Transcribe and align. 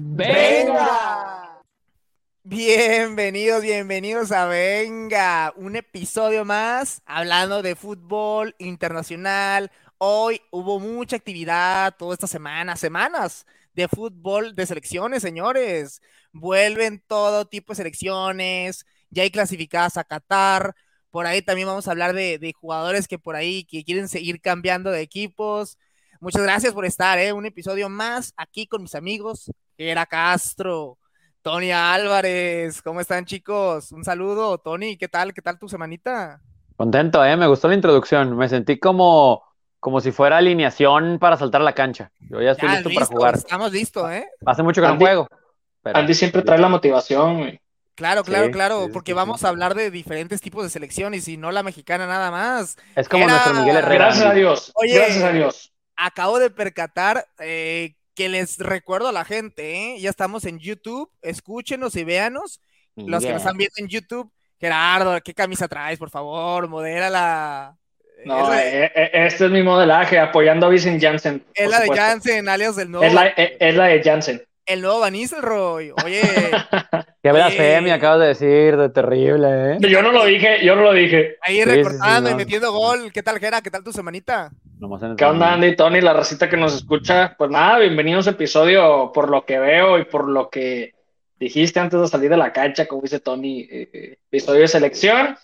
Venga. 0.00 1.60
Bienvenidos, 2.44 3.62
bienvenidos 3.62 4.30
a 4.30 4.46
Venga, 4.46 5.52
un 5.56 5.74
episodio 5.74 6.44
más 6.44 7.02
hablando 7.04 7.62
de 7.62 7.74
fútbol 7.74 8.54
internacional. 8.60 9.72
Hoy 9.98 10.40
hubo 10.52 10.78
mucha 10.78 11.16
actividad 11.16 11.96
toda 11.98 12.14
esta 12.14 12.28
semana, 12.28 12.76
semanas 12.76 13.44
de 13.74 13.88
fútbol 13.88 14.54
de 14.54 14.66
selecciones, 14.66 15.20
señores. 15.20 16.00
Vuelven 16.32 17.02
todo 17.08 17.46
tipo 17.46 17.72
de 17.72 17.78
selecciones, 17.78 18.86
ya 19.10 19.24
hay 19.24 19.32
clasificadas 19.32 19.96
a 19.96 20.04
Qatar. 20.04 20.76
Por 21.10 21.26
ahí 21.26 21.42
también 21.42 21.66
vamos 21.66 21.88
a 21.88 21.90
hablar 21.90 22.14
de, 22.14 22.54
jugadores 22.56 23.08
que 23.08 23.18
por 23.18 23.34
ahí 23.34 23.64
que 23.64 23.82
quieren 23.82 24.06
seguir 24.06 24.40
cambiando 24.40 24.92
de 24.92 25.00
equipos. 25.00 25.76
Muchas 26.20 26.42
gracias 26.42 26.72
por 26.72 26.84
estar, 26.84 27.18
¿eh? 27.18 27.32
Un 27.32 27.46
episodio 27.46 27.88
más 27.88 28.32
aquí 28.36 28.68
con 28.68 28.82
mis 28.82 28.94
amigos 28.94 29.50
era 29.78 30.06
Castro, 30.06 30.98
Tony 31.40 31.70
Álvarez, 31.70 32.82
¿cómo 32.82 33.00
están 33.00 33.24
chicos? 33.24 33.92
Un 33.92 34.04
saludo, 34.04 34.58
Tony, 34.58 34.96
¿qué 34.96 35.08
tal? 35.08 35.32
¿Qué 35.32 35.40
tal 35.40 35.58
tu 35.58 35.68
semanita? 35.68 36.40
Contento, 36.76 37.24
¿eh? 37.24 37.36
Me 37.36 37.46
gustó 37.46 37.68
la 37.68 37.74
introducción, 37.74 38.36
me 38.36 38.48
sentí 38.48 38.78
como, 38.78 39.44
como 39.78 40.00
si 40.00 40.10
fuera 40.10 40.38
alineación 40.38 41.18
para 41.20 41.36
saltar 41.36 41.60
a 41.60 41.64
la 41.64 41.74
cancha. 41.74 42.10
Yo 42.28 42.42
ya 42.42 42.52
estoy 42.52 42.68
listo, 42.68 42.90
para 42.92 43.06
jugar. 43.06 43.34
Estamos 43.36 43.72
listos, 43.72 44.10
¿eh? 44.10 44.28
Hace 44.44 44.62
mucho 44.62 44.82
que 44.82 44.88
no 44.88 44.96
juego. 44.96 45.28
Andy 45.84 46.14
siempre 46.14 46.42
trae 46.42 46.58
la 46.58 46.68
motivación, 46.68 47.38
güey. 47.38 47.60
Claro, 47.94 48.22
claro, 48.22 48.50
claro, 48.52 48.88
porque 48.92 49.12
vamos 49.12 49.42
a 49.42 49.48
hablar 49.48 49.74
de 49.74 49.90
diferentes 49.90 50.40
tipos 50.40 50.62
de 50.62 50.70
selecciones 50.70 51.26
y 51.26 51.36
no 51.36 51.50
la 51.50 51.64
mexicana 51.64 52.06
nada 52.06 52.30
más. 52.30 52.76
Es 52.94 53.08
como 53.08 53.26
nuestro 53.26 53.54
Miguel 53.54 53.76
Herrera. 53.76 54.04
Gracias 54.04 54.26
a 54.26 54.34
Dios. 54.34 54.72
Oye, 54.74 54.94
gracias 54.94 55.24
a 55.24 55.32
Dios. 55.32 55.72
Acabo 55.96 56.38
de 56.38 56.50
percatar 56.50 57.26
eh, 57.40 57.96
que 58.18 58.28
les 58.28 58.58
recuerdo 58.58 59.06
a 59.06 59.12
la 59.12 59.24
gente, 59.24 59.94
¿eh? 59.94 60.00
ya 60.00 60.10
estamos 60.10 60.44
en 60.44 60.58
YouTube, 60.58 61.08
escúchenos 61.22 61.94
y 61.94 62.02
véanos. 62.02 62.60
Los 62.96 63.22
que 63.24 63.30
nos 63.30 63.42
están 63.42 63.56
viendo 63.56 63.74
en 63.76 63.86
YouTube, 63.86 64.28
Gerardo, 64.58 65.20
¿qué 65.20 65.32
camisa 65.34 65.68
traes, 65.68 66.00
por 66.00 66.10
favor? 66.10 66.66
Modérala. 66.66 67.76
No, 68.24 68.52
eh, 68.52 68.90
eh, 68.92 69.10
este 69.12 69.44
es 69.44 69.50
mi 69.52 69.62
modelaje, 69.62 70.18
apoyando 70.18 70.66
a 70.66 70.68
Vincent 70.68 71.00
Janssen. 71.00 71.44
Es 71.54 71.70
la 71.70 71.78
de 71.78 71.90
Janssen, 71.94 72.48
alias 72.48 72.74
del 72.74 72.90
nuevo. 72.90 73.06
Es 73.06 73.14
la, 73.14 73.26
es 73.28 73.74
la 73.76 73.84
de 73.84 74.02
Janssen. 74.02 74.42
El 74.66 74.82
nuevo 74.82 74.98
Van 74.98 75.12
Nistelrooy. 75.12 75.92
Oye. 76.04 76.22
Qué 77.20 77.32
blasfemia 77.32 77.94
acabas 77.94 78.20
de 78.20 78.26
decir, 78.28 78.76
de 78.76 78.90
terrible, 78.90 79.72
¿eh? 79.72 79.78
Yo 79.80 80.02
no 80.02 80.12
lo 80.12 80.24
dije, 80.24 80.64
yo 80.64 80.76
no 80.76 80.82
lo 80.82 80.92
dije. 80.92 81.36
Ahí 81.42 81.64
recortando 81.64 82.30
y 82.30 82.34
metiendo 82.34 82.72
gol. 82.72 83.10
¿Qué 83.12 83.24
tal, 83.24 83.40
Gera? 83.40 83.60
¿Qué 83.60 83.70
tal 83.70 83.82
tu 83.82 83.92
semanita? 83.92 84.52
¿Qué 85.16 85.24
onda, 85.24 85.54
Andy, 85.54 85.74
Tony, 85.74 86.00
la 86.00 86.12
racita 86.12 86.48
que 86.48 86.56
nos 86.56 86.76
escucha? 86.76 87.34
Pues 87.36 87.50
nada, 87.50 87.80
bienvenidos 87.80 88.28
a 88.28 88.30
episodio 88.30 89.10
por 89.12 89.30
lo 89.30 89.44
que 89.44 89.58
veo 89.58 89.98
y 89.98 90.04
por 90.04 90.28
lo 90.28 90.48
que 90.48 90.94
dijiste 91.40 91.80
antes 91.80 92.00
de 92.00 92.06
salir 92.06 92.30
de 92.30 92.36
la 92.36 92.52
cancha, 92.52 92.86
como 92.86 93.02
dice 93.02 93.18
Tony, 93.18 93.66
eh, 93.68 94.18
episodio 94.30 94.60
de 94.60 94.68
selección. 94.68 95.36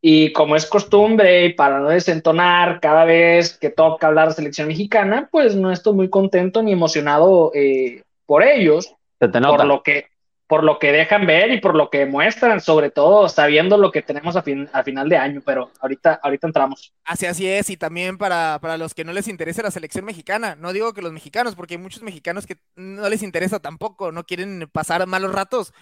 Y 0.00 0.32
como 0.32 0.56
es 0.56 0.64
costumbre, 0.64 1.44
y 1.44 1.52
para 1.52 1.80
no 1.80 1.90
desentonar 1.90 2.80
cada 2.80 3.04
vez 3.04 3.58
que 3.58 3.68
toca 3.68 4.06
hablar 4.06 4.28
de 4.28 4.34
selección 4.34 4.68
mexicana, 4.68 5.28
pues 5.30 5.56
no 5.56 5.72
estoy 5.72 5.92
muy 5.92 6.08
contento 6.08 6.62
ni 6.62 6.72
emocionado 6.72 7.50
eh, 7.54 8.02
por 8.24 8.42
ellos, 8.42 8.94
por 9.18 9.64
lo 9.66 9.82
que 9.82 10.06
por 10.48 10.64
lo 10.64 10.78
que 10.78 10.90
dejan 10.92 11.26
ver 11.26 11.52
y 11.52 11.60
por 11.60 11.76
lo 11.76 11.90
que 11.90 12.06
muestran, 12.06 12.60
sobre 12.62 12.90
todo 12.90 13.28
sabiendo 13.28 13.76
lo 13.76 13.92
que 13.92 14.00
tenemos 14.00 14.34
a, 14.34 14.42
fin, 14.42 14.68
a 14.72 14.82
final 14.82 15.08
de 15.10 15.18
año, 15.18 15.42
pero 15.44 15.70
ahorita, 15.78 16.20
ahorita 16.22 16.46
entramos. 16.46 16.94
Así, 17.04 17.26
así 17.26 17.46
es, 17.46 17.68
y 17.68 17.76
también 17.76 18.16
para, 18.16 18.58
para 18.58 18.78
los 18.78 18.94
que 18.94 19.04
no 19.04 19.12
les 19.12 19.28
interese 19.28 19.62
la 19.62 19.70
selección 19.70 20.06
mexicana, 20.06 20.56
no 20.56 20.72
digo 20.72 20.94
que 20.94 21.02
los 21.02 21.12
mexicanos, 21.12 21.54
porque 21.54 21.74
hay 21.74 21.78
muchos 21.78 22.02
mexicanos 22.02 22.46
que 22.46 22.56
no 22.76 23.06
les 23.10 23.22
interesa 23.22 23.60
tampoco, 23.60 24.10
no 24.10 24.24
quieren 24.24 24.70
pasar 24.72 25.06
malos 25.06 25.32
ratos. 25.32 25.74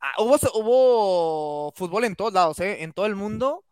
Ah, 0.00 0.12
hubo, 0.18 0.36
hubo 0.54 1.72
fútbol 1.72 2.04
en 2.04 2.14
todos 2.14 2.32
lados, 2.32 2.60
¿eh? 2.60 2.84
en 2.84 2.92
todo 2.92 3.06
el 3.06 3.16
mundo. 3.16 3.64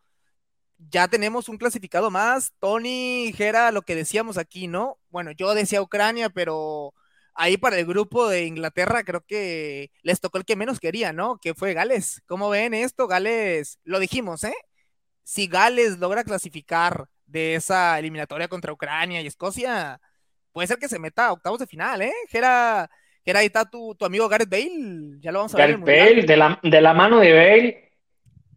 Ya 0.90 1.06
tenemos 1.06 1.48
un 1.48 1.56
clasificado 1.56 2.10
más. 2.10 2.52
Tony, 2.58 3.32
Jera, 3.36 3.70
lo 3.70 3.82
que 3.82 3.94
decíamos 3.94 4.38
aquí, 4.38 4.66
¿no? 4.66 4.98
Bueno, 5.10 5.30
yo 5.30 5.54
decía 5.54 5.82
Ucrania, 5.82 6.30
pero 6.30 6.94
ahí 7.34 7.56
para 7.56 7.78
el 7.78 7.86
grupo 7.86 8.28
de 8.28 8.44
Inglaterra 8.44 9.04
creo 9.04 9.24
que 9.26 9.90
les 10.02 10.20
tocó 10.20 10.38
el 10.38 10.44
que 10.44 10.56
menos 10.56 10.80
quería, 10.80 11.12
¿no? 11.12 11.38
Que 11.38 11.54
fue 11.54 11.74
Gales. 11.74 12.22
¿Cómo 12.26 12.50
ven 12.50 12.74
esto? 12.74 13.06
Gales, 13.06 13.78
lo 13.84 13.98
dijimos, 13.98 14.44
¿eh? 14.44 14.54
Si 15.24 15.46
Gales 15.46 15.98
logra 15.98 16.24
clasificar 16.24 17.06
de 17.26 17.54
esa 17.54 17.98
eliminatoria 17.98 18.48
contra 18.48 18.72
Ucrania 18.72 19.20
y 19.20 19.26
Escocia, 19.26 20.00
puede 20.52 20.68
ser 20.68 20.78
que 20.78 20.88
se 20.88 20.98
meta 20.98 21.26
a 21.26 21.32
octavos 21.32 21.58
de 21.58 21.66
final, 21.66 22.02
¿eh? 22.02 22.12
Gera, 22.28 22.90
Gera 23.24 23.40
ahí 23.40 23.46
está 23.46 23.64
tu, 23.64 23.96
amigo 24.00 24.28
Gareth 24.28 24.50
Bale, 24.50 25.18
ya 25.20 25.32
lo 25.32 25.40
vamos 25.40 25.54
a 25.54 25.58
ver. 25.58 25.78
Gareth 25.78 25.86
Bale, 25.86 26.22
de 26.22 26.36
la, 26.36 26.60
de 26.62 26.80
la 26.80 26.92
mano 26.92 27.20
de 27.20 27.32
Bale, 27.32 27.92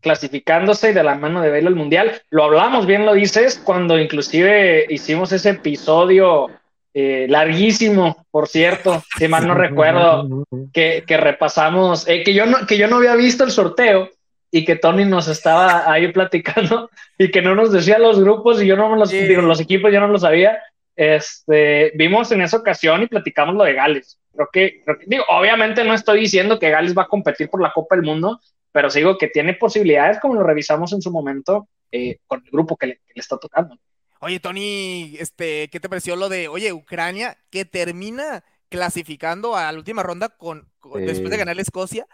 clasificándose 0.01 0.91
y 0.91 0.93
de 0.93 1.03
la 1.03 1.15
mano 1.15 1.41
de 1.41 1.49
Bale 1.49 1.67
al 1.67 1.75
Mundial. 1.75 2.21
Lo 2.29 2.43
hablamos, 2.43 2.85
bien 2.85 3.05
lo 3.05 3.13
dices, 3.13 3.61
cuando 3.63 3.97
inclusive 3.97 4.85
hicimos 4.89 5.31
ese 5.31 5.51
episodio 5.51 6.49
eh, 6.97 7.27
larguísimo, 7.27 8.25
por 8.31 8.47
cierto, 8.47 9.03
si 9.17 9.27
mal 9.27 9.45
no 9.45 9.53
recuerdo, 9.53 10.45
que, 10.71 11.03
repasamos, 11.09 12.07
eh, 12.07 12.23
que, 12.23 12.33
yo 12.33 12.45
no, 12.45 12.65
que 12.65 12.77
yo 12.77 12.87
no 12.87 12.95
había 12.95 13.17
visto 13.17 13.43
el 13.43 13.51
sorteo 13.51 14.09
y 14.49 14.63
que 14.63 14.77
Tony 14.77 15.03
nos 15.03 15.27
estaba 15.27 15.91
ahí 15.91 16.13
platicando 16.13 16.89
y 17.17 17.31
que 17.31 17.41
no 17.41 17.53
nos 17.53 17.73
decía 17.73 17.99
los 17.99 18.17
grupos 18.21 18.63
y 18.63 18.67
yo 18.67 18.77
no 18.77 18.89
me 18.89 18.97
los, 18.97 19.09
digo, 19.09 19.41
los 19.41 19.59
equipos 19.59 19.91
yo 19.91 19.99
no 19.99 20.07
lo 20.07 20.17
sabía. 20.17 20.57
Este, 20.95 21.91
vimos 21.95 22.31
en 22.31 22.41
esa 22.41 22.55
ocasión 22.55 23.03
y 23.03 23.07
platicamos 23.07 23.55
lo 23.55 23.65
de 23.65 23.73
Gales. 23.73 24.17
Creo 24.33 24.47
que, 24.53 24.83
digo, 25.05 25.25
obviamente 25.27 25.83
no 25.83 25.93
estoy 25.93 26.21
diciendo 26.21 26.57
que 26.57 26.69
Gales 26.69 26.97
va 26.97 27.01
a 27.01 27.07
competir 27.07 27.49
por 27.49 27.61
la 27.61 27.73
Copa 27.73 27.97
del 27.97 28.05
Mundo, 28.05 28.39
pero 28.71 28.89
sigo 28.89 29.17
que 29.17 29.27
tiene 29.27 29.55
posibilidades, 29.55 30.21
como 30.21 30.35
lo 30.35 30.43
revisamos 30.43 30.93
en 30.93 31.01
su 31.01 31.11
momento, 31.11 31.67
eh, 31.91 32.19
con 32.25 32.41
el 32.45 32.51
grupo 32.51 32.77
que 32.77 32.87
le, 32.87 32.95
que 33.05 33.15
le 33.15 33.19
está 33.19 33.37
tocando. 33.37 33.77
Oye, 34.25 34.39
Tony, 34.39 35.17
este, 35.19 35.69
¿qué 35.69 35.79
te 35.79 35.87
pareció 35.87 36.15
lo 36.15 36.29
de, 36.29 36.47
oye, 36.47 36.73
Ucrania, 36.73 37.37
que 37.51 37.63
termina 37.63 38.43
clasificando 38.69 39.55
a 39.55 39.71
la 39.71 39.77
última 39.77 40.01
ronda 40.01 40.29
con, 40.29 40.67
después 40.95 41.29
de 41.29 41.37
ganar 41.37 41.55
la 41.55 41.61
Escocia, 41.61 42.07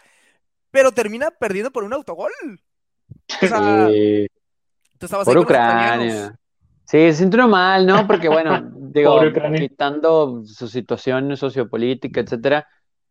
pero 0.70 0.92
termina 0.92 1.30
perdiendo 1.30 1.70
por 1.70 1.84
un 1.84 1.94
autogol? 1.94 2.30
O 3.40 3.46
sea, 3.46 3.88
tú 4.98 5.06
estabas 5.06 5.24
por 5.24 5.38
Ucrania. 5.38 6.38
Sí, 6.84 6.98
se 6.98 7.14
sintió 7.14 7.48
mal, 7.48 7.86
¿no? 7.86 8.06
Porque, 8.06 8.28
bueno, 8.28 8.60
digo, 8.76 9.18
quitando 9.56 10.42
su 10.44 10.68
situación 10.68 11.34
sociopolítica, 11.34 12.20
etcétera, 12.20 12.68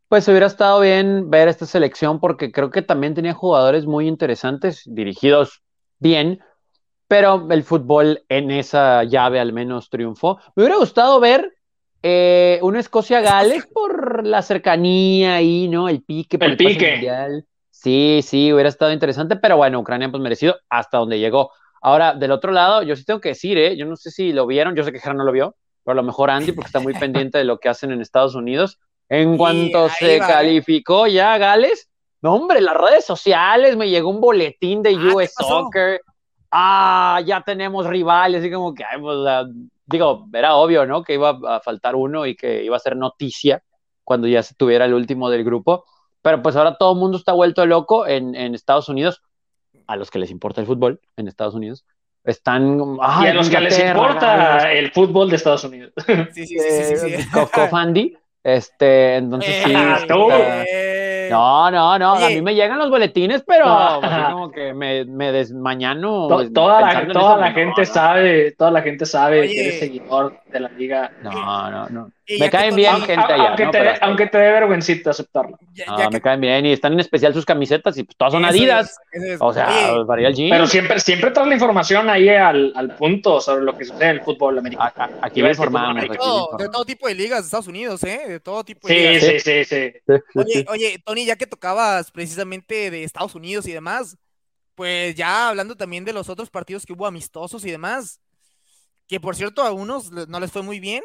pues 0.09 0.28
hubiera 0.28 0.45
estado 0.45 0.79
bien 0.79 1.31
ver 1.31 1.47
esta 1.47 1.66
selección 1.66 2.19
porque 2.19 2.51
creo 2.51 2.69
que 2.69 2.84
también 2.84 3.16
tenía 3.16 3.34
jugadores 3.34 3.88
muy 3.88 4.07
interesantes, 4.07 4.84
dirigidos 4.85 5.63
bien, 5.97 6.40
pero 7.11 7.45
el 7.49 7.63
fútbol 7.63 8.23
en 8.29 8.51
esa 8.51 9.03
llave 9.03 9.41
al 9.41 9.51
menos 9.51 9.89
triunfó. 9.89 10.39
Me 10.55 10.63
hubiera 10.63 10.77
gustado 10.77 11.19
ver 11.19 11.53
eh, 12.01 12.57
una 12.61 12.79
Escocia-Gales 12.79 13.66
por 13.66 14.25
la 14.25 14.41
cercanía 14.41 15.35
ahí, 15.35 15.67
¿no? 15.67 15.89
El 15.89 16.03
pique. 16.03 16.38
el, 16.39 16.55
pique. 16.55 17.44
Sí, 17.69 18.22
sí, 18.23 18.53
hubiera 18.53 18.69
estado 18.69 18.94
interesante, 18.94 19.35
pero 19.35 19.57
bueno, 19.57 19.81
Ucrania 19.81 20.09
pues 20.09 20.23
merecido 20.23 20.55
hasta 20.69 20.99
donde 20.99 21.19
llegó. 21.19 21.51
Ahora, 21.81 22.13
del 22.13 22.31
otro 22.31 22.53
lado, 22.53 22.81
yo 22.81 22.95
sí 22.95 23.03
tengo 23.03 23.19
que 23.19 23.29
decir, 23.29 23.57
¿eh? 23.57 23.75
Yo 23.75 23.85
no 23.85 23.97
sé 23.97 24.09
si 24.09 24.31
lo 24.31 24.47
vieron, 24.47 24.73
yo 24.73 24.85
sé 24.85 24.93
que 24.93 24.99
Jera 24.99 25.13
no 25.13 25.25
lo 25.25 25.33
vio, 25.33 25.57
pero 25.83 25.91
a 25.91 26.01
lo 26.01 26.03
mejor 26.03 26.29
Andy, 26.29 26.53
porque 26.53 26.67
está 26.67 26.79
muy 26.79 26.93
pendiente 26.93 27.39
de 27.39 27.43
lo 27.43 27.59
que 27.59 27.67
hacen 27.67 27.91
en 27.91 27.99
Estados 27.99 28.35
Unidos. 28.35 28.79
En 29.09 29.35
cuanto 29.35 29.89
se 29.89 30.17
calificó 30.19 31.07
ya 31.07 31.38
Gales, 31.38 31.89
no, 32.22 32.35
hombre, 32.35 32.61
las 32.61 32.78
redes 32.78 33.03
sociales 33.03 33.75
me 33.75 33.89
llegó 33.89 34.09
un 34.09 34.22
boletín 34.22 34.81
de 34.81 34.91
ah, 34.91 35.13
US 35.13 35.33
Soccer 35.38 35.99
ah, 36.51 37.22
ya 37.25 37.41
tenemos 37.41 37.85
rivales, 37.88 38.41
así 38.41 38.51
como 38.51 38.73
que, 38.73 38.84
pues, 39.00 39.17
digo, 39.85 40.28
era 40.34 40.56
obvio, 40.56 40.85
¿no? 40.85 41.03
Que 41.03 41.13
iba 41.13 41.39
a 41.47 41.59
faltar 41.59 41.95
uno 41.95 42.25
y 42.25 42.35
que 42.35 42.63
iba 42.63 42.75
a 42.75 42.79
ser 42.79 42.96
noticia 42.96 43.64
cuando 44.03 44.28
ya 44.28 44.43
se 44.43 44.55
tuviera 44.55 44.85
el 44.85 44.93
último 44.93 45.29
del 45.29 45.43
grupo. 45.43 45.85
Pero 46.22 46.41
pues 46.41 46.55
ahora 46.55 46.78
todo 46.78 46.93
el 46.93 46.99
mundo 46.99 47.17
está 47.17 47.34
vuelto 47.34 47.66
loco 47.66 48.05
en, 48.05 48.35
Estados 48.53 48.90
Unidos, 48.90 49.22
a 49.87 49.96
los 49.96 50.11
que 50.11 50.20
les 50.20 50.29
importa 50.29 50.61
el 50.61 50.67
fútbol 50.67 51.02
en 51.17 51.28
Estados 51.28 51.55
Unidos. 51.55 51.85
Están. 52.23 52.79
y 53.23 53.28
a 53.28 53.34
los 53.34 53.49
que 53.49 53.59
les 53.59 53.79
importa 53.79 54.72
el 54.72 54.91
fútbol 54.91 55.29
de 55.29 55.37
Estados 55.37 55.64
Unidos. 55.64 55.93
Sí, 56.34 56.46
sí, 56.46 56.59
sí. 56.59 56.96
sí, 56.97 57.29
Coco 57.31 57.67
Fandi. 57.67 58.16
Este, 58.43 59.17
entonces 59.17 59.64
sí. 59.64 59.73
Eh, 59.73 61.01
No, 61.31 61.72
no, 61.72 61.97
no, 61.99 62.13
a 62.16 62.29
mí 62.29 62.41
me 62.41 62.53
llegan 62.55 62.78
los 62.78 62.89
boletines, 62.89 63.43
pero 63.45 63.66
así 63.67 64.31
como 64.33 64.51
que 64.51 64.73
me, 64.73 65.05
me 65.05 65.31
desmañano. 65.31 66.28
To- 66.28 66.51
toda 66.51 66.81
la, 66.81 67.07
toda 67.11 67.37
la 67.37 67.51
gente 67.51 67.81
no. 67.81 67.85
sabe, 67.85 68.51
toda 68.57 68.72
la 68.72 68.81
gente 68.81 69.05
sabe 69.05 69.41
Oye. 69.41 69.49
que 69.53 69.61
eres 69.67 69.79
seguidor 69.79 70.39
de 70.51 70.59
la 70.59 70.69
liga. 70.69 71.11
No, 71.23 71.72
no, 71.72 71.89
no. 71.89 72.11
Me 72.39 72.49
caen 72.49 72.73
bien 72.78 72.93
Aunque- 72.93 73.07
gente 73.17 73.33
allá, 73.33 73.47
aunque, 73.49 73.66
¿no? 73.66 73.72
te, 73.72 73.78
Pero 73.78 73.83
dé- 73.83 73.89
hasta 73.91 74.05
ahí. 74.05 74.09
aunque 74.09 74.28
te 74.28 74.37
dé 74.37 74.51
vergüencita 74.53 75.09
aceptarlo. 75.09 75.57
Ya- 75.73 75.85
No, 75.85 76.09
me 76.11 76.22
caen 76.22 76.39
bien 76.39 76.66
y 76.66 76.72
están 76.72 76.93
en 76.93 77.01
especial 77.01 77.33
sus 77.33 77.43
camisetas 77.45 77.97
y 77.97 78.03
pues, 78.03 78.16
todas 78.16 78.31
son 78.33 78.43
eso 78.45 78.51
adidas. 78.51 78.97
es, 79.11 79.22
eso 79.23 79.33
es. 79.33 79.37
O 79.41 79.51
sea, 79.51 79.67
Oye, 79.95 80.03
varía 80.05 80.28
el 80.29 80.35
jean. 80.35 80.49
Pero 80.49 80.66
siempre, 80.67 80.99
siempre 81.01 81.31
traes 81.31 81.49
la 81.49 81.55
información 81.55 82.09
ahí 82.09 82.29
al, 82.29 82.72
al 82.75 82.95
punto 82.95 83.41
sobre 83.41 83.63
lo 83.66 83.78
que 83.78 83.83
sucede 83.83 84.05
en 84.05 84.09
el 84.11 84.22
fútbol 84.22 84.57
americano. 84.59 84.91
A- 84.95 85.03
a- 85.03 85.09
aquí 85.23 85.41
a 85.41 85.47
decir 85.47 85.66
informamos. 85.66 86.01
de 86.03 86.07
de 86.09 86.69
todo 86.69 86.85
tipo 86.85 87.07
de 87.09 87.16
ligas 87.16 87.39
de 87.41 87.45
Estados 87.45 87.67
Unidos, 87.67 88.01
¿eh? 88.05 88.22
De 88.28 88.39
todo 88.39 88.63
tipo 88.63 88.87
de 88.87 88.93
Sí, 88.93 88.99
ligas. 89.28 89.43
sí, 89.43 89.66
sí, 89.66 89.66
sí. 89.66 89.93
Oye, 90.35 90.66
oye, 90.69 91.03
Tony, 91.05 91.21
ya 91.26 91.35
que 91.35 91.47
tocabas 91.47 92.12
precisamente 92.12 92.90
de 92.91 93.03
Estados 93.03 93.35
Unidos 93.35 93.66
y 93.68 93.72
demás, 93.72 94.18
pues 94.76 95.16
ya 95.16 95.50
hablando 95.50 95.76
también 95.76 96.06
de 96.06 96.14
los 96.14 96.29
otros 96.29 96.50
partidos 96.50 96.85
que 96.85 96.94
hubo 96.94 97.06
amistosos 97.06 97.66
y 97.66 97.72
demás, 97.72 98.20
que 99.08 99.20
por 99.20 99.35
cierto 99.35 99.62
a 99.64 99.72
unos 99.72 100.12
no 100.12 100.40
les 100.40 100.52
fue 100.52 100.62
muy 100.64 100.79
bien, 100.79 101.03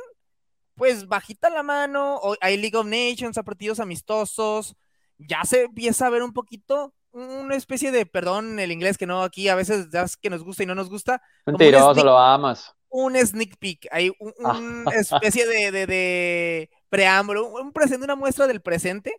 pues 0.74 1.08
bajita 1.08 1.50
la 1.50 1.62
mano, 1.62 2.20
hay 2.40 2.56
League 2.56 2.76
of 2.76 2.86
Nations, 2.86 3.38
a 3.38 3.42
partidos 3.42 3.80
amistosos, 3.80 4.76
ya 5.18 5.42
se 5.44 5.62
empieza 5.62 6.06
a 6.06 6.10
ver 6.10 6.22
un 6.22 6.32
poquito 6.32 6.94
una 7.12 7.54
especie 7.56 7.90
de, 7.92 8.04
perdón 8.04 8.58
el 8.60 8.70
inglés 8.70 8.98
que 8.98 9.06
no 9.06 9.22
aquí 9.22 9.48
a 9.48 9.54
veces 9.54 9.88
ya 9.90 10.02
es 10.02 10.16
que 10.18 10.28
nos 10.28 10.44
gusta 10.44 10.62
y 10.62 10.66
no 10.66 10.74
nos 10.74 10.90
gusta, 10.90 11.22
un 11.46 11.52
Mentiroso, 11.54 11.94
sneak- 11.94 12.04
lo 12.04 12.18
amas. 12.18 12.74
un 12.90 13.16
sneak 13.16 13.56
peek, 13.58 13.88
hay 13.90 14.10
un- 14.20 14.34
una 14.38 14.90
especie 14.94 15.46
de, 15.46 15.70
de- 15.72 15.86
de 15.86 16.70
preámbulo, 16.90 17.48
un 17.48 17.72
presente, 17.72 18.04
una 18.04 18.16
muestra 18.16 18.46
del 18.46 18.60
presente. 18.60 19.14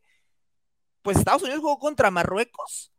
Pues 1.08 1.20
Estados 1.20 1.42
Unidos 1.44 1.62
jugó 1.62 1.80
contra 1.80 2.12
Marruecos. 2.12 2.92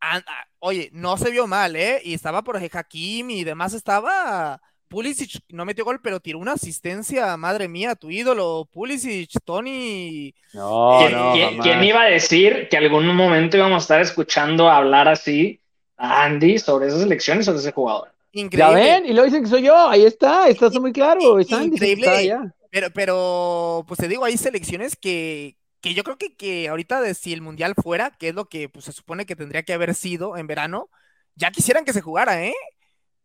Ah, 0.00 0.22
ah, 0.24 0.44
oye, 0.60 0.90
no 0.92 1.16
se 1.16 1.28
vio 1.32 1.48
mal, 1.48 1.74
¿eh? 1.74 2.00
Y 2.04 2.14
estaba 2.14 2.42
por 2.42 2.54
ejemplo 2.54 2.78
Hakim 2.78 3.30
y 3.30 3.42
demás 3.42 3.74
estaba. 3.74 4.62
Pulisic 4.86 5.40
no 5.48 5.64
metió 5.64 5.84
gol, 5.84 5.98
pero 6.00 6.20
tiró 6.20 6.38
una 6.38 6.52
asistencia, 6.52 7.36
madre 7.36 7.66
mía, 7.66 7.96
tu 7.96 8.10
ídolo, 8.12 8.68
Pulisic, 8.72 9.28
Tony. 9.44 10.32
No, 10.52 10.98
¿Quién, 11.00 11.56
no, 11.56 11.62
quién- 11.64 11.82
iba 11.82 12.02
a 12.02 12.10
decir 12.10 12.68
que 12.70 12.76
algún 12.76 13.08
momento 13.08 13.56
íbamos 13.56 13.78
a 13.78 13.86
estar 13.86 14.00
escuchando 14.02 14.70
hablar 14.70 15.08
así 15.08 15.60
a 15.96 16.22
Andy 16.22 16.60
sobre 16.60 16.86
esas 16.86 17.02
elecciones 17.02 17.46
sobre 17.46 17.58
ese 17.58 17.72
jugador? 17.72 18.12
Ya 18.32 18.40
Increíble. 18.40 18.74
ven, 18.80 19.06
y 19.06 19.14
lo 19.14 19.24
dicen 19.24 19.42
que 19.42 19.48
soy 19.50 19.62
yo, 19.62 19.88
ahí 19.88 20.04
está, 20.04 20.46
está 20.46 20.70
muy 20.78 20.92
claro, 20.92 21.40
es 21.40 21.52
Andy, 21.52 21.74
Increíble. 21.74 22.06
está 22.06 22.18
allá. 22.18 22.54
Pero, 22.70 22.86
pero, 22.94 23.84
pues 23.88 23.98
te 23.98 24.06
digo, 24.06 24.24
hay 24.24 24.36
selecciones 24.36 24.94
que, 24.94 25.56
que 25.82 25.94
yo 25.94 26.04
creo 26.04 26.16
que, 26.18 26.34
que 26.36 26.68
ahorita 26.68 27.00
de 27.02 27.14
si 27.14 27.32
el 27.32 27.42
Mundial 27.42 27.74
fuera, 27.74 28.12
que 28.12 28.28
es 28.28 28.34
lo 28.34 28.46
que 28.48 28.68
pues, 28.68 28.86
se 28.86 28.92
supone 28.92 29.26
que 29.26 29.36
tendría 29.36 29.64
que 29.64 29.74
haber 29.74 29.94
sido 29.94 30.36
en 30.38 30.46
verano, 30.46 30.90
ya 31.34 31.50
quisieran 31.50 31.84
que 31.84 31.92
se 31.92 32.00
jugara, 32.02 32.44
¿eh? 32.44 32.54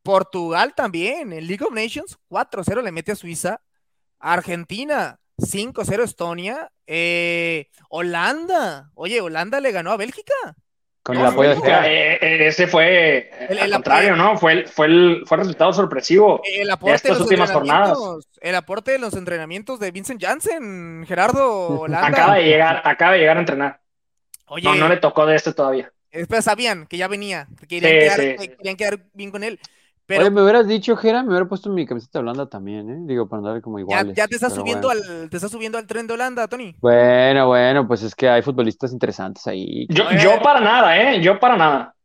Portugal 0.03 0.73
también, 0.75 1.33
en 1.33 1.47
League 1.47 1.65
of 1.65 1.73
Nations, 1.73 2.17
4-0 2.29 2.81
le 2.81 2.91
mete 2.91 3.11
a 3.11 3.15
Suiza. 3.15 3.61
Argentina, 4.19 5.19
5-0 5.37 6.03
Estonia. 6.03 6.71
Eh, 6.87 7.69
Holanda, 7.89 8.91
oye, 8.95 9.21
Holanda 9.21 9.59
le 9.61 9.71
ganó 9.71 9.91
a 9.91 9.97
Bélgica. 9.97 10.33
Con 11.07 11.15
No, 11.15 11.21
el 11.21 11.27
apoyo 11.27 11.49
de 11.51 11.55
no, 11.55 11.61
Gea. 11.61 11.87
Eh, 11.89 12.13
eh, 12.21 12.47
ese 12.49 12.67
fue 12.67 13.17
eh, 13.17 13.29
El- 13.47 13.59
al 13.59 13.71
contrario, 13.71 14.09
apoyo. 14.13 14.23
¿no? 14.33 14.37
Fue 14.37 14.51
el, 14.51 14.67
fue 14.67 14.87
el, 14.87 15.23
fue 15.25 15.37
el 15.37 15.39
resultado 15.39 15.71
sorpresivo. 15.71 16.41
El 16.43 16.69
aporte, 16.69 16.95
estas 16.95 17.11
de 17.13 17.19
los 17.19 17.27
últimas 17.29 17.49
jornadas. 17.49 17.97
el 18.41 18.55
aporte 18.55 18.91
de 18.91 18.99
los 18.99 19.13
entrenamientos 19.15 19.79
de 19.79 19.91
Vincent 19.91 20.21
Janssen, 20.21 21.05
Gerardo 21.07 21.79
Holanda. 21.79 22.07
Acaba 22.07 22.35
de 22.35 22.43
llegar, 22.43 22.81
acaba 22.83 23.13
de 23.13 23.19
llegar 23.19 23.37
a 23.37 23.39
entrenar. 23.39 23.79
Oye, 24.47 24.65
No, 24.65 24.75
no 24.75 24.89
le 24.89 24.97
tocó 24.97 25.25
de 25.25 25.37
este 25.37 25.53
todavía. 25.53 25.89
Espera, 26.11 26.41
sabían 26.41 26.87
que 26.87 26.97
ya 26.97 27.07
venía, 27.07 27.47
que 27.57 27.67
querían, 27.67 27.91
Sí, 27.93 27.99
quedar, 27.99 28.19
sí, 28.19 28.35
que 28.35 28.37
sí. 28.43 28.57
querían 28.57 28.75
quedar 28.75 28.99
bien 29.13 29.31
con 29.31 29.43
él. 29.45 29.59
Pero 30.07 30.21
Oye, 30.23 30.31
me 30.31 30.41
hubieras 30.41 30.67
dicho, 30.67 30.95
Jera, 30.97 31.21
me 31.23 31.29
hubiera 31.29 31.47
puesto 31.47 31.69
mi 31.69 31.85
camiseta 31.85 32.19
de 32.19 32.23
Holanda 32.23 32.49
también, 32.49 32.89
¿eh? 32.89 32.97
Digo, 33.01 33.27
para 33.29 33.39
andar 33.39 33.61
como 33.61 33.77
ya, 33.79 33.81
iguales. 33.81 34.15
ya 34.15 34.27
te 34.27 34.35
estás 34.35 34.53
subiendo 34.55 34.87
bueno. 34.87 35.03
al, 35.23 35.29
te 35.29 35.37
estás 35.37 35.51
subiendo 35.51 35.77
al 35.77 35.85
tren 35.87 36.07
de 36.07 36.13
Holanda, 36.13 36.47
Tony. 36.47 36.75
Bueno, 36.79 37.47
bueno, 37.47 37.87
pues 37.87 38.03
es 38.03 38.15
que 38.15 38.29
hay 38.29 38.41
futbolistas 38.41 38.93
interesantes 38.93 39.45
ahí. 39.47 39.85
Yo, 39.89 40.05
Bueno. 40.05 40.19
yo 40.21 40.41
para 40.41 40.61
nada, 40.61 40.97
¿eh? 40.97 41.21
Yo 41.21 41.39
para 41.39 41.57
nada. 41.57 41.95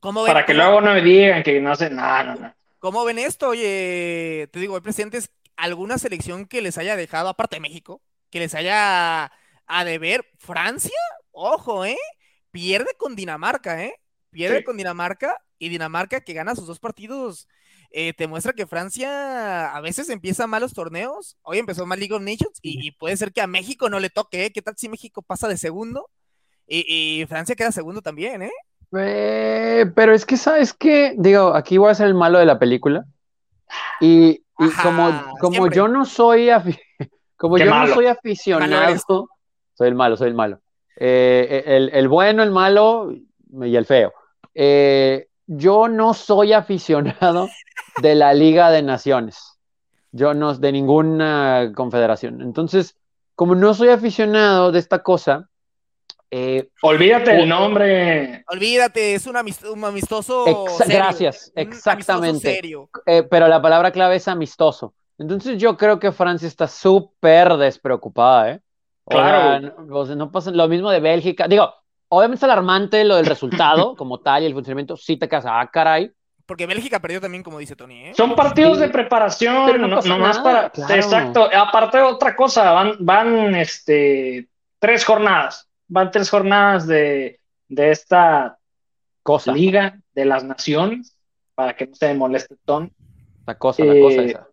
¿Cómo 0.00 0.22
ven, 0.24 0.32
Para 0.32 0.46
que 0.46 0.54
luego 0.54 0.80
no 0.80 0.92
me 0.94 1.02
digan 1.02 1.42
que 1.42 1.60
no 1.60 1.74
sé, 1.76 1.90
no, 1.90 2.24
no. 2.24 2.54
cómo 2.78 3.04
ven 3.04 3.18
esto? 3.18 3.48
Oye, 3.50 4.48
te 4.52 4.60
digo, 4.60 4.74
hay 4.76 4.80
presentes 4.80 5.30
alguna 5.56 5.98
selección 5.98 6.46
que 6.46 6.62
les 6.62 6.78
haya 6.78 6.96
dejado, 6.96 7.28
aparte 7.28 7.56
de 7.56 7.60
México, 7.60 8.02
que 8.30 8.40
les 8.40 8.54
haya 8.54 9.32
a 9.66 9.84
deber. 9.84 10.24
Francia, 10.38 10.98
ojo, 11.32 11.84
¿eh? 11.84 11.96
Pierde 12.50 12.88
con 12.98 13.16
Dinamarca, 13.16 13.84
¿eh? 13.84 13.94
Pierde 14.32 14.58
Sí. 14.58 14.64
con 14.64 14.76
Dinamarca 14.76 15.36
y 15.58 15.68
Dinamarca 15.68 16.20
que 16.22 16.32
gana 16.32 16.56
sus 16.56 16.66
dos 16.66 16.80
partidos. 16.80 17.48
eh, 17.94 18.14
te 18.14 18.26
muestra 18.26 18.54
que 18.54 18.66
Francia 18.66 19.70
a 19.76 19.80
veces 19.82 20.08
empieza 20.08 20.46
mal 20.46 20.62
los 20.62 20.72
torneos. 20.72 21.36
Hoy 21.42 21.58
empezó 21.58 21.84
mal 21.84 21.98
League 22.00 22.14
of 22.14 22.22
Nations 22.22 22.58
y, 22.62 22.86
y 22.88 22.92
puede 22.92 23.16
ser 23.18 23.32
que 23.34 23.42
a 23.42 23.46
México 23.46 23.90
no 23.90 24.00
le 24.00 24.08
toque. 24.08 24.46
¿eh? 24.46 24.50
¿Qué 24.50 24.62
tal 24.62 24.74
si 24.78 24.88
México 24.88 25.20
pasa 25.20 25.46
de 25.46 25.58
segundo? 25.58 26.08
Y, 26.66 27.20
y 27.20 27.26
Francia 27.26 27.54
queda 27.54 27.70
segundo 27.70 28.00
también, 28.00 28.40
¿eh? 28.42 28.52
Eh, 28.98 29.84
pero 29.94 30.14
es 30.14 30.24
que, 30.24 30.38
¿sabes 30.38 30.72
qué? 30.72 31.14
Digo, 31.18 31.54
aquí 31.54 31.76
voy 31.76 31.90
a 31.90 31.94
ser 31.94 32.06
el 32.06 32.14
malo 32.14 32.38
de 32.38 32.46
la 32.46 32.58
película. 32.58 33.04
Y, 34.00 34.30
y 34.58 34.64
Ajá, 34.64 34.82
como, 34.84 35.34
como 35.38 35.52
siempre. 35.56 35.76
yo 35.76 35.88
no 35.88 36.04
soy 36.06 36.48
como 37.36 37.56
Qué 37.56 37.64
yo 37.66 37.70
malo. 37.70 37.88
no 37.88 37.94
soy 37.94 38.06
aficionado, 38.06 39.28
soy 39.74 39.88
el 39.88 39.94
malo, 39.94 40.16
soy 40.16 40.28
el 40.28 40.34
malo. 40.34 40.60
Eh, 40.96 41.62
el, 41.66 41.90
el 41.92 42.08
bueno, 42.08 42.42
el 42.42 42.50
malo 42.50 43.12
y 43.12 43.76
el 43.76 43.84
feo. 43.86 44.12
Eh, 44.54 45.28
yo 45.46 45.88
no 45.88 46.14
soy 46.14 46.52
aficionado 46.52 47.48
de 48.00 48.14
la 48.14 48.34
Liga 48.34 48.70
de 48.70 48.82
Naciones. 48.82 49.58
Yo 50.12 50.34
no, 50.34 50.54
de 50.54 50.72
ninguna 50.72 51.72
confederación. 51.74 52.42
Entonces, 52.42 52.96
como 53.34 53.54
no 53.54 53.74
soy 53.74 53.88
aficionado 53.88 54.72
de 54.72 54.78
esta 54.78 55.02
cosa, 55.02 55.48
eh, 56.34 56.70
Olvídate 56.80 57.42
el 57.42 57.48
nombre. 57.48 58.42
Olvídate, 58.48 59.14
es 59.14 59.26
un, 59.26 59.34
amist- 59.36 59.70
un 59.70 59.84
amistoso. 59.84 60.46
Exa- 60.46 60.84
serio, 60.84 60.96
gracias, 60.96 61.52
exactamente. 61.54 62.54
serio. 62.54 62.88
Eh, 63.04 63.22
pero 63.22 63.48
la 63.48 63.60
palabra 63.60 63.90
clave 63.90 64.16
es 64.16 64.28
amistoso. 64.28 64.94
Entonces 65.18 65.58
yo 65.58 65.76
creo 65.76 65.98
que 65.98 66.10
Francia 66.10 66.48
está 66.48 66.66
súper 66.68 67.56
despreocupada, 67.58 68.52
¿eh? 68.52 68.60
Claro. 69.06 69.74
no 70.16 70.30
pasa 70.30 70.50
lo 70.52 70.68
mismo 70.68 70.90
de 70.90 71.00
Bélgica. 71.00 71.48
Digo, 71.48 71.70
obviamente 72.14 72.44
es 72.44 72.44
alarmante 72.44 73.04
lo 73.04 73.16
del 73.16 73.26
resultado 73.26 73.94
como 73.96 74.18
tal 74.20 74.42
y 74.42 74.46
el 74.46 74.52
funcionamiento. 74.52 74.96
Sí 74.96 75.16
te 75.16 75.28
casas, 75.28 75.52
ah, 75.54 75.70
caray. 75.72 76.10
Porque 76.44 76.66
Bélgica 76.66 77.00
perdió 77.00 77.20
también, 77.20 77.42
como 77.42 77.58
dice 77.58 77.76
Tony, 77.76 78.06
¿eh? 78.08 78.12
Son 78.16 78.34
partidos 78.34 78.76
Sí. 78.76 78.82
de 78.84 78.88
preparación, 78.90 79.64
Pero 79.66 79.78
no 79.78 79.88
no, 79.88 80.02
nomás 80.02 80.38
para. 80.40 80.70
claro. 80.70 80.94
Exacto. 80.94 81.48
Aparte 81.54 81.98
de 81.98 82.04
otra 82.04 82.34
cosa, 82.36 82.72
van, 82.72 82.96
van 83.00 83.54
este, 83.54 84.48
tres 84.78 85.04
jornadas. 85.04 85.68
Van 85.88 86.10
tres 86.10 86.28
jornadas 86.28 86.86
de, 86.86 87.38
de 87.68 87.90
esta 87.90 88.58
Cosa, 89.22 89.52
Liga 89.52 89.98
de 90.14 90.24
las 90.24 90.42
Naciones, 90.44 91.16
para 91.54 91.76
que 91.76 91.86
no 91.86 91.94
se 91.94 92.12
moleste 92.14 92.56
Ton. 92.64 92.92
la 93.46 93.56
cosa, 93.56 93.84
la 93.84 94.00
cosa 94.00 94.22
Eh, 94.22 94.26
esa. 94.30 94.48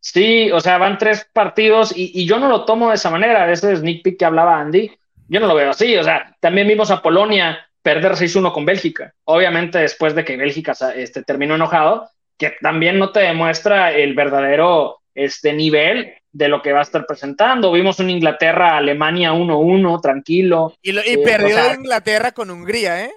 Sí, 0.00 0.50
o 0.52 0.60
sea, 0.60 0.78
van 0.78 0.96
tres 0.98 1.28
partidos 1.32 1.92
y, 1.96 2.12
y 2.14 2.26
yo 2.26 2.38
no 2.38 2.48
lo 2.48 2.64
tomo 2.64 2.88
de 2.88 2.94
esa 2.94 3.10
manera, 3.10 3.50
ese 3.52 3.76
sneak 3.76 4.02
peek 4.02 4.18
que 4.18 4.24
hablaba 4.24 4.58
Andy, 4.60 4.90
yo 5.28 5.40
no 5.40 5.46
lo 5.46 5.54
veo 5.54 5.70
así, 5.70 5.96
o 5.96 6.04
sea, 6.04 6.34
también 6.40 6.68
vimos 6.68 6.90
a 6.90 7.02
Polonia 7.02 7.58
perder 7.82 8.12
6-1 8.12 8.52
con 8.52 8.64
Bélgica, 8.64 9.12
obviamente 9.24 9.78
después 9.78 10.14
de 10.14 10.24
que 10.24 10.36
Bélgica 10.36 10.74
este, 10.94 11.22
terminó 11.22 11.54
enojado, 11.54 12.08
que 12.38 12.54
también 12.60 12.98
no 12.98 13.12
te 13.12 13.20
demuestra 13.20 13.92
el 13.92 14.14
verdadero 14.14 15.00
este, 15.14 15.52
nivel 15.52 16.12
de 16.32 16.48
lo 16.48 16.60
que 16.60 16.72
va 16.72 16.80
a 16.80 16.82
estar 16.82 17.06
presentando. 17.06 17.72
Vimos 17.72 17.98
un 18.00 18.10
Inglaterra-Alemania 18.10 19.32
1-1, 19.32 20.00
tranquilo. 20.02 20.74
Y, 20.82 20.92
lo- 20.92 21.00
y 21.02 21.14
eh, 21.14 21.18
perdió 21.24 21.56
o 21.56 21.58
sea- 21.60 21.74
Inglaterra 21.74 22.32
con 22.32 22.50
Hungría, 22.50 23.04
¿eh? 23.06 23.10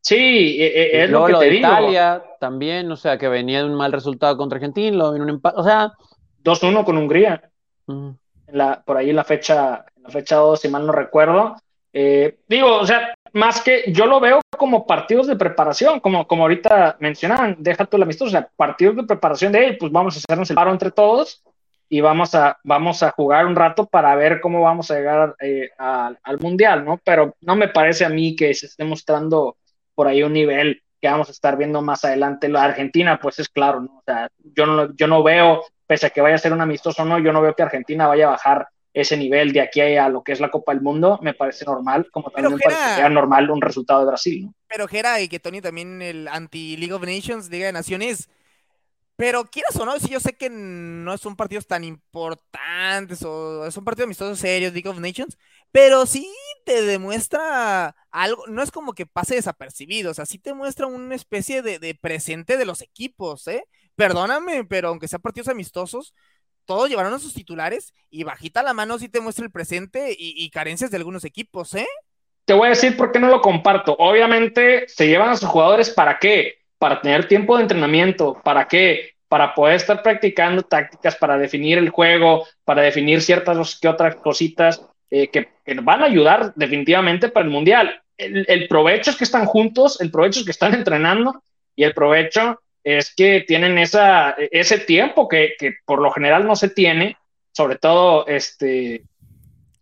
Sí, 0.00 0.56
eh, 0.60 0.66
eh, 0.74 1.04
es 1.04 1.10
lo 1.10 1.20
luego 1.20 1.26
que 1.26 1.32
lo 1.32 1.38
te 1.38 1.44
de 1.46 1.50
digo. 1.52 1.68
Italia 1.68 2.22
también, 2.40 2.90
o 2.90 2.96
sea, 2.96 3.16
que 3.16 3.28
venía 3.28 3.60
de 3.60 3.66
un 3.66 3.74
mal 3.74 3.92
resultado 3.92 4.36
contra 4.36 4.56
Argentina, 4.56 4.96
luego 4.96 5.12
vino 5.12 5.24
un 5.24 5.30
empate, 5.30 5.56
o 5.60 5.64
sea, 5.64 5.92
2-1 6.42 6.84
con 6.84 6.98
Hungría. 6.98 7.40
En 8.46 8.58
la, 8.58 8.82
por 8.82 8.96
ahí 8.96 9.10
en 9.10 9.16
la 9.16 9.24
fecha, 9.24 9.84
en 9.96 10.02
la 10.04 10.10
fecha 10.10 10.36
2, 10.36 10.60
si 10.60 10.68
mal 10.68 10.86
no 10.86 10.92
recuerdo. 10.92 11.56
Eh, 11.92 12.38
digo, 12.48 12.76
o 12.80 12.86
sea, 12.86 13.14
más 13.32 13.60
que 13.62 13.84
yo 13.92 14.06
lo 14.06 14.20
veo 14.20 14.40
como 14.56 14.86
partidos 14.86 15.26
de 15.26 15.36
preparación, 15.36 16.00
como, 16.00 16.26
como 16.26 16.42
ahorita 16.42 16.96
mencionaban, 17.00 17.56
deja 17.58 17.84
tú 17.86 17.98
la 17.98 18.04
amistosa, 18.04 18.28
o 18.28 18.30
sea, 18.42 18.50
partidos 18.56 18.96
de 18.96 19.04
preparación 19.04 19.52
de, 19.52 19.66
"Hey, 19.66 19.76
pues 19.78 19.92
vamos 19.92 20.16
a 20.16 20.18
hacernos 20.18 20.50
el 20.50 20.56
paro 20.56 20.72
entre 20.72 20.90
todos 20.90 21.42
y 21.88 22.00
vamos 22.00 22.34
a, 22.34 22.58
vamos 22.64 23.02
a 23.02 23.10
jugar 23.12 23.46
un 23.46 23.54
rato 23.56 23.86
para 23.86 24.14
ver 24.16 24.40
cómo 24.40 24.62
vamos 24.62 24.90
a 24.90 24.94
llegar 24.96 25.34
eh, 25.40 25.70
al- 25.78 26.18
al 26.22 26.38
mundial, 26.40 26.84
¿no? 26.84 27.00
Pero 27.04 27.34
no 27.40 27.56
me 27.56 27.68
parece 27.68 28.04
a 28.04 28.08
mí 28.08 28.34
que 28.36 28.54
se 28.54 28.66
esté 28.66 28.84
mostrando 28.84 29.56
por 29.94 30.08
ahí 30.08 30.22
un 30.22 30.32
nivel 30.32 30.82
que 31.00 31.08
vamos 31.08 31.28
a 31.28 31.32
estar 31.32 31.56
viendo 31.56 31.82
más 31.82 32.04
adelante. 32.04 32.48
La 32.48 32.64
Argentina, 32.64 33.18
pues 33.20 33.38
es 33.38 33.48
claro, 33.48 33.80
¿no? 33.82 33.98
O 33.98 34.02
sea, 34.04 34.28
yo 34.54 34.66
no, 34.66 34.94
yo 34.94 35.06
no 35.06 35.22
veo, 35.22 35.62
pese 35.86 36.06
a 36.06 36.10
que 36.10 36.20
vaya 36.20 36.36
a 36.36 36.38
ser 36.38 36.52
un 36.52 36.60
amistoso 36.60 37.02
o 37.02 37.04
no, 37.04 37.18
yo 37.18 37.32
no 37.32 37.42
veo 37.42 37.54
que 37.54 37.62
Argentina 37.62 38.06
vaya 38.06 38.26
a 38.26 38.30
bajar 38.30 38.68
ese 38.92 39.16
nivel 39.16 39.52
de 39.52 39.60
aquí 39.60 39.80
a 39.80 40.08
lo 40.08 40.22
que 40.22 40.32
es 40.32 40.40
la 40.40 40.50
Copa 40.50 40.72
del 40.72 40.80
Mundo, 40.80 41.18
me 41.20 41.34
parece 41.34 41.64
normal, 41.64 42.08
como 42.12 42.30
también 42.30 42.54
me 42.54 42.60
parece 42.60 43.08
normal 43.10 43.50
un 43.50 43.60
resultado 43.60 44.00
de 44.00 44.06
Brasil. 44.06 44.44
¿no? 44.44 44.54
Pero 44.68 44.86
Gera 44.86 45.20
y 45.20 45.28
que 45.28 45.40
Tony 45.40 45.60
también 45.60 46.00
el 46.00 46.28
anti-League 46.28 46.92
of 46.92 47.02
Nations, 47.02 47.50
Liga 47.50 47.66
de 47.66 47.72
Naciones, 47.72 48.28
pero 49.16 49.44
quieras 49.44 49.76
o 49.76 49.84
no, 49.84 49.98
si 50.00 50.08
yo 50.08 50.18
sé 50.18 50.36
que 50.36 50.50
no 50.50 51.16
son 51.18 51.36
partidos 51.36 51.66
tan 51.66 51.84
importantes 51.84 53.22
o 53.22 53.70
son 53.70 53.84
partidos 53.84 54.06
amistosos 54.06 54.38
serios, 54.38 54.72
League 54.72 54.88
of 54.88 54.98
Nations, 54.98 55.38
pero 55.70 56.04
sí 56.06 56.28
te 56.64 56.82
demuestra 56.82 57.94
algo, 58.10 58.44
no 58.48 58.62
es 58.62 58.72
como 58.72 58.92
que 58.92 59.06
pase 59.06 59.36
desapercibido, 59.36 60.10
o 60.10 60.14
sea, 60.14 60.26
sí 60.26 60.38
te 60.38 60.54
muestra 60.54 60.86
una 60.86 61.14
especie 61.14 61.62
de, 61.62 61.94
presente 62.00 62.56
de 62.56 62.64
los 62.64 62.82
equipos, 62.82 63.46
¿eh? 63.46 63.64
Perdóname, 63.94 64.64
pero 64.64 64.88
aunque 64.88 65.06
sean 65.06 65.22
partidos 65.22 65.48
amistosos, 65.48 66.14
todos 66.64 66.88
llevaron 66.88 67.12
a 67.12 67.18
sus 67.20 67.34
titulares 67.34 67.94
y 68.10 68.24
bajita 68.24 68.62
la 68.62 68.74
mano 68.74 68.98
sí 68.98 69.08
te 69.08 69.20
muestra 69.20 69.44
el 69.44 69.52
presente 69.52 70.12
y, 70.18 70.34
y 70.36 70.50
carencias 70.50 70.90
de 70.90 70.96
algunos 70.96 71.24
equipos, 71.24 71.74
¿eh? 71.74 71.86
Te 72.46 72.52
voy 72.52 72.66
a 72.66 72.70
decir 72.70 72.96
por 72.96 73.10
qué 73.12 73.18
no 73.18 73.28
lo 73.28 73.40
comparto. 73.40 73.96
Obviamente 73.98 74.86
se 74.88 75.06
llevan 75.06 75.30
a 75.30 75.36
sus 75.36 75.48
jugadores 75.48 75.90
para 75.90 76.18
qué? 76.18 76.63
Para 76.84 77.00
tener 77.00 77.26
tiempo 77.26 77.56
de 77.56 77.62
entrenamiento. 77.62 78.38
¿Para 78.44 78.68
qué? 78.68 79.14
Para 79.26 79.54
poder 79.54 79.76
estar 79.76 80.02
practicando 80.02 80.64
tácticas, 80.64 81.16
para 81.16 81.38
definir 81.38 81.78
el 81.78 81.88
juego, 81.88 82.46
para 82.62 82.82
definir 82.82 83.22
ciertas 83.22 83.78
que 83.80 83.88
otras 83.88 84.16
cositas 84.16 84.86
eh, 85.10 85.28
que, 85.28 85.48
van 85.80 86.02
a 86.02 86.04
ayudar 86.04 86.52
definitivamente 86.56 87.30
para 87.30 87.46
el 87.46 87.50
Mundial. 87.50 88.02
El, 88.18 88.68
provecho 88.68 89.12
es 89.12 89.16
que 89.16 89.24
están 89.24 89.46
juntos, 89.46 89.98
el 90.02 90.10
provecho 90.10 90.40
es 90.40 90.44
que 90.44 90.50
están 90.50 90.74
entrenando 90.74 91.42
y 91.74 91.84
el 91.84 91.94
provecho 91.94 92.60
es 92.82 93.14
que 93.14 93.40
tienen 93.48 93.78
esa, 93.78 94.36
ese 94.50 94.76
tiempo 94.76 95.26
que, 95.26 95.54
que 95.58 95.76
por 95.86 96.02
lo 96.02 96.10
general 96.10 96.46
no 96.46 96.54
se 96.54 96.68
tiene, 96.68 97.16
sobre 97.52 97.78
todo 97.78 98.26
este, 98.26 99.04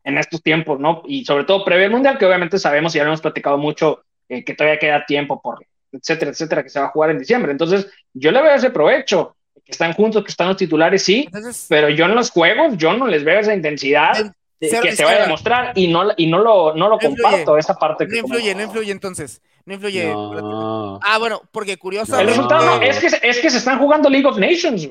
en 0.05 0.19
estos 0.19 0.41
tiempos, 0.41 0.79
¿no? 0.79 1.03
Y 1.05 1.25
sobre 1.25 1.43
todo 1.43 1.65
previo 1.65 1.87
al 1.87 1.93
Mundial, 1.93 2.17
que 2.17 2.27
obviamente 2.27 2.61
sabemos 2.61 2.95
y 2.95 2.99
ya 2.99 3.03
lo 3.03 3.11
hemos 3.11 3.23
platicado 3.23 3.59
mucho, 3.59 4.05
eh, 4.29 4.45
que 4.45 4.55
todavía 4.55 4.79
queda 4.79 5.05
tiempo 5.05 5.43
por, 5.43 5.67
etcétera, 5.93 6.31
etcétera, 6.31 6.63
que 6.63 6.71
se 6.71 6.81
va 6.81 6.87
a 6.87 6.91
jugar 6.91 7.11
en 7.11 7.19
diciembre. 7.19 7.53
Entonces, 7.53 7.87
yo 8.13 8.31
le 8.31 8.43
veo 8.43 8.55
ese 8.55 8.71
provecho, 8.71 9.37
que 9.65 9.73
están 9.73 9.93
juntos, 9.93 10.25
que 10.25 10.31
están 10.31 10.49
los 10.49 10.57
titulares, 10.57 11.03
sí, 11.03 11.29
pero 11.69 11.89
yo 11.89 12.07
en 12.07 12.15
los 12.15 12.31
juegos, 12.31 12.77
yo 12.77 12.95
no 12.95 13.07
les 13.07 13.23
veo 13.23 13.39
esa 13.41 13.55
intensidad 13.55 14.35
que 14.59 14.97
se 14.97 15.05
vaya 15.05 15.19
a 15.19 15.23
demostrar 15.23 15.73
y 15.77 15.89
no, 15.89 16.11
y 16.17 16.27
no 16.27 16.39
lo, 16.39 16.75
no 16.75 16.89
lo 16.89 16.99
comparto, 16.99 17.57
esa 17.57 17.75
parte. 17.75 18.07
No 18.07 18.17
influye, 18.17 18.55
no 18.55 18.63
influye 18.63 18.93
entonces. 18.93 19.41
No 19.65 19.75
influye. 19.75 20.13
Ah, 20.13 21.17
bueno, 21.19 21.43
porque 21.53 21.77
curioso. 21.77 22.19
El 22.19 22.29
resultado 22.29 22.81
es 22.81 22.99
que, 22.99 23.29
es 23.29 23.39
que 23.41 23.51
se 23.51 23.59
están 23.59 23.79
jugando 23.79 24.09
League 24.09 24.27
of 24.27 24.39
Nations. 24.39 24.89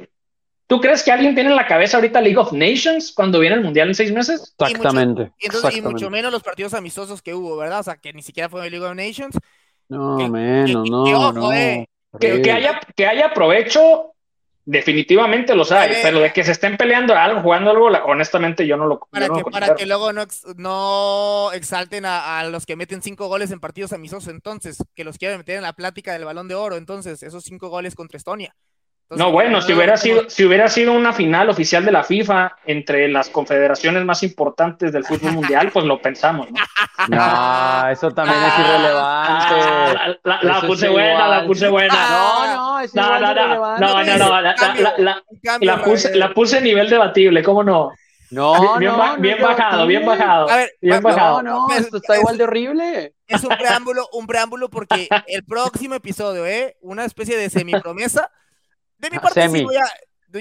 ¿Tú 0.68 0.80
crees 0.80 1.04
que 1.04 1.12
alguien 1.12 1.36
tiene 1.36 1.50
en 1.50 1.58
la 1.58 1.68
cabeza 1.68 1.98
ahorita 1.98 2.22
League 2.22 2.38
of 2.38 2.54
Nations 2.54 3.12
cuando 3.12 3.40
viene 3.40 3.58
el 3.58 3.62
Mundial 3.62 3.90
en 3.90 3.96
seis 3.96 4.14
meses? 4.14 4.56
Exactamente. 4.58 5.34
Y 5.38 5.50
mucho, 5.50 5.70
y 5.70 5.82
mucho 5.82 6.10
menos 6.10 6.32
los 6.32 6.42
partidos 6.44 6.74
amistosos 6.74 7.22
que 7.22 7.34
hubo, 7.34 7.58
¿verdad? 7.58 7.82
O 7.82 7.84
sea, 7.84 7.98
que 7.98 8.14
ni 8.14 8.22
siquiera 8.22 8.48
fue 8.48 8.70
League 8.70 8.86
of 8.86 8.96
Nations. 8.96 9.36
No, 9.92 10.30
menos, 10.30 10.90
no, 10.90 11.34
no. 11.34 11.54
Eh, 11.54 11.86
que, 12.18 12.52
haya, 12.52 12.80
que 12.96 13.06
haya 13.06 13.34
provecho, 13.34 14.14
definitivamente 14.64 15.54
los 15.54 15.70
hay, 15.74 15.98
pero 16.02 16.22
de 16.22 16.32
que 16.32 16.46
se 16.46 16.54
estén 16.54 16.78
peleando 16.78 17.14
algo, 17.14 17.42
jugando 17.42 17.72
algo, 17.72 17.88
honestamente 18.06 18.66
yo 18.66 18.78
no 18.78 18.88
lo 18.88 19.00
Para, 19.00 19.28
que, 19.28 19.44
para 19.44 19.76
que 19.76 19.86
luego 19.86 20.14
no, 20.14 20.24
no 20.56 21.52
exalten 21.52 22.06
a, 22.06 22.42
los 22.46 22.66
que 22.66 22.78
meten 22.78 23.02
cinco 23.02 23.28
goles 23.28 23.52
en 23.52 23.60
partidos 23.60 23.92
amistosos, 23.92 24.30
entonces, 24.30 24.78
que 24.96 25.04
los 25.04 25.18
quieren 25.18 25.40
meter 25.40 25.58
en 25.58 25.64
la 25.64 25.74
plática 25.74 26.14
del 26.14 26.24
balón 26.24 26.48
de 26.48 26.56
oro, 26.56 26.78
entonces, 26.78 27.22
esos 27.22 27.44
cinco 27.44 27.68
goles 27.68 27.94
contra 27.94 28.18
Estonia 28.18 28.56
no, 29.18 29.32
bueno, 29.32 29.62
si 29.62 29.74
hubiera, 29.74 29.98
sido, 29.98 30.30
si 30.30 30.46
hubiera 30.46 30.70
sido 30.70 30.94
una 30.94 31.12
final 31.12 31.50
oficial 31.50 31.84
de 31.84 31.92
la 31.92 32.04
FIFA 32.04 32.56
entre 32.66 33.08
las 33.10 33.30
confederaciones 33.30 34.06
más 34.06 34.24
importantes 34.24 34.94
del 34.94 35.04
fútbol 35.04 35.34
mundial, 35.34 35.70
pues 35.72 35.86
lo 35.86 36.02
pensamos, 36.02 36.48
¿no? 36.52 36.60
No, 37.08 37.90
eso 37.90 38.12
también 38.12 38.38
es 38.38 38.54
ah, 38.56 38.62
irrelevante. 38.62 40.22
Ah, 40.26 40.40
la, 40.44 40.62
puse 40.62 40.88
buena, 40.88 41.28
la 41.28 41.46
puse 41.46 41.68
buena. 41.68 41.94
no, 42.10 42.56
no, 42.56 42.80
es 42.80 42.96
no, 42.96 43.20
no, 43.20 43.34
no, 43.34 43.48
no, 43.78 44.04
no, 44.04 44.18
no, 44.18 44.42
la, 45.60 45.84
puse, 45.84 46.16
la 46.16 46.34
puse 46.34 46.58
a 46.58 46.62
nivel 46.62 46.90
debatible, 46.90 47.44
¿cómo 47.44 47.64
no? 47.64 47.92
No, 48.30 48.78
bien, 48.78 48.96
no, 48.96 49.18
bien 49.18 49.42
bajado, 49.42 49.86
bien 49.88 50.06
bajado. 50.06 50.50
A 50.50 50.56
ver, 50.56 50.72
bien 50.80 51.04
bajado. 51.04 51.44
No, 51.44 51.68
no, 51.68 51.76
esto 51.76 51.98
está 51.98 52.18
igual 52.18 52.38
de 52.38 52.46
horrible. 52.46 53.14
Es 53.28 53.44
un 53.44 53.50
preámbulo, 53.58 54.08
un 54.14 54.26
preámbulo 54.26 54.70
porque 54.70 55.10
el 55.28 55.44
próximo 55.44 55.96
episodio, 55.96 56.46
¿eh? 56.46 56.78
Una 56.82 57.04
especie 57.04 57.36
de 57.36 57.50
semipromesa 57.50 58.32
de 59.02 59.10
mi 59.10 59.20
parte 59.20 59.50
sí 59.50 59.64
voy 59.64 59.76
a... 59.76 59.84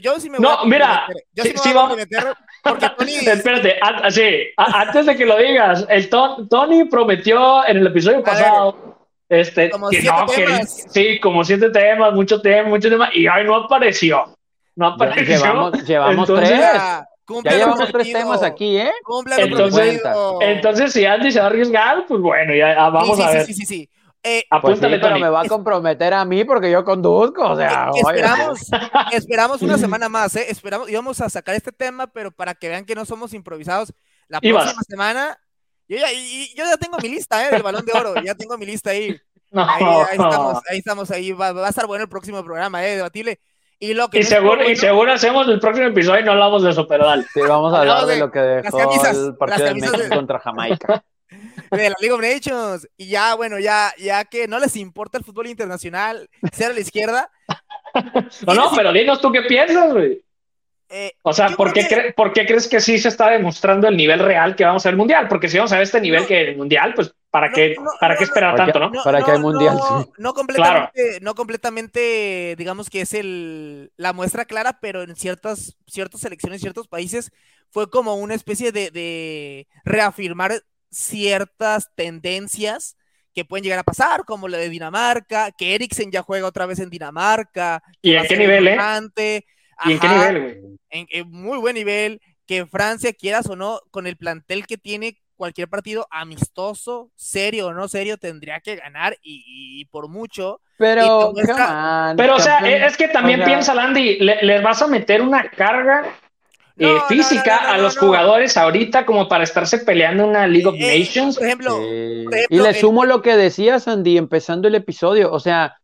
Yo 0.00 0.20
sí 0.20 0.30
me 0.30 0.38
voy 0.38 0.46
no, 0.46 0.64
mira, 0.66 1.08
yo 1.32 1.42
sí, 1.42 1.52
me 1.64 1.72
voy 1.74 1.92
a 1.92 1.96
meter 1.96 2.34
porque 2.62 2.88
Tony... 2.98 3.16
Espérate, 3.16 3.76
así, 3.80 4.46
antes 4.56 5.06
de 5.06 5.16
que 5.16 5.26
lo 5.26 5.36
digas, 5.36 5.84
el 5.88 6.08
Tony 6.08 6.84
prometió 6.84 7.66
en 7.66 7.78
el 7.78 7.86
episodio 7.88 8.22
pasado 8.22 8.90
este, 9.30 9.70
que 9.70 9.78
no, 9.78 10.26
que 10.26 10.66
sí, 10.66 11.20
como 11.20 11.44
siete 11.44 11.70
temas, 11.70 12.12
muchos 12.12 12.42
temas, 12.42 12.68
muchos 12.68 12.90
temas, 12.90 13.10
y 13.14 13.28
hoy 13.28 13.44
no 13.44 13.54
apareció. 13.54 14.36
No 14.74 14.88
apareció. 14.88 15.24
Llevamos, 15.24 15.72
llevamos 15.86 16.26
tres. 16.26 16.50
Ya, 16.50 17.06
llevamos 17.44 17.92
tres 17.92 18.12
temas 18.12 18.42
aquí, 18.42 18.76
¿eh? 18.76 18.90
Entonces, 19.38 20.02
entonces, 20.40 20.92
si 20.92 21.06
Andy 21.06 21.30
se 21.30 21.38
va 21.38 21.46
a 21.46 21.48
arriesgar, 21.48 22.06
pues 22.08 22.20
bueno, 22.20 22.52
ya 22.56 22.74
vamos 22.90 23.20
a 23.20 23.30
ver. 23.30 23.44
Sí, 23.46 23.54
sí, 23.54 23.66
sí. 23.66 23.88
Eh, 24.22 24.44
pues 24.60 24.78
pero 24.80 25.18
me 25.18 25.30
va 25.30 25.42
a 25.42 25.48
comprometer 25.48 26.12
a 26.12 26.26
mí 26.26 26.44
porque 26.44 26.70
yo 26.70 26.84
conduzco, 26.84 27.42
o 27.42 27.56
sea. 27.56 27.90
Esperamos, 27.94 28.60
esperamos 29.12 29.62
una 29.62 29.78
semana 29.78 30.08
más, 30.10 30.36
¿eh? 30.36 30.46
Esperamos, 30.50 30.90
íbamos 30.90 31.20
a 31.22 31.30
sacar 31.30 31.54
este 31.54 31.72
tema, 31.72 32.06
pero 32.06 32.30
para 32.30 32.54
que 32.54 32.68
vean 32.68 32.84
que 32.84 32.94
no 32.94 33.06
somos 33.06 33.32
improvisados, 33.32 33.94
la 34.28 34.40
próxima 34.40 34.82
semana, 34.82 35.38
yo 35.88 35.96
ya, 35.96 36.08
yo 36.12 36.64
ya 36.64 36.76
tengo 36.76 36.98
mi 37.02 37.08
lista, 37.08 37.46
¿eh? 37.46 37.50
Del 37.50 37.62
balón 37.62 37.86
de 37.86 37.92
oro, 37.92 38.14
ya 38.22 38.34
tengo 38.34 38.58
mi 38.58 38.66
lista 38.66 38.90
ahí. 38.90 39.18
ahí, 39.52 39.84
estamos, 40.12 40.62
ahí 40.68 40.78
estamos, 40.78 41.10
ahí 41.10 41.32
va, 41.32 41.48
a 41.48 41.68
estar 41.68 41.86
bueno 41.86 42.04
el 42.04 42.10
próximo 42.10 42.44
programa, 42.44 42.86
¿eh? 42.86 42.96
Debatible. 42.96 43.40
Y, 43.78 43.94
lo 43.94 44.08
que 44.08 44.18
y, 44.18 44.22
seguro, 44.24 44.68
y 44.68 44.76
seguro 44.76 45.10
hacemos 45.10 45.48
el 45.48 45.58
próximo 45.58 45.86
episodio 45.86 46.20
y 46.20 46.24
no 46.24 46.32
hablamos 46.32 46.62
de 46.62 46.70
eso, 46.70 46.86
pero 46.86 47.06
dale. 47.06 47.24
Sí, 47.32 47.40
vamos 47.40 47.72
a 47.72 47.80
hablar 47.80 48.04
de, 48.04 48.18
lo 48.18 48.30
que 48.30 48.38
dejó 48.38 48.78
el 48.78 49.36
partido 49.36 49.68
de 49.68 49.74
México 49.74 50.14
contra 50.14 50.38
Jamaica. 50.38 51.02
De 51.70 51.90
la 51.90 51.96
League 52.00 52.12
of 52.12 52.20
Nations. 52.20 52.88
Y 52.96 53.08
ya, 53.08 53.34
bueno, 53.34 53.58
ya, 53.58 53.92
ya 53.98 54.24
que 54.24 54.48
no 54.48 54.58
les 54.58 54.76
importa 54.76 55.18
el 55.18 55.24
fútbol 55.24 55.46
internacional, 55.48 56.28
ser 56.52 56.70
a 56.70 56.74
la 56.74 56.80
izquierda. 56.80 57.30
no, 58.46 58.54
no, 58.54 58.70
pero 58.74 58.92
dinos 58.92 59.20
tú 59.20 59.32
qué 59.32 59.42
piensas, 59.42 59.92
güey. 59.92 60.22
Eh, 60.92 61.12
o 61.22 61.32
sea, 61.32 61.50
¿por 61.50 61.72
qué, 61.72 62.12
¿por 62.16 62.32
qué, 62.32 62.44
crees 62.44 62.66
que 62.66 62.80
sí 62.80 62.98
se 62.98 63.08
está 63.08 63.30
demostrando 63.30 63.86
el 63.86 63.96
nivel 63.96 64.18
real 64.18 64.56
que 64.56 64.64
vamos 64.64 64.84
a 64.84 64.88
ver 64.88 64.96
mundial? 64.96 65.28
Porque 65.28 65.48
si 65.48 65.56
vamos 65.56 65.70
a 65.70 65.76
ver 65.76 65.84
este 65.84 66.00
nivel 66.00 66.26
que 66.26 66.40
el 66.40 66.56
mundial, 66.56 66.94
pues 66.96 67.14
¿para 67.30 67.52
qué, 67.52 67.76
para 68.00 68.16
qué 68.16 68.24
esperar 68.24 68.56
tanto, 68.56 68.80
no? 68.80 68.90
Para 69.04 69.22
que 69.22 69.30
hay 69.30 69.38
mundial, 69.38 69.78
No, 70.18 70.34
completamente, 70.34 71.20
no 71.22 71.36
completamente, 71.36 72.56
digamos 72.58 72.90
que 72.90 73.02
es 73.02 73.14
el, 73.14 73.92
la 73.96 74.12
muestra 74.12 74.46
clara, 74.46 74.78
pero 74.80 75.02
en 75.02 75.14
ciertas, 75.14 75.76
ciertas 75.86 76.22
selecciones, 76.22 76.60
ciertos 76.60 76.88
países, 76.88 77.30
fue 77.70 77.88
como 77.88 78.16
una 78.16 78.34
especie 78.34 78.72
de, 78.72 78.90
de 78.90 79.68
reafirmar 79.84 80.60
ciertas 80.90 81.90
tendencias 81.94 82.96
que 83.34 83.44
pueden 83.44 83.64
llegar 83.64 83.78
a 83.78 83.84
pasar, 83.84 84.24
como 84.24 84.48
la 84.48 84.58
de 84.58 84.68
Dinamarca, 84.68 85.52
que 85.52 85.74
Eriksen 85.74 86.10
ya 86.10 86.22
juega 86.22 86.46
otra 86.46 86.66
vez 86.66 86.80
en 86.80 86.90
Dinamarca. 86.90 87.82
¿Y 88.02 88.14
en 88.14 88.26
qué 88.26 88.36
nivel, 88.36 88.68
eh? 88.68 88.78
¿Y 89.84 89.92
en 89.92 89.98
qué 90.00 90.08
nivel, 90.08 90.40
güey? 90.40 90.78
En, 90.90 91.30
muy 91.30 91.58
buen 91.58 91.74
nivel, 91.74 92.20
que 92.46 92.66
Francia, 92.66 93.12
quieras 93.12 93.46
o 93.46 93.56
no, 93.56 93.80
con 93.90 94.06
el 94.06 94.16
plantel 94.16 94.66
que 94.66 94.76
tiene, 94.76 95.18
cualquier 95.36 95.68
partido 95.68 96.06
amistoso, 96.10 97.10
serio 97.14 97.68
o 97.68 97.72
no 97.72 97.88
serio, 97.88 98.18
tendría 98.18 98.60
que 98.60 98.76
ganar 98.76 99.16
y, 99.22 99.84
por 99.86 100.08
mucho. 100.08 100.60
Pero, 100.76 101.32
pero 102.16 102.36
o 102.36 102.40
sea, 102.40 102.58
es 102.58 102.96
que 102.96 103.08
también 103.08 103.42
piensa, 103.44 103.74
Landy, 103.74 104.18
les 104.18 104.62
vas 104.62 104.82
a 104.82 104.86
meter 104.86 105.22
una 105.22 105.48
carga 105.50 106.04
eh, 106.80 106.98
física 107.08 107.70
a 107.70 107.78
los 107.78 107.98
jugadores 107.98 108.56
ahorita 108.56 109.04
como 109.04 109.28
para 109.28 109.44
estarse 109.44 109.78
peleando 109.78 110.26
una 110.26 110.46
League 110.46 110.66
of 110.66 110.74
eh, 110.78 110.98
Nations. 110.98 111.36
Por 111.36 111.46
ejemplo, 111.46 111.78
y 112.48 112.58
le 112.58 112.74
sumo 112.74 113.04
lo 113.04 113.20
que 113.20 113.36
decías, 113.36 113.86
Andy, 113.86 114.16
empezando 114.16 114.66
el 114.66 114.74
episodio. 114.74 115.30
O 115.30 115.40
sea, 115.40 115.76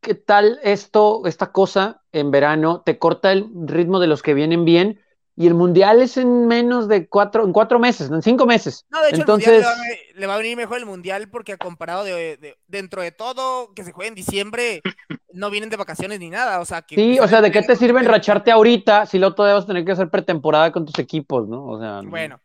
¿qué 0.00 0.14
tal 0.14 0.58
esto, 0.64 1.22
esta 1.26 1.52
cosa 1.52 2.02
en 2.12 2.30
verano? 2.30 2.82
Te 2.84 2.98
corta 2.98 3.30
el 3.30 3.46
ritmo 3.66 4.00
de 4.00 4.08
los 4.08 4.22
que 4.22 4.34
vienen 4.34 4.64
bien 4.64 5.00
y 5.40 5.46
el 5.46 5.54
mundial 5.54 6.02
es 6.02 6.18
en 6.18 6.46
menos 6.46 6.86
de 6.86 7.08
cuatro, 7.08 7.46
en 7.46 7.54
cuatro 7.54 7.78
meses, 7.78 8.10
en 8.10 8.20
cinco 8.20 8.44
meses. 8.44 8.84
No, 8.90 9.00
de 9.00 9.08
hecho, 9.08 9.20
Entonces, 9.22 9.64
le, 10.14 10.26
va, 10.26 10.34
a 10.34 10.36
venir 10.36 10.54
mejor 10.54 10.76
el 10.76 10.84
mundial 10.84 11.30
porque 11.30 11.56
comparado 11.56 12.04
de, 12.04 12.58
dentro 12.68 13.00
de 13.00 13.10
todo 13.10 13.72
que 13.72 13.82
se 13.82 13.92
juegue 13.92 14.10
en 14.10 14.14
diciembre, 14.14 14.82
no 15.32 15.48
vienen 15.48 15.70
de 15.70 15.78
vacaciones 15.78 16.20
ni 16.20 16.28
nada. 16.28 16.60
O 16.60 16.66
sea, 16.66 16.82
que, 16.82 16.94
sí, 16.94 17.18
o 17.18 17.26
sea, 17.26 17.40
¿de 17.40 17.50
qué 17.50 17.62
te 17.62 17.74
sirve 17.74 18.00
enracharte 18.00 18.50
ahorita 18.50 19.06
si 19.06 19.18
luego 19.18 19.34
todavía 19.34 19.54
vas 19.54 19.64
a 19.64 19.68
tener 19.68 19.82
que 19.82 19.92
hacer 19.92 20.10
pretemporada 20.10 20.72
con 20.72 20.84
tus 20.84 20.98
equipos, 20.98 21.48
¿no? 21.48 21.64
O 21.68 21.80
sea, 21.80 22.02
bueno, 22.04 22.38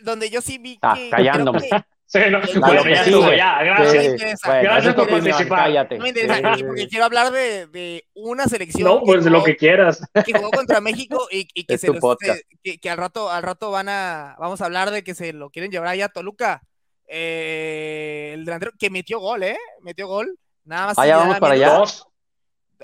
donde 0.00 0.28
yo 0.28 0.42
sí 0.42 0.58
vi 0.58 0.78
que, 0.78 1.08
callándome. 1.08 1.70
Sí, 2.12 2.18
no, 2.30 2.40
bueno, 2.60 2.84
ya 2.84 3.02
estuvo, 3.02 3.22
No 3.22 3.30
gracias. 3.30 4.04
interesa. 4.04 4.48
Bueno, 4.48 4.94
por 4.94 5.04
opinión, 5.04 5.24
participar. 5.24 5.58
Cállate. 5.64 5.96
No 5.96 6.02
me 6.02 6.08
interesa, 6.10 6.54
Sí. 6.56 6.64
porque 6.64 6.88
quiero 6.88 7.04
hablar 7.06 7.32
de, 7.32 7.66
de 7.68 8.04
una 8.12 8.44
selección 8.48 8.84
No, 8.86 9.00
pues 9.00 9.20
que, 9.20 9.24
de 9.24 9.30
lo 9.30 9.38
jugó, 9.38 9.46
que 9.46 9.56
quieras. 9.56 10.02
que 10.26 10.32
jugó 10.34 10.50
contra 10.50 10.82
México 10.82 11.26
y, 11.30 11.48
y 11.54 11.64
que, 11.64 11.78
se 11.78 11.86
los- 11.86 11.98
que, 12.62 12.76
que 12.78 12.90
al 12.90 12.98
rato 12.98 13.30
al 13.30 13.42
rato 13.42 13.70
van 13.70 13.88
a 13.88 14.36
vamos 14.38 14.60
a 14.60 14.66
hablar 14.66 14.90
de 14.90 15.02
que 15.02 15.14
se 15.14 15.32
lo 15.32 15.48
quieren 15.48 15.70
llevar 15.70 15.88
allá 15.88 16.04
a 16.04 16.08
Toluca. 16.10 16.62
Eh, 17.08 18.32
el 18.34 18.44
delantero 18.44 18.72
que 18.78 18.90
metió 18.90 19.18
gol, 19.18 19.42
¿eh? 19.44 19.56
Metió 19.80 20.06
gol. 20.06 20.38
Nada 20.64 20.88
más. 20.88 20.98
Ah, 20.98 21.06
ya 21.06 21.12
nada 21.14 21.24
vamos 21.24 21.40
para 21.40 21.54
allá. 21.54 21.68
Dos. 21.70 22.06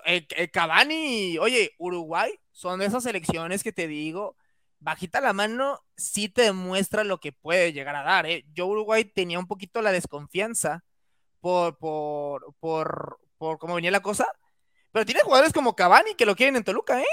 Eh, 0.07 0.27
eh, 0.37 0.49
Cavani, 0.49 1.37
oye, 1.39 1.73
Uruguay 1.77 2.33
son 2.53 2.79
de 2.81 2.87
esas 2.87 3.03
selecciones 3.03 3.63
que 3.63 3.73
te 3.73 3.87
digo, 3.89 4.37
bajita 4.81 5.21
la 5.21 5.33
mano, 5.33 5.81
sí 5.97 6.29
te 6.29 6.43
demuestra 6.43 7.05
lo 7.05 7.19
que 7.21 7.33
puede 7.33 7.73
llegar 7.73 7.97
a 7.97 8.03
dar, 8.03 8.27
¿eh? 8.27 8.45
Yo 8.53 8.67
Uruguay 8.67 9.05
tenía 9.05 9.39
un 9.39 9.47
poquito 9.47 9.83
la 9.83 9.93
desconfianza 9.93 10.85
por, 11.41 11.79
por, 11.79 12.55
por, 12.61 13.19
por 13.39 13.59
cómo 13.59 13.75
venía 13.75 13.91
la 13.91 14.03
cosa, 14.03 14.27
pero 14.93 15.05
tiene 15.07 15.23
jugadores 15.23 15.53
como 15.53 15.77
Cavani 15.77 16.15
que 16.15 16.27
lo 16.27 16.37
quieren 16.37 16.57
en 16.57 16.65
Toluca, 16.65 17.01
¿eh? 17.01 17.07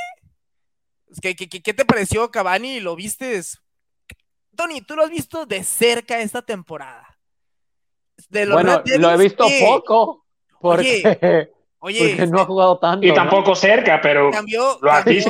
¿Qué, 1.21 1.35
qué, 1.35 1.47
qué- 1.47 1.61
qué 1.61 1.73
te 1.73 1.85
pareció 1.85 2.29
Cavani? 2.31 2.79
¿Lo 2.79 2.95
vistes? 2.95 3.59
Tony, 4.55 4.81
tú 4.81 4.95
lo 4.95 5.03
has 5.03 5.09
visto 5.09 5.45
de 5.45 5.63
cerca 5.63 6.19
esta 6.19 6.41
temporada. 6.41 7.19
De 8.29 8.45
los 8.45 8.55
Bueno, 8.55 8.81
lo 8.85 9.11
he 9.11 9.17
visto 9.17 9.45
poco. 9.59 10.25
Porque, 10.61 11.01
Oye, 11.21 11.51
porque 11.93 12.27
no 12.27 12.41
ha 12.41 12.45
jugado 12.45 12.77
tanto. 12.79 13.05
Y 13.05 13.09
¿no? 13.09 13.15
tampoco 13.15 13.55
cerca, 13.55 13.99
pero 14.01 14.31
cambió, 14.31 14.77
Lo 14.81 14.91
has 14.91 15.03
cambió, 15.03 15.23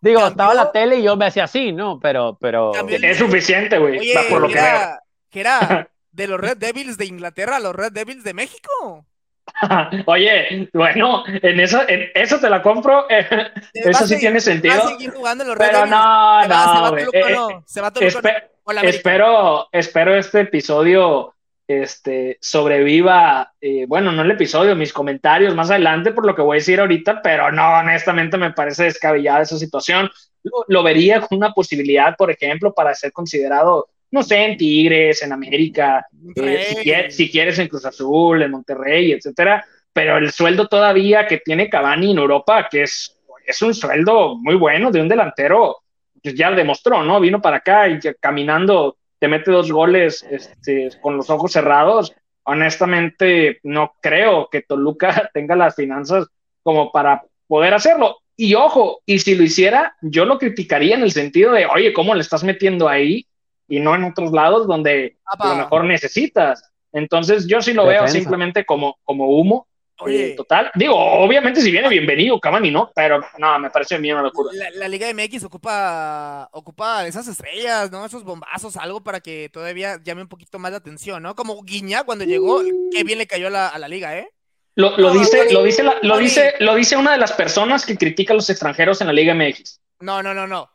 Digo, 0.00 0.20
cambió- 0.20 0.26
estaba 0.28 0.54
la 0.54 0.72
tele 0.72 0.96
y 0.96 1.02
yo 1.02 1.16
me 1.16 1.26
hacía 1.26 1.44
así, 1.44 1.72
¿no? 1.72 1.98
Pero, 2.00 2.36
pero. 2.40 2.72
El- 2.74 3.04
es 3.04 3.18
suficiente, 3.18 3.78
güey, 3.78 3.98
Oye, 3.98 4.14
por 4.28 4.40
lo 4.42 4.48
que 4.48 4.54
era, 4.54 5.02
que 5.30 5.40
era 5.40 5.88
de 6.12 6.26
los 6.26 6.40
Red 6.40 6.56
Devils 6.58 6.96
de 6.98 7.06
Inglaterra 7.06 7.56
a 7.56 7.60
los 7.60 7.74
Red 7.74 7.92
Devils 7.92 8.24
de 8.24 8.34
México. 8.34 9.06
Oye, 10.06 10.68
bueno, 10.72 11.24
en 11.26 11.60
eso, 11.60 11.80
en 11.88 12.08
eso 12.14 12.38
te 12.38 12.48
la 12.48 12.62
compro. 12.62 13.06
eh, 13.10 13.26
eso 13.74 14.00
sí 14.04 14.14
seguir- 14.14 14.20
tiene 14.20 14.40
sentido. 14.40 14.88
seguir 14.88 15.10
jugando 15.10 15.42
en 15.44 15.48
los 15.50 15.58
Red 15.58 15.66
Pero 15.66 15.78
Devils. 15.78 15.96
no, 15.96 16.42
se 16.42 16.48
va, 16.48 16.62
se 16.62 16.80
va 16.80 16.90
no, 16.90 16.96
Eh, 17.12 17.34
no, 17.34 17.64
se 17.66 17.80
va 17.80 17.92
Espe- 17.92 18.44
espero, 18.84 19.68
espero 19.72 20.14
este 20.16 20.40
episodio 20.40 21.34
este, 21.70 22.36
sobreviva, 22.40 23.52
eh, 23.60 23.84
bueno, 23.86 24.10
no 24.10 24.22
el 24.22 24.30
episodio, 24.32 24.74
mis 24.74 24.92
comentarios 24.92 25.54
más 25.54 25.70
adelante 25.70 26.10
por 26.10 26.26
lo 26.26 26.34
que 26.34 26.42
voy 26.42 26.56
a 26.56 26.58
decir 26.58 26.80
ahorita, 26.80 27.22
pero 27.22 27.52
no, 27.52 27.78
honestamente 27.78 28.36
me 28.36 28.52
parece 28.52 28.84
descabellada 28.84 29.42
esa 29.42 29.56
situación. 29.56 30.10
Lo, 30.42 30.64
lo 30.66 30.82
vería 30.82 31.20
como 31.20 31.38
una 31.38 31.52
posibilidad, 31.52 32.16
por 32.16 32.30
ejemplo, 32.30 32.74
para 32.74 32.92
ser 32.94 33.12
considerado, 33.12 33.88
no 34.10 34.22
sé, 34.24 34.44
en 34.44 34.56
Tigres, 34.56 35.22
en 35.22 35.32
América, 35.32 36.06
eh, 36.34 36.66
si, 36.68 36.76
quieres, 36.76 37.16
si 37.16 37.30
quieres 37.30 37.58
en 37.60 37.68
Cruz 37.68 37.84
Azul, 37.84 38.42
en 38.42 38.50
Monterrey, 38.50 39.12
etcétera, 39.12 39.64
pero 39.92 40.18
el 40.18 40.32
sueldo 40.32 40.66
todavía 40.66 41.26
que 41.28 41.38
tiene 41.38 41.70
Cavani 41.70 42.10
en 42.10 42.18
Europa, 42.18 42.68
que 42.68 42.82
es, 42.82 43.16
es 43.46 43.62
un 43.62 43.74
sueldo 43.74 44.36
muy 44.36 44.56
bueno 44.56 44.90
de 44.90 45.00
un 45.00 45.08
delantero, 45.08 45.76
pues 46.20 46.34
ya 46.34 46.50
demostró, 46.50 47.04
¿no? 47.04 47.20
Vino 47.20 47.40
para 47.40 47.58
acá 47.58 47.88
y 47.88 48.00
caminando 48.20 48.96
te 49.20 49.28
mete 49.28 49.52
dos 49.52 49.70
goles 49.70 50.26
este, 50.28 50.88
con 51.00 51.16
los 51.16 51.30
ojos 51.30 51.52
cerrados. 51.52 52.12
Honestamente, 52.42 53.60
no 53.62 53.92
creo 54.00 54.48
que 54.50 54.62
Toluca 54.62 55.30
tenga 55.34 55.54
las 55.54 55.76
finanzas 55.76 56.26
como 56.62 56.90
para 56.90 57.22
poder 57.46 57.74
hacerlo. 57.74 58.16
Y 58.36 58.54
ojo, 58.54 59.02
y 59.04 59.18
si 59.18 59.34
lo 59.34 59.44
hiciera, 59.44 59.94
yo 60.00 60.24
lo 60.24 60.38
criticaría 60.38 60.96
en 60.96 61.02
el 61.02 61.12
sentido 61.12 61.52
de, 61.52 61.66
oye, 61.66 61.92
¿cómo 61.92 62.14
le 62.14 62.22
estás 62.22 62.42
metiendo 62.42 62.88
ahí 62.88 63.26
y 63.68 63.80
no 63.80 63.94
en 63.94 64.04
otros 64.04 64.32
lados 64.32 64.66
donde 64.66 65.18
a 65.26 65.48
lo 65.48 65.56
mejor 65.56 65.84
necesitas? 65.84 66.72
Entonces, 66.92 67.46
yo 67.46 67.60
sí 67.60 67.74
lo 67.74 67.86
veo 67.86 68.08
simplemente 68.08 68.64
como, 68.64 68.98
como 69.04 69.28
humo. 69.28 69.68
Oye, 70.00 70.34
total. 70.36 70.70
Digo, 70.74 70.94
obviamente 70.96 71.60
si 71.60 71.70
viene 71.70 71.88
bienvenido, 71.88 72.38
Cavani, 72.40 72.70
¿no? 72.70 72.90
Pero 72.94 73.20
no, 73.38 73.58
me 73.58 73.70
parece 73.70 73.98
mí 73.98 74.10
una 74.12 74.22
locura. 74.22 74.50
la, 74.54 74.70
la 74.70 74.88
Liga 74.88 75.08
MX 75.12 75.44
ocupa, 75.44 76.48
ocupa 76.52 77.06
esas 77.06 77.28
estrellas, 77.28 77.90
¿no? 77.90 78.04
Esos 78.04 78.24
bombazos, 78.24 78.76
algo 78.76 79.02
para 79.02 79.20
que 79.20 79.48
todavía 79.52 80.00
llame 80.02 80.22
un 80.22 80.28
poquito 80.28 80.58
más 80.58 80.70
la 80.72 80.78
atención, 80.78 81.22
¿no? 81.22 81.34
Como 81.34 81.62
Guiña 81.62 82.04
cuando 82.04 82.24
llegó, 82.24 82.62
qué 82.92 83.04
bien 83.04 83.18
le 83.18 83.26
cayó 83.26 83.48
a 83.48 83.50
la, 83.50 83.68
a 83.68 83.78
la 83.78 83.88
liga, 83.88 84.16
¿eh? 84.18 84.28
Lo, 84.76 84.96
lo 84.96 85.12
No, 85.12 85.20
dice, 85.20 85.52
lo, 85.52 85.62
dice 85.64 85.82
la- 85.82 85.98
lo, 86.02 86.16
dice, 86.18 86.54
lo 86.60 86.74
dice 86.74 86.96
una 86.96 87.12
de 87.12 87.18
las 87.18 87.32
personas 87.32 87.84
que 87.84 87.98
critica 87.98 88.32
a 88.32 88.36
los 88.36 88.48
extranjeros 88.48 89.00
en 89.00 89.08
la 89.08 89.12
Liga 89.12 89.34
MX. 89.34 89.80
No, 89.98 90.22
no, 90.22 90.32
no, 90.32 90.46
no. 90.46 90.70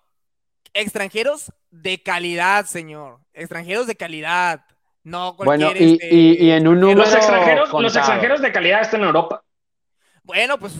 Extranjeros 0.73 1.51
de 1.71 2.03
calidad, 2.03 2.65
señor. 2.65 3.19
Extranjeros 3.33 3.87
de 3.87 3.95
calidad. 3.95 4.61
No 5.05 5.33
Bueno, 5.37 5.67
cualquier. 5.67 5.81
y, 5.81 5.93
este, 5.93 6.13
y, 6.13 6.45
y 6.47 6.51
en 6.51 6.67
un 6.67 6.79
número. 6.81 6.99
Los 7.01 7.13
extranjeros, 7.15 7.71
los 7.73 7.95
extranjeros 7.95 8.41
de 8.41 8.51
calidad 8.51 8.81
están 8.81 9.01
en 9.01 9.07
Europa. 9.07 9.43
Bueno, 10.23 10.57
pues 10.59 10.73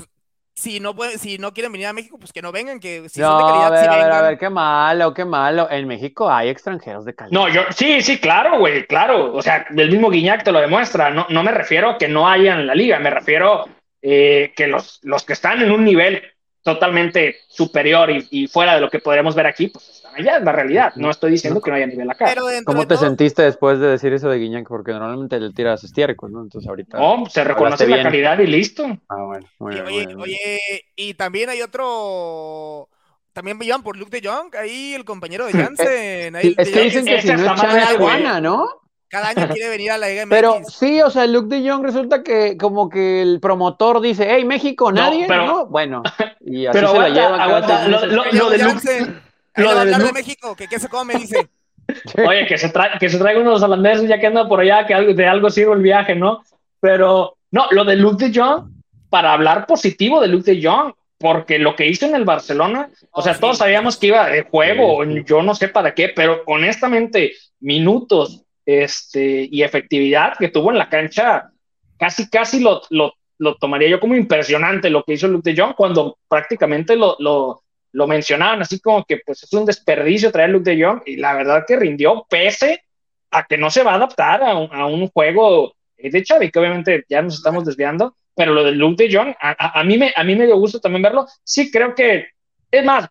si 0.55 0.79
no 0.79 0.95
pueden, 0.95 1.19
si 1.19 1.37
no 1.37 1.53
quieren 1.53 1.71
venir 1.71 1.87
a 1.87 1.93
México, 1.93 2.17
pues 2.17 2.33
que 2.33 2.41
no 2.41 2.51
vengan, 2.51 2.79
que 2.79 3.07
si 3.09 3.23
son 3.23 3.37
de 3.37 3.43
No, 3.43 3.47
calidad, 3.47 3.67
a 3.67 3.69
ver, 3.69 3.79
sí 3.79 3.87
a 3.89 3.97
ver, 3.97 4.11
a 4.11 4.21
vengan. 4.21 4.21
ver, 4.21 4.37
qué 4.37 4.49
malo, 4.49 5.13
qué 5.13 5.25
malo. 5.25 5.69
En 5.69 5.87
México 5.87 6.29
hay 6.29 6.49
extranjeros 6.49 7.05
de 7.05 7.13
calidad. 7.15 7.41
No, 7.41 7.49
yo, 7.49 7.61
sí, 7.75 8.01
sí, 8.01 8.19
claro, 8.19 8.59
güey, 8.59 8.85
claro. 8.87 9.33
O 9.33 9.41
sea, 9.41 9.65
el 9.75 9.89
mismo 9.91 10.09
Guiñac 10.09 10.43
te 10.43 10.51
lo 10.51 10.59
demuestra. 10.59 11.09
No, 11.09 11.25
no 11.29 11.43
me 11.43 11.51
refiero 11.51 11.91
a 11.91 11.97
que 11.97 12.07
no 12.07 12.27
hayan 12.27 12.61
en 12.61 12.67
la 12.67 12.75
liga, 12.75 12.99
me 12.99 13.09
refiero 13.09 13.65
eh, 14.01 14.53
que 14.55 14.67
los, 14.67 14.99
los 15.03 15.23
que 15.25 15.33
están 15.33 15.61
en 15.61 15.71
un 15.71 15.83
nivel 15.83 16.23
totalmente 16.63 17.37
superior 17.47 18.09
y, 18.11 18.27
y 18.31 18.47
fuera 18.47 18.75
de 18.75 18.81
lo 18.81 18.89
que 18.89 18.99
podríamos 18.99 19.35
ver 19.35 19.45
aquí, 19.47 19.67
pues 19.67 19.94
allá, 20.17 20.37
es 20.37 20.43
la 20.43 20.51
realidad. 20.51 20.93
No 20.95 21.09
estoy 21.11 21.31
diciendo 21.31 21.61
que 21.61 21.69
no 21.71 21.77
haya 21.77 21.87
nivel 21.87 22.09
acá. 22.09 22.25
Pero 22.25 22.43
¿Cómo 22.65 22.81
te 22.87 22.95
todo- 22.95 23.05
sentiste 23.05 23.41
después 23.43 23.79
de 23.79 23.87
decir 23.87 24.13
eso 24.13 24.29
de 24.29 24.37
Guiñac? 24.39 24.67
Porque 24.67 24.91
normalmente 24.91 25.39
le 25.39 25.51
tiras 25.53 25.83
estiércol, 25.83 26.31
¿no? 26.31 26.41
Entonces 26.41 26.67
ahorita. 26.69 26.97
No, 26.97 27.25
se 27.29 27.43
reconoce 27.43 27.87
la 27.87 27.95
bien. 27.97 28.07
calidad 28.07 28.39
y 28.39 28.47
listo. 28.47 28.85
Ah, 29.09 29.23
bueno. 29.25 29.47
Muy 29.59 29.73
Oye, 29.75 29.81
bien, 29.81 29.85
muy 29.85 29.93
oye, 29.93 30.05
bien, 30.05 30.17
muy 30.17 30.27
bien. 30.27 30.39
oye, 30.43 30.81
y 30.95 31.13
también 31.15 31.49
hay 31.49 31.61
otro. 31.61 32.89
También 33.33 33.57
iban 33.61 33.83
por 33.83 33.97
Luke 33.97 34.17
de 34.21 34.27
Jong, 34.27 34.55
ahí 34.55 34.93
el 34.93 35.03
compañero 35.03 35.45
de 35.45 35.51
Jansen. 35.51 36.35
ahí 36.37 36.41
Sí, 36.41 36.55
el 36.57 36.59
es 36.59 36.67
de 36.67 36.71
que 36.71 36.79
Jong, 36.79 36.83
dicen 36.85 37.05
que 37.05 37.21
si 37.21 37.27
no 37.27 37.33
es 37.33 38.41
¿no? 38.41 38.67
Cada 39.07 39.29
año 39.29 39.47
quiere 39.53 39.69
venir 39.69 39.91
a 39.91 39.97
la 39.97 40.07
Liga 40.07 40.21
MX. 40.25 40.29
Pero 40.29 40.57
sí, 40.67 41.01
o 41.01 41.09
sea, 41.09 41.27
Luke 41.27 41.53
de 41.55 41.69
Jong 41.69 41.83
resulta 41.83 42.23
que 42.23 42.57
como 42.57 42.89
que 42.89 43.21
el 43.21 43.39
promotor 43.39 44.01
dice, 44.01 44.27
hey, 44.29 44.45
México, 44.45 44.91
No, 44.91 45.01
nadie, 45.01 45.25
pero- 45.27 45.45
¿no? 45.45 45.65
Bueno, 45.67 46.01
y 46.41 46.65
así 46.65 46.77
Pero 46.77 46.91
se 46.91 46.97
la 46.97 47.05
aguanta, 47.05 47.27
cada 47.27 47.43
aguanta, 47.43 47.87
lo- 47.87 48.05
lo- 48.07 48.49
de 48.49 48.57
Luke- 48.57 48.59
Jansen. 48.59 49.21
Lo 49.57 49.73
de 49.73 49.79
hablar 49.81 50.03
de 50.03 50.11
México, 50.13 50.55
que 50.55 50.67
qué 50.67 50.79
se 50.79 50.89
come, 50.89 51.15
dice. 51.15 51.47
Oye, 52.27 52.47
que 52.47 52.57
se, 52.57 52.71
tra- 52.73 52.97
que 52.99 53.09
se 53.09 53.17
traiga 53.19 53.39
unos 53.41 53.61
holandeses 53.61 54.07
ya 54.09 54.19
que 54.19 54.27
anda 54.27 54.47
por 54.47 54.59
allá, 54.59 54.85
que 54.87 54.93
algo, 54.93 55.13
de 55.13 55.27
algo 55.27 55.49
sirve 55.49 55.73
el 55.73 55.81
viaje, 55.81 56.15
¿no? 56.15 56.43
Pero, 56.79 57.37
no, 57.51 57.65
lo 57.71 57.83
de 57.85 57.95
Luke 57.95 58.25
de 58.27 58.37
Jong, 58.39 58.71
para 59.09 59.33
hablar 59.33 59.65
positivo 59.67 60.19
de 60.19 60.27
Luke 60.27 60.51
de 60.51 60.63
Jong, 60.67 60.93
porque 61.17 61.59
lo 61.59 61.75
que 61.75 61.87
hizo 61.87 62.05
en 62.05 62.15
el 62.15 62.25
Barcelona, 62.25 62.89
o 63.11 63.19
Oh, 63.19 63.21
sea, 63.21 63.35
sí. 63.35 63.39
todos 63.39 63.57
sabíamos 63.59 63.97
que 63.97 64.07
iba 64.07 64.27
de 64.29 64.41
juego, 64.43 65.03
Sí, 65.05 65.13
sí. 65.13 65.23
yo 65.27 65.41
no 65.43 65.53
sé 65.55 65.69
para 65.69 65.93
qué, 65.93 66.09
pero 66.09 66.41
honestamente, 66.47 67.33
minutos 67.59 68.43
este, 68.65 69.47
y 69.51 69.61
efectividad 69.63 70.33
que 70.37 70.49
tuvo 70.49 70.71
en 70.71 70.77
la 70.79 70.89
cancha, 70.89 71.51
casi, 71.97 72.29
casi 72.29 72.59
lo, 72.59 72.81
lo, 72.89 73.13
lo 73.37 73.55
tomaría 73.55 73.89
yo 73.89 73.99
como 73.99 74.15
impresionante 74.15 74.89
lo 74.89 75.03
que 75.03 75.13
hizo 75.13 75.27
Luke 75.27 75.51
de 75.53 75.61
Jong, 75.61 75.75
cuando 75.75 76.17
prácticamente 76.27 76.95
lo, 76.95 77.15
lo, 77.19 77.61
lo 77.95 78.07
mencionaban 78.07 78.61
así 78.61 78.79
como 78.79 79.03
que 79.05 79.21
pues 79.25 79.41
es 79.43 79.53
un 79.53 79.65
desperdicio 79.65 80.31
traer 80.31 80.49
a 80.49 80.53
Luke 80.53 80.69
de 80.69 80.83
Jong, 80.83 81.01
y 81.05 81.15
la 81.15 81.33
verdad 81.33 81.63
que 81.67 81.77
rindió 81.77 82.25
pese 82.29 82.83
a 83.31 83.45
que 83.45 83.57
no 83.57 83.69
se 83.69 83.83
va 83.83 83.93
a 83.93 83.95
adaptar 83.95 84.43
a 84.43 84.55
un, 84.55 84.69
a 84.73 84.85
un 84.85 85.07
juego 85.09 85.75
eh, 85.97 86.09
de 86.09 86.23
Xavi, 86.23 86.51
que 86.51 86.59
obviamente 86.59 87.05
ya 87.09 87.21
nos 87.21 87.35
estamos 87.35 87.65
desviando, 87.65 88.15
pero 88.35 88.53
lo 88.53 88.63
de 88.63 88.71
Luke 88.73 89.01
de 89.07 89.13
Jong, 89.15 89.29
a, 89.39 89.49
a- 89.57 89.79
a 89.79 89.83
mí 89.83 89.97
me, 89.97 90.11
a 90.15 90.23
mí 90.23 90.35
me 90.35 90.45
dio 90.45 90.57
gusto 90.57 90.79
también 90.79 91.01
verlo. 91.03 91.25
Sí, 91.43 91.71
creo 91.71 91.95
que, 91.95 92.27
es 92.71 92.83
más, 92.85 93.07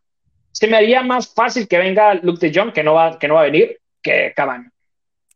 se 0.52 0.66
me 0.66 0.76
haría 0.76 1.02
más 1.02 1.32
fácil 1.32 1.66
que 1.66 1.78
venga 1.78 2.14
Luke 2.14 2.46
de 2.46 2.52
Jong, 2.58 2.72
que 2.72 2.82
no 2.82 2.94
va, 2.94 3.18
que 3.18 3.26
no 3.26 3.34
va 3.34 3.40
a 3.40 3.44
venir, 3.44 3.78
que 4.02 4.32
Cavani. 4.36 4.66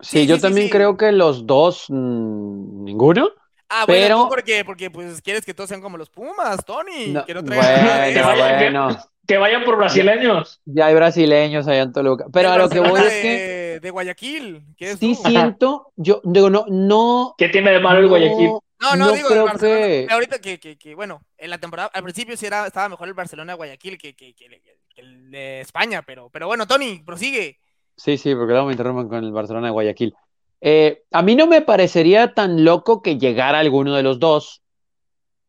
Sí, 0.01 0.21
Sí, 0.21 0.27
yo 0.27 0.37
sí, 0.37 0.43
también 0.43 0.67
sí. 0.67 0.73
creo 0.73 0.97
que 0.97 1.11
los 1.11 1.47
dos, 1.47 1.87
mm, 1.89 2.85
ninguno. 2.85 3.31
Ah, 3.71 3.85
bueno, 3.87 4.03
Pero- 4.07 4.29
porque, 4.29 4.65
porque 4.65 4.91
pues 4.91 5.21
quieres 5.21 5.45
que 5.45 5.53
todos 5.53 5.69
sean 5.69 5.81
como 5.83 5.99
los 5.99 6.09
Pumas, 6.09 6.65
Tony. 6.65 7.09
No, 7.09 7.25
que 7.27 7.35
no 7.35 7.43
traigan 7.45 8.71
bueno, 8.73 8.89
Que 9.29 9.37
vayan 9.39 9.63
por 9.65 9.77
brasileños. 9.77 10.61
ya 10.65 10.87
hay 10.87 10.95
brasileños 10.95 11.69
allá 11.69 11.83
en 11.83 11.93
Toluca. 11.93 12.25
Pero 12.33 12.49
a 12.51 12.57
lo 12.59 12.69
que 12.71 12.81
voy 12.81 12.99
es 13.01 13.13
que 13.23 13.29
de, 13.29 13.81
de 13.81 13.91
Guayaquil, 13.91 14.65
es 14.79 14.99
sí 14.99 15.15
tú. 15.23 15.29
siento, 15.29 15.93
yo 15.97 16.21
digo, 16.25 16.49
no, 16.51 16.65
no, 16.69 17.35
¿Qué 17.39 17.51
tiene 17.51 17.71
de 17.73 17.79
malo 17.79 18.01
el 18.01 18.09
Guayaquil? 18.09 18.49
No, 18.81 18.97
no, 18.97 18.97
no 18.97 19.13
digo 19.13 19.29
creo 19.29 19.45
Barcelona. 19.45 19.79
que- 19.87 20.07
Ahorita 20.11 20.39
que, 20.41 20.59
que, 20.59 20.79
que, 20.79 20.95
bueno, 20.95 21.21
en 21.37 21.51
la 21.51 21.59
temporada, 21.59 21.91
al 21.93 22.03
principio 22.03 22.37
sí 22.39 22.47
era, 22.47 22.67
estaba 22.67 22.89
mejor 22.89 23.07
el 23.09 23.15
Barcelona 23.15 23.53
de 23.53 23.57
Guayaquil 23.59 23.99
que, 23.99 24.17
que, 24.17 24.35
que- 24.35 24.49
que 24.63 25.01
el 25.01 25.31
de 25.31 25.61
España, 25.61 26.03
pero, 26.07 26.31
pero 26.31 26.47
bueno, 26.47 26.67
Tony, 26.67 27.03
prosigue. 27.05 27.59
Sí, 27.97 28.17
sí, 28.17 28.35
porque 28.35 28.53
luego 28.53 28.67
me 28.67 28.73
interrumpen 28.73 29.09
con 29.09 29.23
el 29.23 29.31
Barcelona 29.33 29.67
de 29.67 29.73
Guayaquil. 29.73 30.15
Eh, 30.63 31.03
a 31.13 31.23
mí 31.23 31.37
no 31.37 31.47
me 31.47 31.61
parecería 31.61 32.33
tan 32.33 32.65
loco 32.65 33.03
que 33.03 33.19
llegara 33.19 33.59
alguno 33.59 33.95
de 33.95 34.03
los 34.03 34.19
dos, 34.19 34.63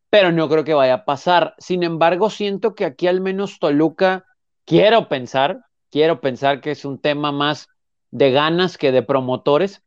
pero 0.09 0.31
no 0.31 0.49
creo 0.49 0.63
que 0.63 0.73
vaya 0.73 0.93
a 0.95 1.05
pasar. 1.05 1.55
Sin 1.57 1.83
embargo, 1.83 2.29
siento 2.29 2.75
que 2.75 2.85
aquí 2.85 3.07
al 3.07 3.21
menos 3.21 3.59
Toluca, 3.59 4.25
quiero 4.65 5.07
pensar, 5.07 5.61
quiero 5.91 6.21
pensar 6.21 6.61
que 6.61 6.71
es 6.71 6.85
un 6.85 6.99
tema 6.99 7.31
más 7.31 7.67
de 8.11 8.31
ganas 8.31 8.77
que 8.77 8.91
de 8.91 9.03
promotores. 9.03 9.83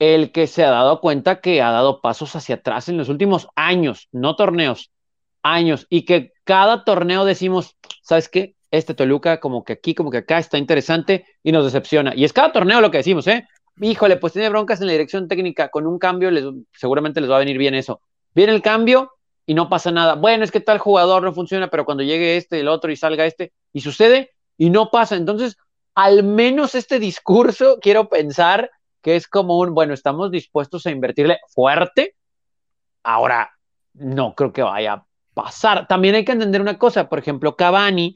el 0.00 0.32
que 0.32 0.48
se 0.48 0.64
ha 0.64 0.70
dado 0.70 1.00
cuenta 1.00 1.40
que 1.40 1.62
ha 1.62 1.70
dado 1.70 2.00
pasos 2.00 2.34
hacia 2.34 2.56
atrás 2.56 2.88
en 2.88 2.96
los 2.96 3.08
últimos 3.08 3.48
años, 3.54 4.08
no 4.12 4.34
torneos, 4.36 4.90
años, 5.42 5.86
y 5.88 6.04
que 6.04 6.32
cada 6.42 6.84
torneo 6.84 7.24
decimos, 7.24 7.76
¿sabes 8.02 8.28
qué? 8.28 8.56
Este 8.72 8.94
Toluca 8.94 9.38
como 9.38 9.62
que 9.64 9.74
aquí, 9.74 9.94
como 9.94 10.10
que 10.10 10.18
acá 10.18 10.38
está 10.38 10.58
interesante 10.58 11.24
y 11.44 11.52
nos 11.52 11.64
decepciona. 11.64 12.12
Y 12.14 12.24
es 12.24 12.32
cada 12.32 12.52
torneo 12.52 12.80
lo 12.80 12.90
que 12.90 12.98
decimos, 12.98 13.26
¿eh? 13.28 13.46
Híjole, 13.80 14.16
pues 14.16 14.32
tiene 14.32 14.48
broncas 14.48 14.80
en 14.80 14.88
la 14.88 14.92
dirección 14.92 15.28
técnica, 15.28 15.68
con 15.68 15.86
un 15.86 15.98
cambio 15.98 16.30
les, 16.30 16.44
seguramente 16.72 17.20
les 17.20 17.30
va 17.30 17.36
a 17.36 17.40
venir 17.40 17.56
bien 17.56 17.74
eso. 17.74 18.00
Viene 18.34 18.52
el 18.52 18.62
cambio 18.62 19.12
y 19.46 19.54
no 19.54 19.68
pasa 19.68 19.90
nada. 19.90 20.14
Bueno, 20.14 20.44
es 20.44 20.50
que 20.50 20.60
tal 20.60 20.78
jugador 20.78 21.22
no 21.22 21.32
funciona, 21.32 21.68
pero 21.68 21.84
cuando 21.84 22.02
llegue 22.02 22.36
este, 22.36 22.60
el 22.60 22.68
otro 22.68 22.90
y 22.90 22.96
salga 22.96 23.26
este, 23.26 23.52
y 23.72 23.80
sucede 23.80 24.30
y 24.56 24.70
no 24.70 24.90
pasa. 24.90 25.16
Entonces, 25.16 25.56
al 25.94 26.22
menos 26.22 26.74
este 26.74 26.98
discurso, 26.98 27.78
quiero 27.80 28.08
pensar 28.08 28.70
que 29.02 29.16
es 29.16 29.28
como 29.28 29.58
un, 29.58 29.74
bueno, 29.74 29.92
estamos 29.92 30.30
dispuestos 30.30 30.86
a 30.86 30.90
invertirle 30.90 31.38
fuerte. 31.48 32.14
Ahora, 33.02 33.50
no 33.92 34.34
creo 34.34 34.52
que 34.52 34.62
vaya 34.62 34.92
a 34.94 35.06
pasar. 35.34 35.86
También 35.86 36.14
hay 36.14 36.24
que 36.24 36.32
entender 36.32 36.60
una 36.60 36.78
cosa, 36.78 37.08
por 37.08 37.18
ejemplo, 37.18 37.54
Cavani, 37.54 38.14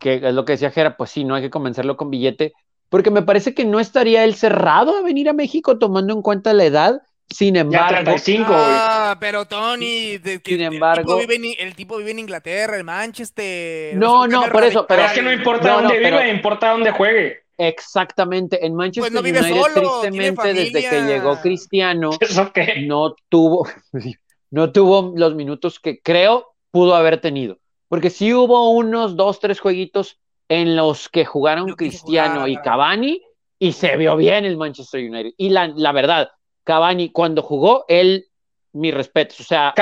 que 0.00 0.14
es 0.16 0.34
lo 0.34 0.44
que 0.44 0.52
decía 0.52 0.70
Jera, 0.70 0.96
pues 0.96 1.10
sí, 1.10 1.24
no 1.24 1.34
hay 1.34 1.42
que 1.42 1.50
convencerlo 1.50 1.96
con 1.96 2.10
billete, 2.10 2.52
porque 2.88 3.10
me 3.10 3.22
parece 3.22 3.54
que 3.54 3.64
no 3.64 3.78
estaría 3.78 4.24
él 4.24 4.34
cerrado 4.34 4.96
a 4.96 5.02
venir 5.02 5.28
a 5.28 5.32
México 5.32 5.78
tomando 5.78 6.12
en 6.12 6.22
cuenta 6.22 6.52
la 6.52 6.64
edad. 6.64 7.02
Sin 7.32 7.54
embargo, 7.56 7.88
Ya 7.96 8.02
35, 8.02 8.44
güey. 8.52 8.58
Ah, 8.60 9.16
pero 9.20 9.44
Tony, 9.44 10.18
de- 10.18 10.40
Sin 10.44 10.60
el 10.60 10.74
embargo- 10.74 11.16
tipo 11.16 11.18
vive 11.28 11.36
en- 11.36 11.66
el 11.68 11.74
tipo 11.76 11.96
vive 11.96 12.10
en 12.10 12.18
Inglaterra, 12.18 12.76
en 12.78 12.84
Manchester. 12.86 13.96
No, 13.96 14.26
no, 14.26 14.42
por 14.50 14.64
eso, 14.64 14.84
pero- 14.86 15.02
es 15.04 15.12
que 15.12 15.22
no 15.22 15.32
importa 15.32 15.68
No, 15.68 15.76
no, 15.76 15.82
dónde 15.88 16.00
pero- 16.02 16.18
vive, 16.18 16.30
importa 16.30 16.70
dónde 16.72 16.90
juegue. 16.90 17.38
exactamente, 17.56 18.64
en 18.66 18.74
Manchester 18.74 19.02
Pues 19.02 19.12
no 19.12 19.22
vive 19.22 19.40
United, 19.40 19.60
solo, 19.62 20.00
tiene 20.00 20.16
tristemente, 20.32 20.54
desde 20.54 20.88
que 20.90 21.02
llegó 21.02 21.40
Cristiano, 21.40 22.10
¿Eso 22.20 22.52
qué? 22.52 22.84
no 22.86 23.14
tuvo, 23.28 23.68
no 24.50 24.72
tuvo 24.72 25.12
los 25.16 25.34
minutos 25.34 25.78
que 25.78 26.00
creo 26.02 26.54
pudo 26.72 26.94
haber 26.94 27.20
tenido. 27.20 27.58
Porque 27.88 28.10
sí 28.10 28.32
hubo 28.34 28.70
unos 28.70 29.16
dos, 29.16 29.40
tres 29.40 29.58
jueguitos 29.60 30.18
en 30.48 30.74
los 30.76 31.08
que 31.08 31.24
jugaron 31.24 31.74
Cristiano 31.74 32.34
jugar. 32.40 32.48
y 32.48 32.56
Cavani 32.58 33.22
y 33.58 33.72
se 33.72 33.96
vio 33.96 34.16
bien 34.16 34.44
el 34.44 34.56
Manchester 34.56 35.00
United. 35.08 35.32
Y 35.36 35.50
la, 35.50 35.68
la 35.68 35.92
verdad, 35.92 36.30
Cavani 36.64 37.10
cuando 37.10 37.42
jugó, 37.42 37.84
él, 37.88 38.26
mis 38.72 38.94
respetos, 38.94 39.40
o 39.40 39.44
sea, 39.44 39.72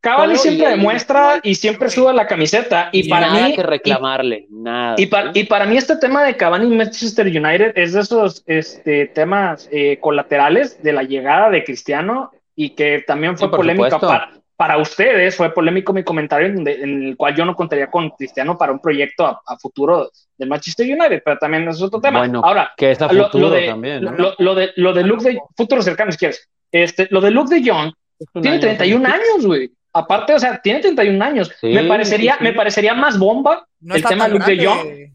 Cavani, 0.00 0.36
siempre 0.36 0.66
y 0.66 0.70
demuestra 0.70 1.40
y 1.42 1.54
siempre 1.54 1.90
suda 1.90 2.12
la 2.12 2.26
camiseta. 2.26 2.88
Y 2.92 3.06
y 3.06 3.08
para 3.08 3.28
nada 3.28 3.48
mí, 3.48 3.54
que 3.54 3.62
reclamarle, 3.62 4.46
nada. 4.50 4.94
Y 4.98 5.06
para, 5.06 5.30
y 5.34 5.44
para 5.44 5.66
mí 5.66 5.76
este 5.76 5.96
tema 5.96 6.24
de 6.24 6.36
Cavani 6.36 6.72
y 6.72 6.76
Manchester 6.76 7.26
United 7.26 7.72
es 7.76 7.92
de 7.92 8.00
esos 8.00 8.42
este, 8.46 9.06
temas 9.06 9.68
eh, 9.70 9.98
colaterales 10.00 10.82
de 10.82 10.92
la 10.92 11.02
llegada 11.02 11.50
de 11.50 11.64
Cristiano 11.64 12.32
y 12.56 12.70
que 12.70 13.04
también 13.06 13.38
fue 13.38 13.48
Sí, 13.48 13.54
polémica 13.54 13.98
para, 14.00 14.32
para 14.58 14.76
ustedes, 14.76 15.36
fue 15.36 15.54
polémico 15.54 15.92
mi 15.92 16.02
comentario 16.02 16.48
en, 16.48 16.56
donde- 16.56 16.82
en 16.82 17.02
el 17.04 17.16
cual 17.16 17.32
yo 17.36 17.44
no 17.44 17.54
contaría 17.54 17.88
con 17.88 18.10
Cristiano 18.10 18.58
para 18.58 18.72
un 18.72 18.80
proyecto 18.80 19.24
a, 19.24 19.40
a 19.46 19.56
futuro 19.56 20.10
del 20.36 20.48
Manchester 20.48 20.84
United, 20.84 21.22
pero 21.24 21.38
también 21.38 21.68
es 21.68 21.80
otro 21.80 22.00
tema. 22.00 22.18
Bueno, 22.18 22.42
Ahora, 22.44 22.72
que 22.76 22.90
es 22.90 23.00
a 23.00 23.12
lo, 23.12 23.26
futuro 23.26 23.50
lo 23.50 23.54
de, 23.54 23.66
también. 23.68 24.02
¿no? 24.02 24.10
lo, 24.10 24.34
lo 24.36 24.54
de, 24.56 24.72
lo 24.74 24.92
de 24.92 25.04
Luke 25.04 25.22
de 25.22 25.38
futuro 25.56 25.80
cercano, 25.80 26.10
si 26.10 26.18
quieres. 26.18 26.48
Este, 26.72 27.06
lo 27.10 27.20
de 27.20 27.30
Luke 27.30 27.54
de 27.54 27.70
Jong 27.70 27.92
tiene 28.32 28.56
año, 28.56 28.60
31 28.60 29.08
¿no? 29.08 29.14
años, 29.14 29.46
güey. 29.46 29.70
Aparte, 29.92 30.34
o 30.34 30.38
sea, 30.40 30.60
tiene 30.60 30.80
31 30.80 31.24
años. 31.24 31.52
Sí, 31.60 31.68
me, 31.68 31.84
parecería, 31.84 32.32
sí, 32.32 32.38
sí. 32.38 32.44
me 32.44 32.52
parecería 32.52 32.94
más 32.94 33.16
bomba 33.16 33.64
No 33.80 33.94
el 33.94 33.98
está 34.00 34.08
tema 34.08 34.24
tan 34.24 34.32
Luke 34.38 34.56
de 34.56 35.12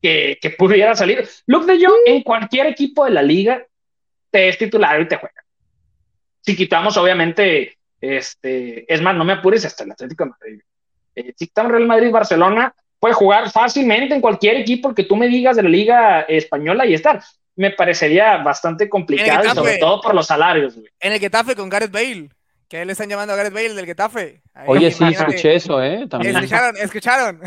que, 0.00 0.38
que 0.40 0.50
pudiera 0.50 0.94
salir. 0.94 1.28
Luke 1.46 1.70
de 1.70 1.84
Jong 1.84 1.98
en 2.06 2.22
cualquier 2.22 2.68
equipo 2.68 3.04
de 3.04 3.10
la 3.10 3.22
liga 3.22 3.62
te 4.30 4.48
es 4.48 4.56
titular 4.56 4.98
y 4.98 5.08
te 5.08 5.16
juega. 5.16 5.34
Si 6.40 6.56
quitamos, 6.56 6.96
obviamente, 6.96 7.77
este, 8.00 8.92
es 8.92 9.00
más, 9.02 9.14
no 9.16 9.24
me 9.24 9.34
apures 9.34 9.64
hasta 9.64 9.84
el 9.84 9.92
Atlético 9.92 10.24
de 10.24 10.30
Madrid. 10.30 10.60
Eh, 11.14 11.34
si 11.36 11.46
quitamos 11.46 11.72
Real 11.72 11.86
Madrid, 11.86 12.10
Barcelona, 12.10 12.74
puede 13.00 13.14
jugar 13.14 13.50
fácilmente 13.50 14.14
en 14.14 14.20
cualquier 14.20 14.56
equipo 14.56 14.94
que 14.94 15.04
tú 15.04 15.16
me 15.16 15.28
digas 15.28 15.56
de 15.56 15.62
la 15.62 15.68
liga 15.68 16.20
española 16.22 16.86
y 16.86 16.94
estar. 16.94 17.22
Me 17.56 17.72
parecería 17.72 18.36
bastante 18.38 18.88
complicado, 18.88 19.44
y 19.44 19.48
sobre 19.50 19.78
todo 19.78 20.00
por 20.00 20.14
los 20.14 20.26
salarios. 20.26 20.76
güey. 20.76 20.88
En 21.00 21.12
el 21.12 21.18
Getafe 21.18 21.56
con 21.56 21.68
Gareth 21.68 21.90
Bale. 21.90 22.28
Que 22.68 22.84
le 22.84 22.92
están 22.92 23.08
llamando 23.08 23.32
a 23.32 23.36
Gareth 23.36 23.54
Bale 23.54 23.74
del 23.74 23.86
Getafe. 23.86 24.42
Ahí, 24.54 24.66
Oye, 24.68 24.90
sí, 24.90 25.02
imagínate. 25.02 25.30
escuché 25.30 25.54
eso, 25.54 25.82
¿eh? 25.82 26.06
También. 26.08 26.36
Escucharon, 26.36 26.76
escucharon. 26.76 27.40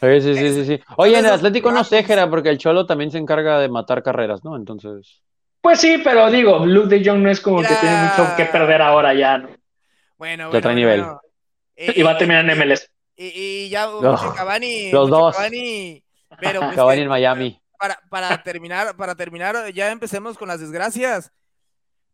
Sí, 0.00 0.20
sí, 0.20 0.34
sí, 0.34 0.52
sí, 0.54 0.64
sí. 0.66 0.80
Oye, 0.96 1.18
en 1.18 1.24
el 1.24 1.32
Atlético 1.32 1.72
no 1.72 1.82
sé. 1.84 2.04
Jera, 2.04 2.28
porque 2.28 2.50
el 2.50 2.58
Cholo 2.58 2.86
también 2.86 3.10
se 3.10 3.18
encarga 3.18 3.58
de 3.60 3.68
matar 3.68 4.02
carreras, 4.02 4.44
¿no? 4.44 4.56
Entonces. 4.56 5.22
Pues 5.60 5.80
sí, 5.80 6.00
pero 6.02 6.30
digo, 6.30 6.66
Luke 6.66 6.88
de 6.88 7.08
Jong 7.08 7.20
no 7.22 7.30
es 7.30 7.40
como 7.40 7.58
Mira. 7.58 7.68
que 7.68 7.74
tiene 7.76 7.96
mucho 8.02 8.36
que 8.36 8.44
perder 8.46 8.82
ahora 8.82 9.14
ya, 9.14 9.38
¿no? 9.38 9.48
Bueno, 10.22 10.50
trae 10.50 10.60
bueno, 10.62 10.76
nivel. 10.76 11.00
bueno. 11.02 11.20
Y 11.76 12.02
va 12.02 12.12
a 12.12 12.18
terminar 12.18 12.48
en 12.48 12.56
MLS. 12.58 12.88
Y, 13.16 13.26
y 13.34 13.68
ya 13.70 13.88
Cavani, 14.36 14.90
los 14.92 15.08
dos. 15.10 15.34
Cavani, 15.36 16.04
pero 16.38 16.60
pues 16.60 16.76
Cavani 16.76 17.02
en 17.02 17.08
Miami. 17.08 17.60
Para, 17.78 17.98
para 18.08 18.42
terminar, 18.42 18.96
para 18.96 19.14
terminar, 19.14 19.72
ya 19.72 19.90
empecemos 19.90 20.38
con 20.38 20.48
las 20.48 20.60
desgracias. 20.60 21.32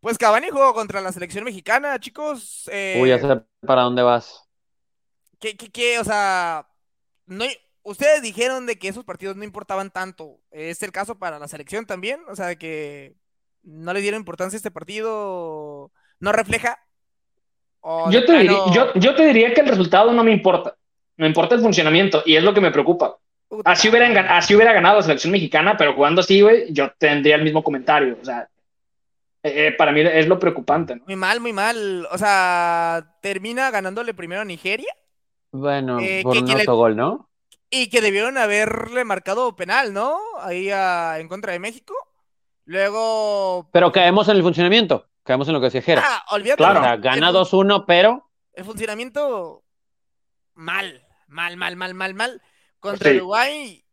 Pues 0.01 0.17
Cavani 0.17 0.49
jugó 0.49 0.73
contra 0.75 1.01
la 1.01 1.13
selección 1.13 1.45
mexicana, 1.45 1.99
chicos. 1.99 2.69
eh, 2.73 2.99
Uy, 3.03 3.09
ya 3.11 3.19
sé 3.19 3.43
para 3.67 3.83
dónde 3.83 4.03
vas. 4.03 4.45
¿qué, 5.41 5.57
qué- 5.57 5.71
qué? 5.71 5.99
O 5.99 6.05
sea, 6.05 6.67
no, 7.27 7.45
ustedes 7.83 8.23
dijeron 8.23 8.67
de 8.67 8.79
que 8.79 8.89
esos 8.89 9.05
partidos 9.05 9.37
no 9.37 9.45
importaban 9.45 9.91
tanto. 9.91 10.41
¿Es 10.51 10.83
el 10.83 10.93
caso 10.93 11.19
para 11.19 11.39
la 11.39 11.49
selección 11.49 11.85
también? 11.85 12.21
O 12.29 12.37
sea, 12.37 12.47
de 12.47 12.57
que 12.59 13.17
no 13.63 13.93
le 13.93 14.01
dieron 14.01 14.21
importancia 14.21 14.57
a 14.57 14.59
este 14.59 14.71
partido, 14.71 15.93
¿no 16.21 16.33
refleja? 16.33 16.79
¿O 17.81 18.11
Yo 18.11 18.25
te, 18.25 18.33
diría, 18.39 18.59
yo, 18.73 18.93
yo 18.95 19.15
te 19.15 19.25
diría 19.27 19.55
que 19.55 19.61
el 19.61 19.69
resultado 19.69 20.13
no 20.13 20.25
me 20.25 20.33
importa. 20.33 20.75
Me 21.17 21.27
importa 21.27 21.55
el 21.55 21.61
funcionamiento 21.61 22.23
y 22.27 22.37
es 22.37 22.43
lo 22.45 22.53
que 22.55 22.61
me 22.61 22.71
preocupa. 22.71 23.17
puta 23.49 23.71
Así, 23.71 23.91
madre? 23.91 24.19
así 24.29 24.55
hubiera 24.55 24.73
ganado 24.73 24.97
la 24.97 25.03
selección 25.03 25.33
mexicana, 25.33 25.77
pero 25.77 25.95
jugando 25.95 26.21
así, 26.21 26.41
güey, 26.41 26.73
yo 26.73 26.91
tendría 26.99 27.37
el 27.37 27.45
mismo 27.45 27.63
comentario. 27.65 28.17
O 28.21 28.25
sea, 28.25 28.49
eh, 29.43 29.69
eh, 29.69 29.73
para 29.73 29.93
mí 29.93 30.01
es 30.01 30.27
lo 30.29 30.39
preocupante, 30.39 30.97
¿no? 30.97 31.03
Muy 31.07 31.17
mal, 31.17 31.41
muy 31.41 31.53
mal. 31.53 32.07
O 32.11 32.19
sea, 32.19 33.15
termina 33.23 33.71
ganándole 33.71 34.13
primero 34.15 34.43
a 34.43 34.45
Nigeria 34.45 34.93
Bueno, 35.51 35.99
Eh, 36.01 36.21
por 36.23 36.35
¿qué- 36.35 36.41
un 36.41 36.47
le- 36.49 36.55
autogol, 36.55 36.97
¿no? 36.97 37.29
y 37.71 37.91
que 37.91 38.01
debieron 38.01 38.39
haberle 38.39 39.05
marcado 39.05 39.55
penal, 39.57 39.93
¿no? 39.93 40.19
Ahí 40.41 40.71
a- 40.71 41.19
en 41.21 41.29
contra 41.29 41.53
de 41.53 41.59
México. 41.59 41.95
Luego. 42.65 43.69
Pero 43.73 43.93
caemos 43.93 44.29
en 44.29 44.37
el 44.37 44.43
funcionamiento. 44.43 45.07
Caemos 45.29 45.47
en 45.47 45.55
lo 45.55 45.61
que 45.61 45.67
decía 45.67 45.83
Jera. 45.83 46.03
Ah, 46.05 46.25
olvídate. 46.31 46.57
Claro. 46.57 46.81
O 46.81 46.83
sea, 46.83 46.95
el 46.95 47.01
gana 47.03 47.27
fun- 47.45 47.69
2-1, 47.69 47.85
pero 47.87 48.29
El 48.55 48.65
funcionamiento. 48.65 49.63
Mal, 50.55 51.07
mal, 51.29 51.57
mal, 51.57 51.77
mal, 51.77 51.95
mal, 51.95 52.15
mal. 52.15 52.43
Contra 52.81 53.11
Sí. 53.11 53.17
Uruguay. 53.19 53.85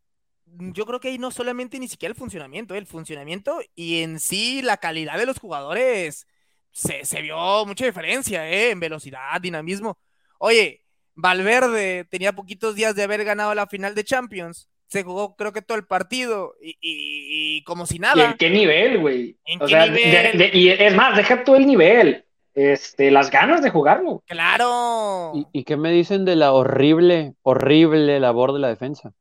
Yo 0.45 0.85
creo 0.85 0.99
que 1.01 1.09
ahí 1.09 1.17
no 1.17 1.31
solamente 1.31 1.77
ni 1.77 1.87
siquiera 1.89 2.11
el 2.13 2.17
funcionamiento, 2.17 2.73
el 2.75 2.87
funcionamiento 2.87 3.59
y 3.75 4.01
en 4.03 4.19
sí 4.21 4.61
la 4.61 4.77
calidad 4.77 5.17
de 5.17 5.25
los 5.25 5.37
jugadores 5.39 6.25
se, 6.71 7.03
se 7.03 7.21
vio 7.21 7.65
mucha 7.65 7.85
diferencia, 7.85 8.47
¿eh? 8.49 8.69
En 8.71 8.79
velocidad, 8.79 9.41
dinamismo. 9.41 9.99
Oye, 10.39 10.85
Valverde 11.15 12.05
tenía 12.05 12.33
poquitos 12.33 12.75
días 12.75 12.95
de 12.95 13.03
haber 13.03 13.25
ganado 13.25 13.53
la 13.55 13.67
final 13.67 13.93
de 13.95 14.03
Champions. 14.05 14.69
Se 14.87 15.03
jugó 15.03 15.35
creo 15.35 15.51
que 15.51 15.61
todo 15.61 15.77
el 15.77 15.85
partido 15.85 16.53
y, 16.61 16.69
y- 16.81 17.57
y 17.57 17.63
como 17.63 17.85
si 17.85 17.95
¿Y 17.95 17.97
en 17.97 18.01
nada. 18.01 18.35
qué 18.37 18.49
nivel, 18.49 18.99
güey? 18.99 19.37
¿En 19.45 19.61
O 19.61 19.65
qué 19.65 19.71
sea, 19.71 19.87
nivel? 19.87 20.37
de- 20.37 20.49
de- 20.49 20.57
y 20.57 20.69
es 20.69 20.95
más, 20.95 21.17
deja 21.17 21.43
tú 21.43 21.55
el 21.55 21.65
nivel. 21.65 22.23
Este, 22.53 23.11
las 23.11 23.31
ganas 23.31 23.61
de 23.61 23.69
jugarlo. 23.69 24.23
Claro. 24.27 25.33
¿y, 25.35 25.47
y 25.59 25.63
qué 25.65 25.75
me 25.75 25.91
dicen 25.91 26.23
de 26.23 26.35
la 26.37 26.53
horrible, 26.53 27.33
horrible 27.41 28.19
labor 28.19 28.53
de 28.53 28.59
la 28.59 28.69
defensa 28.69 29.11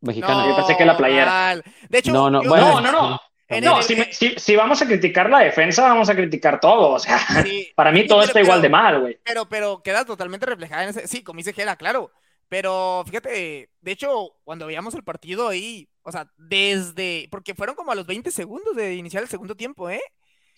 mexicana? 0.00 0.46
Yo 0.48 0.56
pensé 0.56 0.76
que 0.76 0.84
la 0.86 0.96
playera. 0.96 1.26
mal. 1.26 1.64
De 1.88 1.98
hecho, 1.98 2.12
No, 2.12 2.30
no, 2.30 2.42
yo- 2.42 2.48
bueno, 2.48 2.80
No, 2.80 2.80
no, 2.80 2.92
no. 3.10 3.20
en 3.48 3.64
No, 3.64 3.78
el- 3.78 3.82
si, 3.84 3.96
me- 3.96 4.12
si- 4.12 4.34
si 4.38 4.56
vamos 4.56 4.80
a 4.80 4.86
criticar 4.86 5.28
la 5.28 5.40
defensa, 5.40 5.82
vamos 5.82 6.08
a 6.08 6.14
criticar 6.14 6.58
todo. 6.60 6.90
O 6.92 6.98
sea, 6.98 7.18
sí, 7.44 7.70
para 7.76 7.92
mí 7.92 8.06
todo 8.06 8.20
pero- 8.20 8.28
está 8.28 8.40
igual 8.40 8.58
pero- 8.60 8.62
de 8.62 8.68
mal, 8.70 9.00
güey. 9.00 9.18
Pero, 9.24 9.46
pero 9.48 9.82
queda 9.82 10.04
totalmente 10.04 10.46
reflejada 10.46 10.84
en 10.84 10.88
ese. 10.90 11.06
Sí, 11.08 11.22
como 11.22 11.38
dice 11.38 11.52
Gela, 11.52 11.76
claro. 11.76 12.10
Pero 12.48 13.02
fíjate, 13.06 13.70
de 13.80 13.90
hecho, 13.92 14.36
cuando 14.44 14.66
veíamos 14.66 14.94
el 14.94 15.02
partido 15.04 15.48
ahí, 15.48 15.88
o 16.02 16.12
sea, 16.12 16.30
desde. 16.36 17.28
Porque 17.30 17.54
fueron 17.54 17.74
como 17.74 17.92
a 17.92 17.94
los 17.96 18.06
20 18.06 18.30
segundos 18.30 18.76
de 18.76 18.94
iniciar 18.94 19.22
el 19.22 19.28
segundo 19.28 19.56
tiempo, 19.56 19.90
¿eh? 19.90 20.00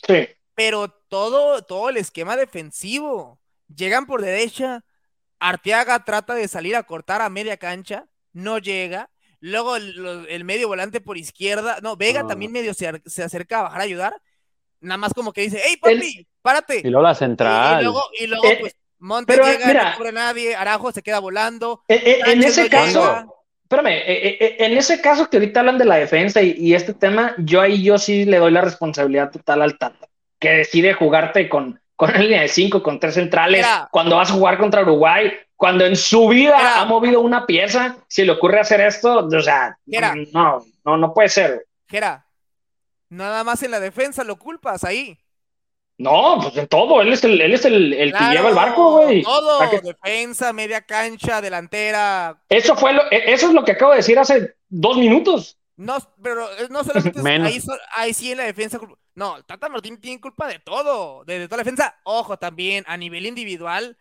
Sí. 0.06 0.28
Pero 0.54 0.88
todo, 1.08 1.62
todo 1.62 1.88
el 1.88 1.96
esquema 1.96 2.36
defensivo. 2.36 3.40
Llegan 3.74 4.06
por 4.06 4.22
derecha, 4.22 4.84
Arteaga 5.38 6.04
trata 6.04 6.34
de 6.34 6.48
salir 6.48 6.74
a 6.76 6.82
cortar 6.82 7.22
a 7.22 7.28
media 7.30 7.56
cancha, 7.56 8.06
no 8.32 8.58
llega. 8.58 9.10
Luego 9.40 9.76
el, 9.76 10.26
el 10.28 10.44
medio 10.44 10.68
volante 10.68 11.00
por 11.00 11.16
izquierda, 11.16 11.78
no, 11.82 11.96
Vega 11.96 12.22
No. 12.22 12.28
también 12.28 12.50
medio 12.52 12.74
se, 12.74 13.00
se 13.06 13.22
acerca 13.22 13.60
a 13.60 13.62
bajar 13.62 13.80
a 13.80 13.84
ayudar. 13.84 14.22
Nada 14.80 14.98
más 14.98 15.14
como 15.14 15.32
que 15.32 15.42
dice, 15.42 15.60
hey 15.64 15.76
papi, 15.76 16.26
párate. 16.42 16.82
Y 16.84 16.90
luego 16.90 17.02
la 17.04 17.10
Y, 17.10 17.14
y 17.14 17.16
central. 17.18 17.82
luego, 17.84 18.02
y 18.18 18.26
luego 18.26 18.44
Eh, 18.46 18.56
pues, 18.60 18.76
Montes 18.98 19.36
pero, 19.36 19.48
llega, 19.48 19.66
mira. 19.66 19.90
no 19.90 19.96
cubre 19.96 20.12
nadie, 20.12 20.56
Arajo 20.56 20.92
se 20.92 21.02
queda 21.02 21.20
volando. 21.20 21.82
Eh, 21.88 22.02
eh, 22.04 22.20
en 22.26 22.42
ese 22.42 22.64
no 22.64 22.70
caso, 22.70 23.00
llega. 23.00 23.26
espérame, 23.62 23.92
eh, 23.92 24.36
eh, 24.40 24.56
en 24.58 24.76
ese 24.76 25.00
caso 25.00 25.30
que 25.30 25.36
ahorita 25.36 25.60
hablan 25.60 25.78
de 25.78 25.84
la 25.84 25.96
defensa 25.96 26.42
y, 26.42 26.74
este 26.74 26.94
tema, 26.94 27.34
yo 27.38 27.60
ahí 27.60 27.82
yo 27.82 27.98
sí 27.98 28.24
le 28.24 28.38
doy 28.38 28.50
la 28.50 28.60
responsabilidad 28.60 29.30
total 29.30 29.62
al 29.62 29.78
Tata, 29.78 30.08
que 30.40 30.50
decide 30.50 30.94
jugarte 30.94 31.48
con, 31.48 31.80
con 31.94 32.12
la 32.12 32.18
línea 32.18 32.42
de 32.42 32.48
cinco, 32.48 32.82
con 32.82 32.98
tres 32.98 33.14
centrales, 33.14 33.64
cuando 33.90 34.16
vas 34.16 34.30
a 34.30 34.34
jugar 34.34 34.58
contra 34.58 34.82
Uruguay, 34.82 35.32
cuando 35.54 35.84
en 35.84 35.96
su 35.96 36.28
vida 36.28 36.80
ha 36.80 36.84
movido 36.84 37.20
una 37.20 37.46
pieza, 37.46 37.96
si 38.08 38.24
le 38.24 38.32
ocurre 38.32 38.60
hacer 38.60 38.80
esto, 38.80 39.26
o 39.26 39.42
sea, 39.42 39.78
no, 40.32 40.64
no, 40.84 40.96
no 40.96 41.14
puede 41.14 41.28
ser. 41.28 41.66
Gera, 41.88 42.26
nada 43.08 43.44
más 43.44 43.62
en 43.62 43.70
la 43.70 43.80
defensa 43.80 44.24
lo 44.24 44.36
culpas 44.36 44.84
ahí. 44.84 45.18
No, 45.98 46.38
pues 46.40 46.56
en 46.56 46.68
todo, 46.68 47.02
él 47.02 47.12
es 47.12 47.24
el, 47.24 47.40
él 47.40 47.52
es 47.52 47.64
el, 47.64 47.92
el 47.92 48.12
que 48.12 48.24
lleva 48.30 48.50
el 48.50 48.54
barco, 48.54 48.98
güey. 48.98 49.24
Todo, 49.24 49.68
defensa, 49.82 50.52
media 50.52 50.80
cancha, 50.80 51.40
delantera. 51.40 52.40
Eso 52.48 52.76
fue 52.76 52.92
lo, 52.92 53.02
e, 53.10 53.32
eso 53.32 53.48
es 53.48 53.52
lo 53.52 53.64
que 53.64 53.72
acabo 53.72 53.90
de 53.90 53.98
decir 53.98 54.16
hace 54.16 54.54
dos 54.68 54.96
minutos. 54.96 55.58
No, 55.76 55.96
pero 56.22 56.48
eh, 56.52 56.68
no 56.70 56.84
solamente 56.84 57.20
ahí, 57.42 57.60
ahí, 57.96 58.14
sí 58.14 58.30
en 58.30 58.38
la 58.38 58.44
defensa. 58.44 58.78
No, 59.16 59.42
Tata 59.42 59.68
Martín 59.68 60.00
tiene 60.00 60.20
culpa 60.20 60.46
de 60.46 60.60
todo, 60.60 61.24
de, 61.24 61.46
toda 61.46 61.56
la 61.56 61.64
defensa. 61.64 61.98
Ojo, 62.04 62.38
también 62.38 62.84
a 62.86 62.96
nivel 62.96 63.26
individual, 63.26 63.96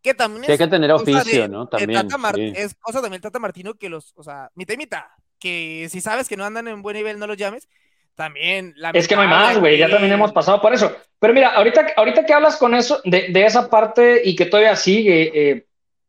que 0.00 0.14
también 0.14 0.48
hay 0.48 0.58
que 0.58 0.68
tener 0.68 0.92
oficio, 0.92 1.48
¿no? 1.48 1.66
También. 1.66 2.08
Es 2.54 2.76
cosa 2.76 3.02
también 3.02 3.20
Tata 3.20 3.40
Martino 3.40 3.74
que 3.74 3.88
los, 3.88 4.12
o 4.14 4.22
sea, 4.22 4.52
mitad 4.54 4.74
y 4.74 4.76
mitad, 4.78 5.04
que 5.40 5.88
si 5.90 6.00
sabes 6.00 6.28
que 6.28 6.36
no 6.36 6.44
andan 6.44 6.68
en 6.68 6.82
buen 6.82 6.96
nivel, 6.96 7.18
no 7.18 7.26
los 7.26 7.36
llames 7.36 7.68
también. 8.14 8.74
Es 8.92 9.08
que 9.08 9.16
no 9.16 9.22
hay 9.22 9.28
más, 9.28 9.58
güey, 9.58 9.78
ya 9.78 9.88
también 9.88 10.12
hemos 10.12 10.32
pasado 10.32 10.60
por 10.60 10.72
eso. 10.74 10.94
Pero 11.18 11.34
mira, 11.34 11.50
ahorita, 11.50 11.86
ahorita 11.96 12.26
que 12.26 12.32
hablas 12.32 12.56
con 12.56 12.74
eso, 12.74 13.00
de, 13.04 13.30
esa 13.34 13.68
parte 13.70 14.20
y 14.24 14.34
que 14.34 14.46
todavía 14.46 14.76
sigue 14.76 15.30
eh, 15.34 15.66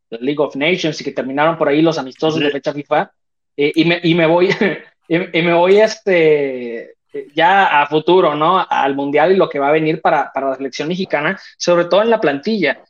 League 0.10 0.40
of 0.40 0.56
Nations 0.56 1.00
y 1.00 1.04
que 1.04 1.12
terminaron 1.12 1.58
por 1.58 1.68
ahí 1.68 1.82
los 1.82 1.98
amistosos 1.98 2.40
de 2.40 2.52
fecha 2.52 2.74
FIFA, 2.74 3.12
eh, 3.56 3.72
y, 3.76 3.86
me, 3.86 4.00
y 4.04 4.16
me 4.16 4.26
voy, 4.26 4.50
y, 5.08 5.42
me 5.42 5.54
voy 5.54 5.80
este, 5.80 6.96
ya 7.36 7.82
a 7.82 7.88
futuro, 7.88 8.36
¿no? 8.36 8.66
Al 8.68 8.96
Mundial 8.96 9.32
y 9.32 9.38
lo 9.38 9.50
que 9.50 9.60
va 9.60 9.70
a 9.70 9.74
venir 9.74 10.02
para, 10.02 10.32
para 10.34 10.50
la 10.50 10.56
selección 10.56 10.88
mexicana, 10.88 11.40
sobre 11.58 11.86
todo 11.86 12.02
en 12.02 12.10
la 12.10 12.20
plantilla. 12.20 12.84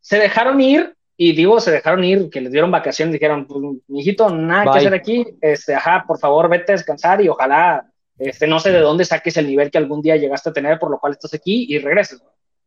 Se 0.00 0.18
dejaron 0.18 0.60
ir 0.60 0.94
y 1.16 1.32
digo, 1.32 1.60
se 1.60 1.70
dejaron 1.70 2.02
ir, 2.04 2.28
que 2.30 2.40
les 2.40 2.52
dieron 2.52 2.70
vacaciones, 2.70 3.12
dijeron, 3.12 3.46
pues, 3.46 3.60
mijito, 3.88 4.30
nada 4.30 4.64
que 4.64 4.78
hacer 4.78 4.94
aquí, 4.94 5.24
este, 5.40 5.74
ajá, 5.74 6.04
por 6.06 6.18
favor, 6.18 6.48
vete 6.48 6.72
a 6.72 6.76
descansar 6.76 7.20
y 7.20 7.28
ojalá 7.28 7.86
este, 8.18 8.46
no 8.46 8.60
sé 8.60 8.70
de 8.70 8.80
dónde 8.80 9.04
saques 9.04 9.36
el 9.36 9.46
nivel 9.46 9.70
que 9.70 9.78
algún 9.78 10.02
día 10.02 10.16
llegaste 10.16 10.50
a 10.50 10.52
tener, 10.52 10.78
por 10.78 10.90
lo 10.90 10.98
cual 10.98 11.12
estás 11.12 11.34
aquí 11.34 11.66
y 11.68 11.78
regresas. 11.78 12.22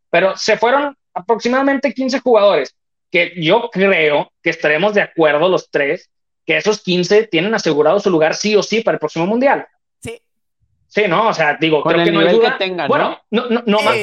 Pero 0.09 0.35
se 0.35 0.57
fueron 0.57 0.95
aproximadamente 1.13 1.93
15 1.93 2.19
jugadores, 2.19 2.75
que 3.11 3.33
yo 3.37 3.69
creo 3.71 4.31
que 4.41 4.49
estaremos 4.49 4.93
de 4.93 5.01
acuerdo 5.01 5.49
los 5.49 5.69
tres, 5.69 6.09
que 6.45 6.57
esos 6.57 6.81
15 6.81 7.27
tienen 7.27 7.53
asegurado 7.53 7.99
su 7.99 8.09
lugar 8.09 8.35
sí 8.35 8.55
o 8.55 8.63
sí 8.63 8.81
para 8.81 8.95
el 8.95 8.99
próximo 8.99 9.25
mundial. 9.25 9.65
Sí. 9.99 10.21
Sí, 10.87 11.03
¿no? 11.07 11.29
O 11.29 11.33
sea, 11.33 11.57
digo, 11.59 11.83
creo 11.83 12.03
que 12.03 12.11
no 12.11 12.19
hay 12.21 12.35
duda. 12.35 12.57
tengan, 12.57 12.87
bueno, 12.87 13.19
no, 13.31 13.49
no, 13.49 13.63
no, 13.65 13.81
más. 13.81 13.97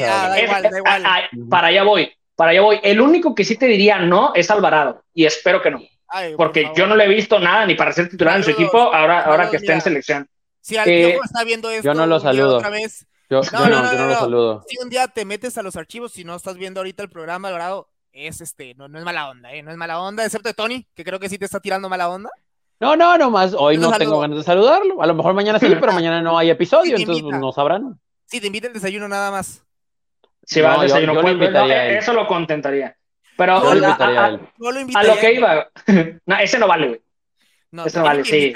para 1.48 1.68
allá 1.68 1.82
voy, 1.82 2.12
para 2.36 2.50
allá 2.50 2.60
voy. 2.60 2.80
El 2.82 3.00
único 3.00 3.34
que 3.34 3.44
sí 3.44 3.56
te 3.56 3.66
diría 3.66 3.98
no 3.98 4.32
es 4.34 4.50
Alvarado, 4.50 5.04
y 5.14 5.24
espero 5.24 5.62
que 5.62 5.70
no. 5.70 5.82
porque 6.36 6.70
yo 6.76 6.86
no 6.86 6.96
le 6.96 7.04
he 7.04 7.08
visto 7.08 7.38
nada 7.38 7.64
ni 7.66 7.74
para 7.74 7.92
ser 7.92 8.08
titular 8.08 8.36
en 8.36 8.44
su 8.44 8.50
equipo 8.50 8.78
ahora, 8.78 9.20
ahora 9.20 9.50
que 9.50 9.56
esté 9.56 9.72
en 9.72 9.80
selección. 9.80 10.28
Si 10.64 10.78
alguien 10.78 11.10
eh, 11.10 11.18
está 11.22 11.44
viendo 11.44 11.68
esto, 11.68 11.84
yo 11.84 11.92
no 11.92 12.06
lo 12.06 12.18
saludo. 12.18 12.56
Otra 12.56 12.70
vez, 12.70 13.06
yo, 13.28 13.42
no, 13.52 13.68
no, 13.68 13.82
no, 13.82 14.06
lo 14.06 14.14
saludo. 14.14 14.64
Si 14.66 14.78
un 14.82 14.88
día 14.88 15.08
te 15.08 15.26
metes 15.26 15.58
a 15.58 15.62
los 15.62 15.76
archivos, 15.76 16.12
si 16.12 16.24
no 16.24 16.34
estás 16.34 16.56
viendo 16.56 16.80
ahorita 16.80 17.02
el 17.02 17.10
programa, 17.10 17.50
Dorado, 17.50 17.90
es 18.12 18.40
este, 18.40 18.74
no, 18.74 18.88
no 18.88 18.98
es 18.98 19.04
mala 19.04 19.28
onda, 19.28 19.52
¿eh? 19.52 19.62
No 19.62 19.70
es 19.70 19.76
mala 19.76 20.00
onda, 20.00 20.24
excepto 20.24 20.48
de 20.48 20.54
Tony, 20.54 20.86
que 20.94 21.04
creo 21.04 21.20
que 21.20 21.28
sí 21.28 21.36
te 21.36 21.44
está 21.44 21.60
tirando 21.60 21.90
mala 21.90 22.08
onda. 22.08 22.30
No, 22.80 22.96
no, 22.96 23.18
nomás 23.18 23.52
hoy 23.52 23.76
no 23.76 23.92
tengo 23.92 24.18
ganas 24.18 24.38
de 24.38 24.42
saludarlo. 24.42 25.02
A 25.02 25.06
lo 25.06 25.12
mejor 25.12 25.34
mañana 25.34 25.58
sí, 25.58 25.66
pero 25.78 25.92
mañana 25.92 26.22
no 26.22 26.38
hay 26.38 26.48
episodio, 26.50 26.96
entonces 26.96 27.24
no 27.24 27.52
sabrán. 27.52 28.00
Sí, 28.24 28.40
te 28.40 28.46
invita 28.46 28.68
el 28.68 28.72
desayuno 28.72 29.06
nada 29.06 29.30
más. 29.30 29.62
Si 30.44 30.62
va 30.62 30.76
al 30.76 30.80
desayuno, 30.80 31.20
pues, 31.20 31.36
eso 31.98 32.14
lo 32.14 32.26
contentaría. 32.26 32.96
Pero 33.36 33.58
a, 33.58 33.74
lo 33.74 35.16
que 35.20 35.34
iba, 35.34 35.68
no, 36.24 36.38
ese 36.38 36.58
no 36.58 36.66
vale, 36.66 36.88
güey. 36.88 37.02
No, 37.72 37.84
ese 37.84 37.98
no 37.98 38.04
vale, 38.04 38.24
sí, 38.24 38.54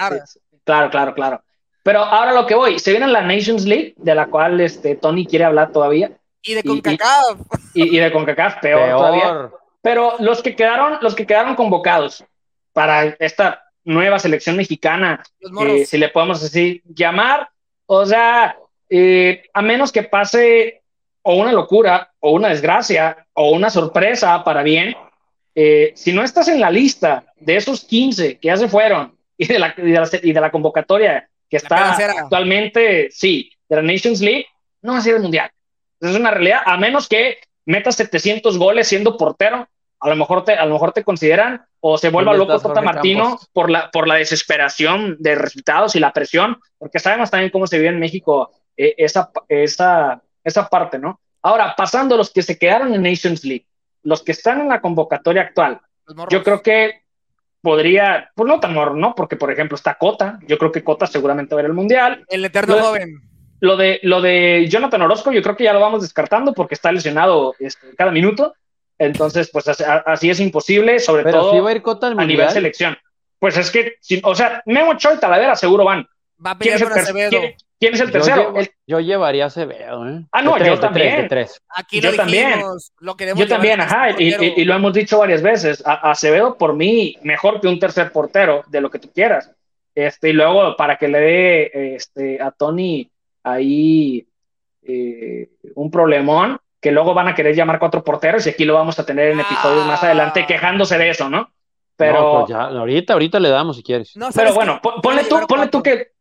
Claro, 0.64 0.90
claro, 0.90 1.14
claro. 1.14 1.42
Pero 1.82 2.04
ahora 2.04 2.32
lo 2.32 2.46
que 2.46 2.54
voy, 2.54 2.78
se 2.78 2.90
viene 2.90 3.06
la 3.06 3.22
Nations 3.22 3.64
League, 3.64 3.94
de 3.96 4.14
la 4.14 4.26
cual 4.26 4.60
este, 4.60 4.96
Tony 4.96 5.26
quiere 5.26 5.44
hablar 5.44 5.72
todavía. 5.72 6.12
Y 6.42 6.54
de 6.54 6.62
CONCACAF. 6.62 7.40
Y, 7.74 7.98
de 7.98 8.12
CONCACAF, 8.12 8.60
peor, 8.60 8.90
todavía. 8.90 9.50
Pero 9.82 10.16
los 10.18 10.42
que 10.42 10.54
quedaron, 10.54 10.98
los 11.00 11.14
que 11.14 11.26
quedaron 11.26 11.54
convocados 11.54 12.24
para 12.72 13.04
esta 13.18 13.64
nueva 13.84 14.18
selección 14.18 14.56
mexicana, 14.56 15.22
eh, 15.40 15.86
si 15.86 15.98
le 15.98 16.10
podemos 16.10 16.42
así 16.42 16.82
llamar, 16.84 17.48
o 17.86 18.04
sea, 18.04 18.56
eh, 18.90 19.42
a 19.52 19.62
menos 19.62 19.92
que 19.92 20.02
pase 20.02 20.82
o 21.22 21.34
una 21.34 21.52
locura, 21.52 22.10
o 22.20 22.32
una 22.32 22.48
desgracia, 22.48 23.26
o 23.34 23.50
una 23.50 23.70
sorpresa 23.70 24.42
para 24.44 24.62
bien, 24.62 24.94
eh, 25.54 25.92
si 25.94 26.12
no 26.12 26.22
estás 26.22 26.48
en 26.48 26.60
la 26.60 26.70
lista 26.70 27.24
de 27.36 27.56
esos 27.56 27.84
15 27.84 28.38
que 28.38 28.48
ya 28.48 28.56
se 28.56 28.68
fueron 28.68 29.16
y 29.36 29.46
de 29.46 29.58
la, 29.58 29.74
y 29.76 30.32
de 30.32 30.40
la 30.40 30.50
convocatoria 30.50 31.27
que 31.48 31.56
está 31.56 31.96
actualmente, 31.96 33.08
sí, 33.10 33.50
de 33.68 33.76
la 33.76 33.82
Nations 33.82 34.20
League, 34.20 34.46
no 34.82 34.92
va 34.92 34.98
a 34.98 35.02
ser 35.02 35.16
el 35.16 35.22
Mundial. 35.22 35.50
Es 36.00 36.14
una 36.14 36.30
realidad, 36.30 36.60
a 36.64 36.76
menos 36.76 37.08
que 37.08 37.38
metas 37.64 37.96
700 37.96 38.58
goles 38.58 38.88
siendo 38.88 39.16
portero, 39.16 39.68
a 40.00 40.08
lo 40.08 40.16
mejor 40.16 40.44
te, 40.44 40.52
a 40.52 40.64
lo 40.64 40.74
mejor 40.74 40.92
te 40.92 41.04
consideran 41.04 41.64
o 41.80 41.98
se 41.98 42.10
vuelva 42.10 42.34
loco 42.34 42.58
Tata 42.58 42.80
Martino 42.80 43.38
por 43.52 43.70
la, 43.70 43.90
por 43.90 44.06
la 44.06 44.14
desesperación 44.14 45.16
de 45.18 45.34
resultados 45.34 45.96
y 45.96 46.00
la 46.00 46.12
presión, 46.12 46.60
porque 46.78 46.98
sabemos 46.98 47.30
también 47.30 47.50
cómo 47.50 47.66
se 47.66 47.78
vive 47.78 47.90
en 47.90 47.98
México 47.98 48.50
eh, 48.76 48.94
esa, 48.96 49.30
esa, 49.48 50.22
esa 50.44 50.68
parte, 50.68 50.98
¿no? 50.98 51.20
Ahora, 51.42 51.74
pasando 51.76 52.16
los 52.16 52.30
que 52.32 52.42
se 52.42 52.58
quedaron 52.58 52.94
en 52.94 53.02
Nations 53.02 53.44
League, 53.44 53.66
los 54.02 54.22
que 54.22 54.32
están 54.32 54.60
en 54.60 54.68
la 54.68 54.80
convocatoria 54.80 55.42
actual, 55.42 55.80
yo 56.30 56.42
creo 56.42 56.62
que 56.62 57.02
podría, 57.68 58.30
pues 58.34 58.48
no 58.48 58.60
tan 58.60 58.72
¿no? 58.98 59.14
Porque, 59.14 59.36
por 59.36 59.52
ejemplo, 59.52 59.74
está 59.74 59.96
Cota. 59.96 60.38
Yo 60.46 60.56
creo 60.56 60.72
que 60.72 60.82
Cota 60.82 61.06
seguramente 61.06 61.54
va 61.54 61.60
a 61.60 61.62
ver 61.62 61.70
el 61.70 61.76
Mundial. 61.76 62.24
El 62.28 62.42
eterno 62.42 62.78
joven. 62.78 63.20
Lo 63.60 63.76
de, 63.76 64.00
lo 64.04 64.22
de 64.22 64.66
Jonathan 64.70 65.02
Orozco, 65.02 65.32
yo 65.32 65.42
creo 65.42 65.54
que 65.54 65.64
ya 65.64 65.74
lo 65.74 65.80
vamos 65.80 66.00
descartando 66.00 66.54
porque 66.54 66.74
está 66.74 66.90
lesionado 66.90 67.54
este, 67.58 67.94
cada 67.94 68.10
minuto. 68.10 68.54
Entonces, 68.98 69.50
pues 69.52 69.68
así, 69.68 70.30
es 70.30 70.40
imposible, 70.40 70.98
sobre 70.98 71.30
todo 71.30 71.50
a, 71.50 72.24
nivel 72.24 72.48
selección. 72.48 72.96
Pues 73.38 73.58
es 73.58 73.70
que, 73.70 73.96
o 74.22 74.34
sea, 74.34 74.62
Memo 74.64 74.96
Choi 74.96 75.16
y 75.16 75.18
Talavera 75.18 75.54
seguro 75.54 75.84
van. 75.84 76.08
Va 76.44 76.52
a 76.52 76.58
pelear 76.58 76.82
con 76.82 76.92
Acevedo. 76.92 77.38
¿Quién 77.80 77.94
es 77.94 78.00
el 78.00 78.10
tercero? 78.10 78.54
Yo, 78.86 79.00
llevaría 79.00 79.44
a 79.44 79.46
Acevedo. 79.46 80.08
¿eh? 80.08 80.24
Ah, 80.32 80.42
no, 80.42 80.58
yo 80.58 80.80
también. 80.80 81.28
Aquí 81.68 82.00
lo 82.00 82.10
yo 82.10 82.16
también. 82.16 82.60
Lo 82.98 83.16
yo 83.16 83.46
también, 83.46 83.80
ajá. 83.80 84.10
Y, 84.18 84.64
lo 84.64 84.74
hemos 84.74 84.92
dicho 84.92 85.18
varias 85.18 85.42
veces. 85.42 85.82
A, 85.86 86.10
Acevedo, 86.10 86.56
por 86.56 86.74
mí, 86.74 87.16
mejor 87.22 87.60
que 87.60 87.68
un 87.68 87.78
tercer 87.78 88.10
portero, 88.10 88.64
de 88.68 88.80
lo 88.80 88.90
que 88.90 88.98
tú 88.98 89.10
quieras. 89.12 89.52
Este, 89.94 90.30
y 90.30 90.32
luego, 90.32 90.76
para 90.76 90.96
que 90.96 91.08
le 91.08 91.20
dé 91.20 91.94
este, 91.94 92.42
a 92.42 92.50
Tony 92.50 93.08
ahí 93.44 94.26
eh, 94.82 95.48
un 95.74 95.90
problemón, 95.90 96.58
que 96.80 96.92
luego 96.92 97.14
van 97.14 97.28
a 97.28 97.34
querer 97.34 97.54
llamar 97.54 97.78
cuatro 97.78 98.02
porteros, 98.02 98.46
y 98.46 98.50
aquí 98.50 98.64
lo 98.64 98.74
vamos 98.74 98.98
a 98.98 99.06
tener 99.06 99.32
en 99.32 99.40
episodios 99.40 99.86
más 99.86 100.02
adelante 100.02 100.46
quejándose 100.46 100.98
de 100.98 101.10
eso, 101.10 101.28
¿no? 101.28 101.50
Pero. 101.96 102.40
Pues 102.40 102.50
ya, 102.50 102.62
ahorita, 102.62 103.12
ahorita 103.12 103.40
le 103.40 103.48
damos 103.50 103.76
si 103.76 103.82
quieres. 103.82 104.14
pero 104.34 104.52
bueno, 104.54 104.80
ponle 105.02 105.24
tú, 105.24 105.38
ponle 105.48 105.68
tú 105.68 105.82
que 105.82 106.17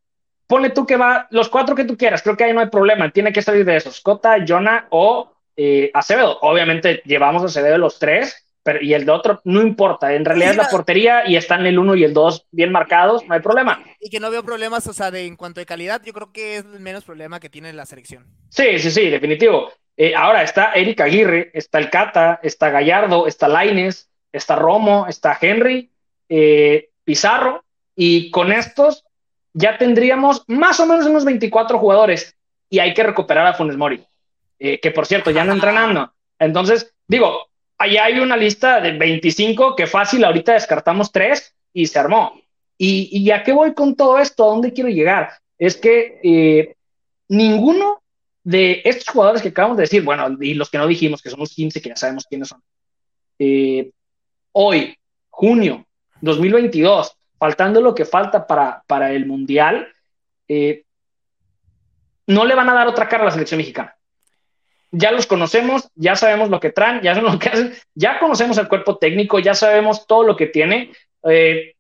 ponle 0.48 0.70
tú 0.70 0.86
que 0.86 0.98
va 0.98 1.28
los 1.30 1.50
cuatro 1.50 1.76
que 1.76 1.84
tú 1.84 1.98
quieras, 1.98 2.22
creo 2.22 2.38
que 2.38 2.46
ahí 2.46 2.54
no 2.54 2.62
hay 2.62 2.70
problema, 2.70 3.12
tiene 3.12 3.34
que 3.34 3.42
salir 3.42 3.66
de 3.66 3.76
esos, 3.76 4.02
Cota, 4.02 4.38
Jonah 4.48 4.88
o 4.90 5.34
eh, 5.56 5.92
Acevedo. 5.94 6.40
Obviamente 6.42 7.02
llevamos 7.06 7.44
a 7.44 7.48
Acevedo 7.48 7.78
los 7.78 8.00
tres, 8.00 8.46
pero 8.64 8.82
y 8.82 8.94
el 8.94 9.06
de 9.06 9.12
otro 9.12 9.42
no 9.44 9.62
importa, 9.62 10.14
en 10.14 10.26
realidad 10.26 10.52
es 10.52 10.58
la 10.58 10.70
portería 10.70 11.28
y 11.28 11.36
están 11.36 11.66
el 11.66 11.80
uno 11.80 11.96
y 11.96 12.04
el 12.04 12.14
dos 12.14 12.48
bien 12.52 12.72
marcados, 12.72 13.26
no 13.26 13.34
hay 13.34 13.42
problema. 13.42 13.84
Y 14.00 14.10
que 14.10 14.20
no 14.20 14.30
veo 14.30 14.44
problemas, 14.44 14.88
o 14.88 14.94
sea, 14.94 15.12
de, 15.12 15.26
en 15.26 15.36
cuanto 15.36 15.62
a 15.62 15.66
calidad, 15.66 16.02
yo 16.04 16.14
creo 16.14 16.32
que 16.32 16.58
es 16.58 16.66
el 16.66 16.80
menos 16.80 17.04
problema 17.04 17.40
que 17.40 17.50
tiene 17.50 17.72
la 17.74 17.86
selección. 17.86 18.26
Sí, 18.50 18.80
sí, 18.80 18.92
sí, 18.92 19.10
definitivo. 19.10 19.72
Eh, 19.96 20.14
ahora 20.16 20.44
está 20.44 20.74
Eric 20.74 21.02
Aguirre, 21.02 21.50
está 21.54 21.80
el 21.80 21.90
Cata, 21.90 22.40
está 22.44 22.70
Gallardo, 22.70 23.26
está 23.26 23.48
Laines, 23.48 24.10
está 24.32 24.56
Romo, 24.56 25.08
está 25.08 25.38
Henry, 25.40 25.92
eh, 26.30 26.90
Pizarro, 27.04 27.64
y 27.96 28.30
con 28.30 28.52
estos 28.52 29.07
ya 29.58 29.76
tendríamos 29.78 30.44
más 30.48 30.80
o 30.80 30.86
menos 30.86 31.08
unos 31.08 31.26
24 31.26 31.80
jugadores 31.80 32.36
y 32.70 32.78
hay 32.78 32.94
que 32.94 33.02
recuperar 33.02 33.48
a 33.48 33.56
Funes 33.56 33.76
Mori, 33.76 34.06
eh, 34.60 34.80
que 34.80 34.92
por 34.92 35.08
cierto 35.08 35.32
ya 35.32 35.44
no 35.44 35.54
entrenando. 35.54 36.14
Entonces, 36.38 36.94
digo, 37.08 37.48
allá 37.76 38.06
hay 38.06 38.20
una 38.20 38.38
lista 38.38 38.80
de 38.80 38.92
25 38.96 39.76
que 39.76 39.88
fácil, 39.88 40.24
ahorita 40.24 40.54
descartamos 40.54 41.12
tres 41.12 41.56
y 41.74 41.88
se 41.88 41.98
armó. 41.98 42.40
¿Y, 42.78 43.10
y 43.12 43.32
a 43.32 43.42
qué 43.42 43.52
voy 43.52 43.74
con 43.74 43.96
todo 43.96 44.20
esto? 44.20 44.44
¿A 44.44 44.50
dónde 44.50 44.74
quiero 44.74 44.92
llegar? 44.92 45.32
Es 45.58 45.76
que 45.76 46.20
eh, 46.22 46.76
ninguno 47.28 48.04
de 48.44 48.84
estos 48.86 49.08
jugadores 49.08 49.42
que 49.42 49.50
acabamos 49.50 49.78
de 49.78 49.84
decir, 49.84 50.04
bueno, 50.04 50.38
y 50.40 50.54
los 50.54 50.70
que 50.70 50.78
no 50.78 50.86
dijimos, 50.86 51.24
que 51.24 51.32
somos 51.32 51.50
15, 51.56 51.82
que 51.82 51.90
ya 51.90 51.96
sabemos 51.96 52.28
quiénes 52.30 52.50
son, 52.50 52.62
eh, 53.40 53.90
hoy, 54.52 54.96
junio 55.32 55.84
2022, 56.22 57.17
faltando 57.38 57.82
lo 57.82 57.94
que 57.94 58.06
falta 58.06 58.48
para, 58.48 58.84
para 58.88 59.12
el 59.12 59.26
Mundial, 59.26 59.88
eh, 60.48 60.84
no 62.26 62.46
le 62.46 62.56
van 62.56 62.70
a 62.70 62.74
dar 62.74 62.88
otra 62.88 63.08
cara 63.08 63.24
a 63.24 63.26
la 63.26 63.32
selección 63.32 63.58
mexicana. 63.58 63.96
Ya 64.92 65.12
los 65.12 65.28
conocemos, 65.28 65.90
ya 65.96 66.16
sabemos 66.16 66.50
lo 66.50 66.60
que 66.60 66.72
traen, 66.72 67.02
ya 67.02 67.14
sabemos 67.14 67.34
lo 67.36 67.40
que 67.40 67.50
hacen, 67.50 67.74
ya 67.94 68.20
conocemos 68.20 68.58
el 68.58 68.68
cuerpo 68.68 68.98
técnico, 68.98 69.40
ya 69.40 69.54
sabemos 69.54 70.08
todo 70.08 70.24
lo 70.24 70.36
que 70.36 70.48
tiene. 70.48 70.92
Eh, 71.24 71.74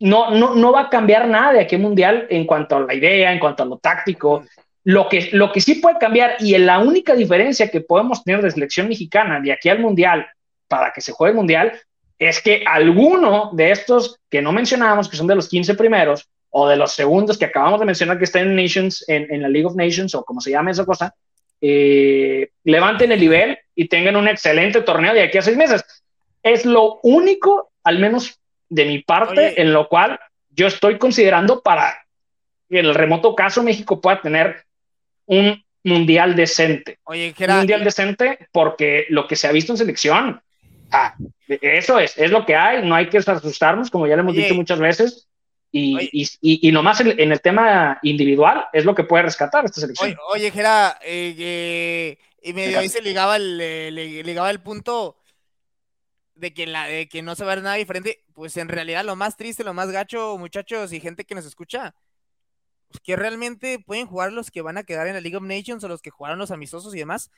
no, 0.00 0.30
no, 0.30 0.54
no 0.54 0.72
va 0.72 0.82
a 0.82 0.90
cambiar 0.90 1.28
nada 1.28 1.52
de 1.52 1.60
aquí 1.60 1.76
Mundial 1.76 2.26
en 2.30 2.46
cuanto 2.46 2.76
a 2.76 2.80
la 2.80 2.94
idea, 2.94 3.32
en 3.32 3.38
cuanto 3.38 3.62
a 3.62 3.66
lo 3.66 3.78
táctico. 3.78 4.44
Lo 4.82 5.08
que, 5.08 5.30
lo 5.32 5.50
que 5.50 5.62
sí 5.62 5.76
puede 5.76 5.96
cambiar 5.98 6.36
y 6.40 6.56
la 6.58 6.78
única 6.78 7.14
diferencia 7.14 7.70
que 7.70 7.80
podemos 7.80 8.22
tener 8.22 8.42
de 8.42 8.50
selección 8.50 8.88
mexicana 8.88 9.40
de 9.40 9.52
aquí 9.52 9.70
al 9.70 9.78
Mundial 9.78 10.26
para 10.68 10.92
que 10.92 11.00
se 11.00 11.12
juegue 11.12 11.30
el 11.30 11.36
Mundial 11.36 11.80
es 12.18 12.40
que 12.40 12.64
alguno 12.66 13.50
de 13.52 13.70
estos 13.70 14.18
que 14.30 14.42
no 14.42 14.52
mencionábamos, 14.52 15.08
que 15.08 15.16
son 15.16 15.26
de 15.26 15.34
los 15.34 15.48
15 15.48 15.74
primeros, 15.74 16.28
o 16.56 16.68
de 16.68 16.76
los 16.76 16.92
segundos 16.92 17.36
que 17.36 17.46
acabamos 17.46 17.80
de 17.80 17.86
mencionar 17.86 18.16
que 18.16 18.24
están 18.24 18.42
en 18.42 18.56
Nations, 18.56 19.04
en, 19.08 19.42
la 19.42 19.48
League 19.48 19.66
of 19.66 19.74
Nations, 19.74 20.14
o 20.14 20.24
como 20.24 20.40
se 20.40 20.52
llama 20.52 20.70
esa 20.70 20.86
cosa, 20.86 21.12
eh, 21.60 22.50
levanten 22.62 23.10
el 23.10 23.18
nivel 23.18 23.58
y 23.74 23.88
tengan 23.88 24.14
un 24.14 24.28
excelente 24.28 24.80
torneo 24.82 25.12
de 25.12 25.22
aquí 25.22 25.38
a 25.38 25.42
seis 25.42 25.56
meses. 25.56 25.84
Es 26.44 26.64
lo 26.64 27.00
único, 27.02 27.72
al 27.82 27.98
menos 27.98 28.38
de 28.68 28.84
mi 28.84 29.00
parte, 29.00 29.60
en 29.60 29.72
lo 29.72 29.88
cual 29.88 30.20
yo 30.50 30.68
estoy 30.68 30.96
considerando 30.96 31.60
para 31.60 32.04
que 32.70 32.78
en 32.78 32.86
el 32.86 32.94
remoto 32.94 33.34
caso 33.34 33.64
México 33.64 34.00
pueda 34.00 34.22
tener 34.22 34.64
un 35.26 35.60
mundial 35.82 36.36
decente. 36.36 36.98
Oye, 37.02 37.34
un 37.36 37.56
mundial 37.56 37.82
decente 37.82 38.46
porque 38.52 39.06
lo 39.08 39.26
que 39.26 39.34
se 39.34 39.48
ha 39.48 39.52
visto 39.52 39.72
en 39.72 39.78
selección 39.78 40.40
Ah, 40.90 41.16
eso 41.48 41.98
es, 41.98 42.16
es 42.16 42.30
lo 42.30 42.46
que 42.46 42.56
hay, 42.56 42.86
no 42.86 42.94
hay 42.94 43.08
que 43.08 43.18
asustarnos, 43.18 43.90
como 43.90 44.06
ya 44.06 44.16
le 44.16 44.22
hemos 44.22 44.34
dicho 44.34 44.54
muchas 44.54 44.78
veces. 44.78 45.28
Y, 45.76 45.98
y, 46.12 46.68
y, 46.68 46.70
nomás 46.70 47.00
en, 47.00 47.32
el 47.32 47.40
tema 47.40 47.98
individual 48.02 48.66
es 48.72 48.84
lo 48.84 48.94
que 48.94 49.02
puede 49.02 49.24
rescatar 49.24 49.64
esta 49.64 49.80
selección. 49.80 50.16
Oye, 50.28 50.52
Jera, 50.52 51.00
eh, 51.02 52.16
y 52.40 52.52
medio 52.52 52.78
ahí 52.78 52.88
se 52.88 53.02
ligaba 53.02 53.34
el, 53.34 53.92
ligaba 54.24 54.50
el 54.50 54.60
punto 54.60 55.16
de 56.36 56.54
que, 56.54 56.68
la, 56.68 56.86
de 56.86 57.08
que 57.08 57.22
no 57.22 57.34
se 57.34 57.44
va 57.44 57.50
a 57.50 57.54
ver 57.56 57.64
nada 57.64 57.74
diferente. 57.74 58.22
Pues 58.34 58.56
en 58.56 58.68
realidad 58.68 59.04
lo 59.04 59.16
más 59.16 59.36
triste, 59.36 59.64
lo 59.64 59.74
más 59.74 59.90
gacho, 59.90 60.38
muchachos 60.38 60.92
y 60.92 61.00
gente 61.00 61.24
que 61.24 61.34
nos 61.34 61.44
escucha, 61.44 61.96
pues 62.86 63.00
que 63.00 63.16
realmente 63.16 63.80
pueden 63.80 64.06
jugar 64.06 64.32
los 64.32 64.52
que 64.52 64.62
van 64.62 64.78
a 64.78 64.84
quedar 64.84 65.08
en 65.08 65.14
la 65.14 65.20
League 65.20 65.36
of 65.36 65.42
Nations 65.42 65.82
o 65.82 65.88
los 65.88 66.02
que 66.02 66.10
jugaron 66.10 66.38
los 66.38 66.52
amistosos 66.52 66.94
y 66.94 66.98
demás 66.98 67.32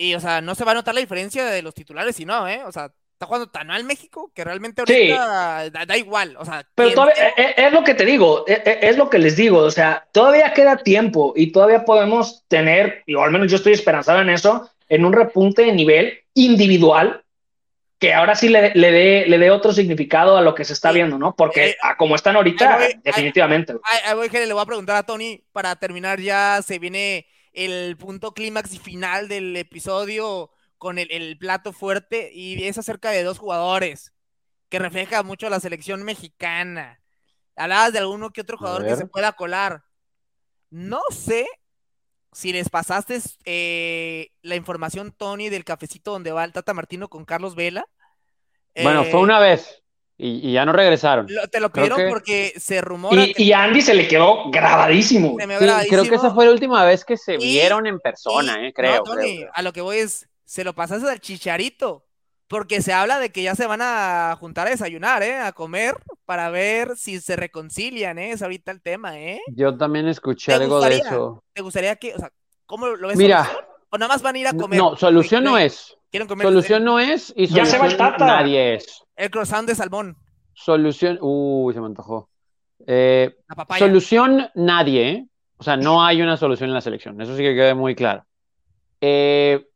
y, 0.00 0.14
o 0.14 0.20
sea, 0.20 0.40
no 0.40 0.54
se 0.54 0.64
va 0.64 0.72
a 0.72 0.74
notar 0.74 0.94
la 0.94 1.02
diferencia 1.02 1.44
de 1.44 1.60
los 1.60 1.74
titulares, 1.74 2.16
si 2.16 2.24
no, 2.24 2.48
¿eh? 2.48 2.62
O 2.64 2.72
sea, 2.72 2.90
está 3.12 3.26
jugando 3.26 3.50
tan 3.50 3.66
mal 3.66 3.84
México 3.84 4.32
que 4.34 4.44
realmente 4.44 4.80
ahorita 4.80 5.68
da, 5.84 5.96
igual. 5.98 6.36
O 6.38 6.44
sea, 6.46 6.66
pero 6.74 6.92
todavía, 6.92 7.12
es, 7.12 7.20
eh, 7.20 7.34
eh, 7.36 7.54
es, 7.66 7.72
lo 7.72 7.84
que 7.84 7.92
te 7.92 8.06
digo, 8.06 8.46
es, 8.46 8.60
eh, 8.64 8.78
es, 8.80 8.96
lo 8.96 9.10
que 9.10 9.18
les 9.18 9.36
digo. 9.36 9.58
O 9.58 9.70
sea, 9.70 10.08
todavía 10.12 10.54
queda 10.54 10.78
tiempo 10.78 11.34
y 11.36 11.52
todavía 11.52 11.84
podemos 11.84 12.44
tener, 12.48 13.04
o 13.14 13.22
al 13.22 13.30
menos 13.30 13.50
yo 13.50 13.58
estoy 13.58 13.74
esperanzado 13.74 14.22
en 14.22 14.30
eso, 14.30 14.70
en 14.88 15.04
un 15.04 15.12
repunte 15.12 15.62
de 15.62 15.72
nivel 15.72 16.20
individual 16.32 17.22
que 17.98 18.14
ahora 18.14 18.34
sí 18.34 18.48
le, 18.48 18.72
le 18.74 18.90
dé 18.92 19.26
le 19.26 19.36
dé 19.36 19.50
otro 19.50 19.74
significado 19.74 20.38
a 20.38 20.40
lo 20.40 20.54
que 20.54 20.64
se 20.64 20.72
está 20.72 20.92
viendo, 20.92 21.18
¿no? 21.18 21.36
Porque 21.36 21.76
a 21.82 21.98
como 21.98 22.14
están 22.14 22.36
ahorita, 22.36 22.78
definitivamente. 23.04 23.74
Ay, 23.82 24.14
voy, 24.14 24.30
le 24.30 24.52
voy 24.54 24.62
a 24.62 24.66
preguntar 24.66 24.96
a 24.96 25.02
Tony 25.02 25.44
para 25.52 25.76
terminar 25.76 26.18
ya, 26.18 26.62
se 26.66 26.78
viene 26.78 27.26
el 27.52 27.96
punto 27.96 28.32
clímax 28.32 28.74
y 28.74 28.78
final 28.78 29.28
del 29.28 29.56
episodio 29.56 30.50
con 30.78 30.98
el, 30.98 31.36
plato 31.38 31.72
fuerte 31.72 32.30
y 32.32 32.64
es 32.64 32.78
acerca 32.78 33.10
de 33.10 33.22
dos 33.22 33.38
jugadores 33.38 34.14
que 34.68 34.78
refleja 34.78 35.22
mucho 35.22 35.46
a 35.46 35.50
la 35.50 35.60
selección 35.60 36.04
mexicana. 36.04 37.00
Hablabas 37.56 37.92
de 37.92 37.98
alguno 37.98 38.30
que 38.30 38.40
otro 38.40 38.56
jugador 38.56 38.86
que 38.86 38.96
se 38.96 39.06
pueda 39.06 39.32
colar. 39.32 39.82
No 40.70 41.00
sé 41.10 41.46
si 42.32 42.52
les 42.52 42.70
pasaste 42.70 43.20
eh, 43.44 44.30
la 44.42 44.54
información, 44.54 45.12
Tony, 45.12 45.48
del 45.48 45.64
cafecito 45.64 46.12
donde 46.12 46.32
va 46.32 46.44
el 46.44 46.52
Tata 46.52 46.72
Martino 46.72 47.08
con 47.08 47.24
Carlos 47.24 47.54
Vela. 47.54 47.84
Bueno, 48.74 49.04
fue 49.04 49.20
eh, 49.20 49.22
una 49.22 49.40
vez. 49.40 49.79
Y, 50.22 50.52
ya 50.52 50.66
no 50.66 50.72
regresaron. 50.72 51.26
te 51.50 51.60
lo 51.60 51.72
pidieron 51.72 52.02
porque 52.10 52.52
se 52.56 52.82
rumora. 52.82 53.24
Y, 53.36 53.52
Andy 53.52 53.80
se 53.80 53.94
le 53.94 54.06
quedó 54.06 54.50
grabadísimo. 54.50 55.36
creo 55.88 56.04
que 56.04 56.14
esa 56.14 56.32
fue 56.32 56.44
la 56.44 56.52
última 56.52 56.84
vez 56.84 57.04
que 57.04 57.16
se 57.16 57.38
vieron 57.38 57.86
en 57.86 57.98
persona, 57.98 58.66
eh, 58.66 58.72
creo, 58.72 59.02
A 59.54 59.62
lo 59.62 59.72
que 59.72 59.80
voy 59.80 59.98
es, 59.98 60.28
se 60.44 60.64
lo 60.64 60.74
pasaste 60.74 61.08
al 61.08 61.20
chicharito. 61.20 62.04
Porque 62.48 62.82
se 62.82 62.92
habla 62.92 63.20
de 63.20 63.30
que 63.30 63.44
ya 63.44 63.54
se 63.54 63.64
van 63.68 63.78
a 63.80 64.36
juntar 64.40 64.66
a 64.66 64.70
desayunar, 64.70 65.22
¿eh? 65.22 65.38
A 65.38 65.52
comer 65.52 65.94
para 66.24 66.50
ver 66.50 66.96
si 66.96 67.20
se 67.20 67.36
reconcilian, 67.36 68.18
¿eh? 68.18 68.32
Es 68.32 68.42
ahorita 68.42 68.72
el 68.72 68.82
tema, 68.82 69.20
¿eh? 69.20 69.40
Yo 69.54 69.76
también 69.76 70.08
escuché 70.08 70.54
algo 70.54 70.80
de 70.80 70.96
eso. 70.96 71.44
¿Te 71.52 71.62
gustaría 71.62 71.94
que, 71.94 72.12
o 72.12 72.18
sea, 72.18 72.32
cómo 72.66 72.88
lo 72.88 73.06
ves? 73.06 73.16
Mira. 73.16 73.48
¿O 73.90 73.98
nada 73.98 74.12
más 74.12 74.20
van 74.20 74.34
a 74.34 74.38
ir 74.40 74.48
a 74.48 74.52
comer? 74.52 74.80
No, 74.80 74.96
solución 74.96 75.44
no 75.44 75.56
es. 75.56 75.96
Solución 76.12 76.84
no 76.84 76.98
es 76.98 77.32
y 77.36 77.46
ya 77.46 77.64
se 77.64 77.78
va 77.78 77.86
el 77.86 77.96
tata. 77.96 78.26
nadie 78.26 78.74
es. 78.74 79.02
El 79.16 79.30
croissant 79.30 79.66
de 79.66 79.74
salmón. 79.74 80.16
Solución, 80.54 81.18
uy, 81.20 81.72
se 81.72 81.80
me 81.80 81.86
antojó. 81.86 82.28
Eh, 82.86 83.36
solución 83.78 84.48
nadie, 84.54 85.10
¿eh? 85.10 85.26
O 85.58 85.62
sea, 85.62 85.76
no 85.76 86.02
hay 86.02 86.22
una 86.22 86.36
solución 86.36 86.70
en 86.70 86.74
la 86.74 86.80
selección, 86.80 87.20
eso 87.20 87.36
sí 87.36 87.42
que 87.42 87.54
quede 87.54 87.74
muy 87.74 87.94
claro. 87.94 88.24
Eh, 89.00 89.66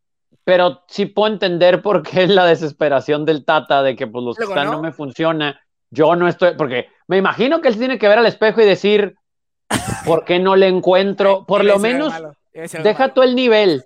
pero 0.44 0.83
sí 0.88 1.07
puedo 1.07 1.33
entender 1.33 1.83
por 1.83 2.03
qué 2.03 2.25
es 2.25 2.31
la 2.31 2.44
desesperación 2.47 3.25
del 3.25 3.44
Tata 3.44 3.83
de 3.83 3.97
que 3.97 4.07
pues 4.07 4.25
los 4.25 4.37
que 4.37 4.44
están 4.44 4.70
¿no? 4.70 4.83
me 4.83 4.92
funciona. 4.92 5.61
Yo 5.90 6.16
no 6.16 6.29
estoy, 6.29 6.55
porque 6.57 6.88
me 7.07 7.16
imagino 7.16 7.61
que 7.61 7.68
él 7.68 7.79
tiene 7.79 7.99
que 7.99 8.09
ver 8.09 8.18
al 8.18 8.27
espejo 8.27 8.61
y 8.61 8.64
decir, 8.64 9.14
¿por 10.05 10.25
qué 10.25 10.38
no 10.38 10.57
le 10.57 10.68
encuentro? 10.68 11.44
Por 11.47 11.64
lo 11.64 11.79
menos, 11.79 12.12
deja 12.53 13.14
tú 13.14 13.23
el 13.23 13.35
nivel, 13.35 13.85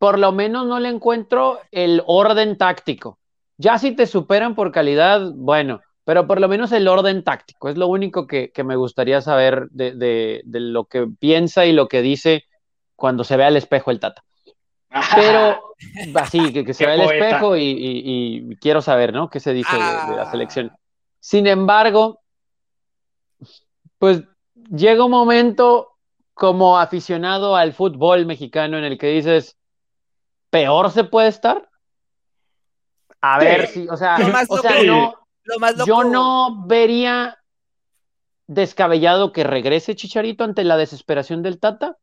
por 0.00 0.18
lo 0.18 0.32
menos 0.32 0.66
no 0.66 0.80
le 0.80 0.88
encuentro 0.88 1.60
el 1.70 2.02
orden 2.06 2.56
táctico. 2.56 3.18
Ya 3.58 3.76
si 3.76 3.94
te 3.94 4.06
superan 4.06 4.54
por 4.54 4.72
calidad, 4.72 5.30
bueno, 5.34 5.82
pero 6.04 6.26
por 6.26 6.40
lo 6.40 6.48
menos 6.48 6.72
el 6.72 6.88
orden 6.88 7.22
táctico 7.22 7.68
es 7.68 7.76
lo 7.76 7.86
único 7.86 8.26
que, 8.26 8.50
me 8.64 8.76
gustaría 8.76 9.20
saber 9.20 9.68
de, 9.70 10.40
lo 10.46 10.86
que 10.86 11.06
piensa 11.06 11.66
y 11.66 11.74
lo 11.74 11.86
que 11.86 12.00
dice 12.00 12.44
cuando 12.96 13.24
se 13.24 13.36
ve 13.36 13.44
al 13.44 13.58
espejo 13.58 13.90
el 13.90 14.00
Tata. 14.00 14.24
Pero 15.14 15.74
así, 16.14 16.50
que, 16.50 16.72
se 16.72 16.86
ve 16.86 16.92
al 16.92 17.02
espejo 17.02 17.58
y, 17.58 18.56
quiero 18.58 18.80
saber, 18.80 19.12
¿no? 19.12 19.28
¿Qué 19.28 19.38
se 19.38 19.52
dice 19.52 19.74
de, 19.74 19.80
la 19.80 20.22
ah. 20.22 20.30
selección? 20.30 20.72
Sin 21.18 21.46
embargo, 21.46 22.20
pues 23.98 24.22
llega 24.70 25.04
un 25.04 25.10
momento 25.10 25.88
como 26.32 26.78
aficionado 26.78 27.54
al 27.54 27.74
fútbol 27.74 28.24
mexicano 28.24 28.78
en 28.78 28.84
el 28.84 28.96
que 28.96 29.08
dices, 29.08 29.59
peor 30.50 30.90
se 30.90 31.04
puede 31.04 31.28
estar. 31.28 31.68
A 33.20 33.38
ver 33.38 33.66
si, 33.68 33.86
o 33.88 33.96
sea, 33.96 34.18
yo 35.86 36.04
no 36.04 36.66
vería 36.66 37.40
descabellado 38.50 39.32
que 39.32 39.44
regrese 39.44 39.94
Chicharito 39.94 40.42
ante 40.42 40.64
la 40.64 40.76
desesperación 40.76 41.42
del 41.42 41.60
Tata. 41.60 41.96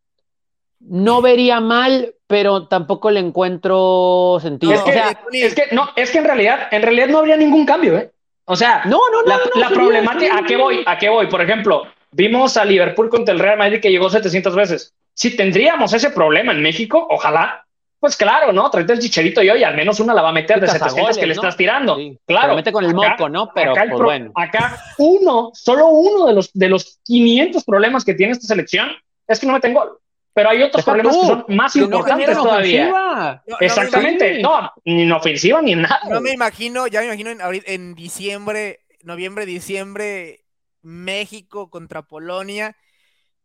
No 0.80 1.22
vería 1.22 1.60
mal, 1.60 2.16
pero 2.28 2.68
tampoco 2.68 3.12
le 3.12 3.20
encuentro 3.20 4.38
sentido. 4.42 4.74
Es 4.74 5.56
que, 5.56 5.64
no, 5.72 5.90
es 5.96 6.12
que 6.12 6.20
en 6.20 6.24
realidad, 6.24 6.68
en 6.72 6.84
realidad 6.84 7.08
no 7.08 7.18
habría 7.18 7.36
ningún 7.36 7.66
cambio, 7.66 7.98
¿eh? 7.98 8.12
O 8.46 8.56
sea, 8.56 8.84
no, 8.86 9.00
no, 9.12 9.24
no, 9.24 9.40
la, 9.56 9.70
problemática, 9.70 10.38
¿a 10.38 10.44
qué 10.44 10.56
voy? 10.56 10.84
¿A 10.86 10.98
qué 10.98 11.10
voy? 11.10 11.28
Por 11.28 11.42
ejemplo, 11.42 11.84
vimos 12.12 12.56
a 12.56 12.64
Liverpool 12.64 13.10
contra 13.10 13.34
el 13.34 13.42
Real 13.42 13.58
Madrid 13.58 13.82
que 13.82 13.92
llegó 13.92 14.10
700 14.10 14.56
veces. 14.56 14.94
Si 15.14 15.36
tendríamos 15.36 15.92
ese 15.92 16.12
problema 16.12 16.54
en 16.54 16.62
México, 16.62 17.06
ojalá, 17.10 17.67
pues 18.00 18.16
claro, 18.16 18.54
¿no? 18.54 18.70
Traete 18.70 18.94
el 18.94 19.00
chicharito 19.00 19.42
y 19.42 19.50
hoy 19.50 19.64
al 19.64 19.76
menos 19.76 20.00
una 20.00 20.14
la 20.14 20.22
va 20.22 20.30
a 20.30 20.34
meter 20.34 20.60
de 20.60 20.68
700 20.68 21.18
que 21.18 21.26
le 21.26 21.34
estás 21.34 21.58
tirando. 21.58 21.98
Claro. 22.26 22.56
mete 22.56 22.72
con 22.72 22.86
el 22.86 22.94
moco, 22.94 23.28
¿no? 23.28 23.52
Pero 23.54 23.72
acá, 23.72 23.86
pues, 23.90 24.02
bueno. 24.02 24.32
acá 24.36 24.78
uno, 24.98 25.52
solo 25.54 25.88
uno 25.88 26.28
de 26.28 26.34
los, 26.34 26.52
de 26.54 26.70
los 26.70 27.00
500 27.06 27.64
problemas 27.64 28.06
que 28.06 28.14
tiene 28.14 28.34
esta 28.34 28.48
selección 28.48 28.90
es 29.28 29.40
que 29.40 29.48
no 29.48 29.54
meten 29.54 29.74
gol. 29.74 29.98
Pero 30.34 30.50
hay 30.50 30.62
otros 30.62 30.86
problemas 30.86 31.18
que 31.18 31.26
son 31.26 31.46
más 31.48 31.76
importantes 31.76 32.38
todavía. 32.38 33.42
Exactamente. 33.60 34.40
No, 34.40 34.72
ni 34.86 35.02
en 35.02 35.12
ofensiva 35.12 35.62
ni 35.64 35.72
en 35.74 35.82
nada. 35.82 36.00
No 36.10 36.22
me 36.22 36.32
imagino, 36.32 36.86
ya 36.86 37.00
me 37.00 37.08
imagino 37.08 37.32
en, 37.32 37.40
en 37.66 37.96
diciembre, 37.96 38.82
noviembre, 39.02 39.48
diciembre, 39.48 40.42
México 40.84 41.72
contra 41.72 42.04
Polonia 42.04 42.76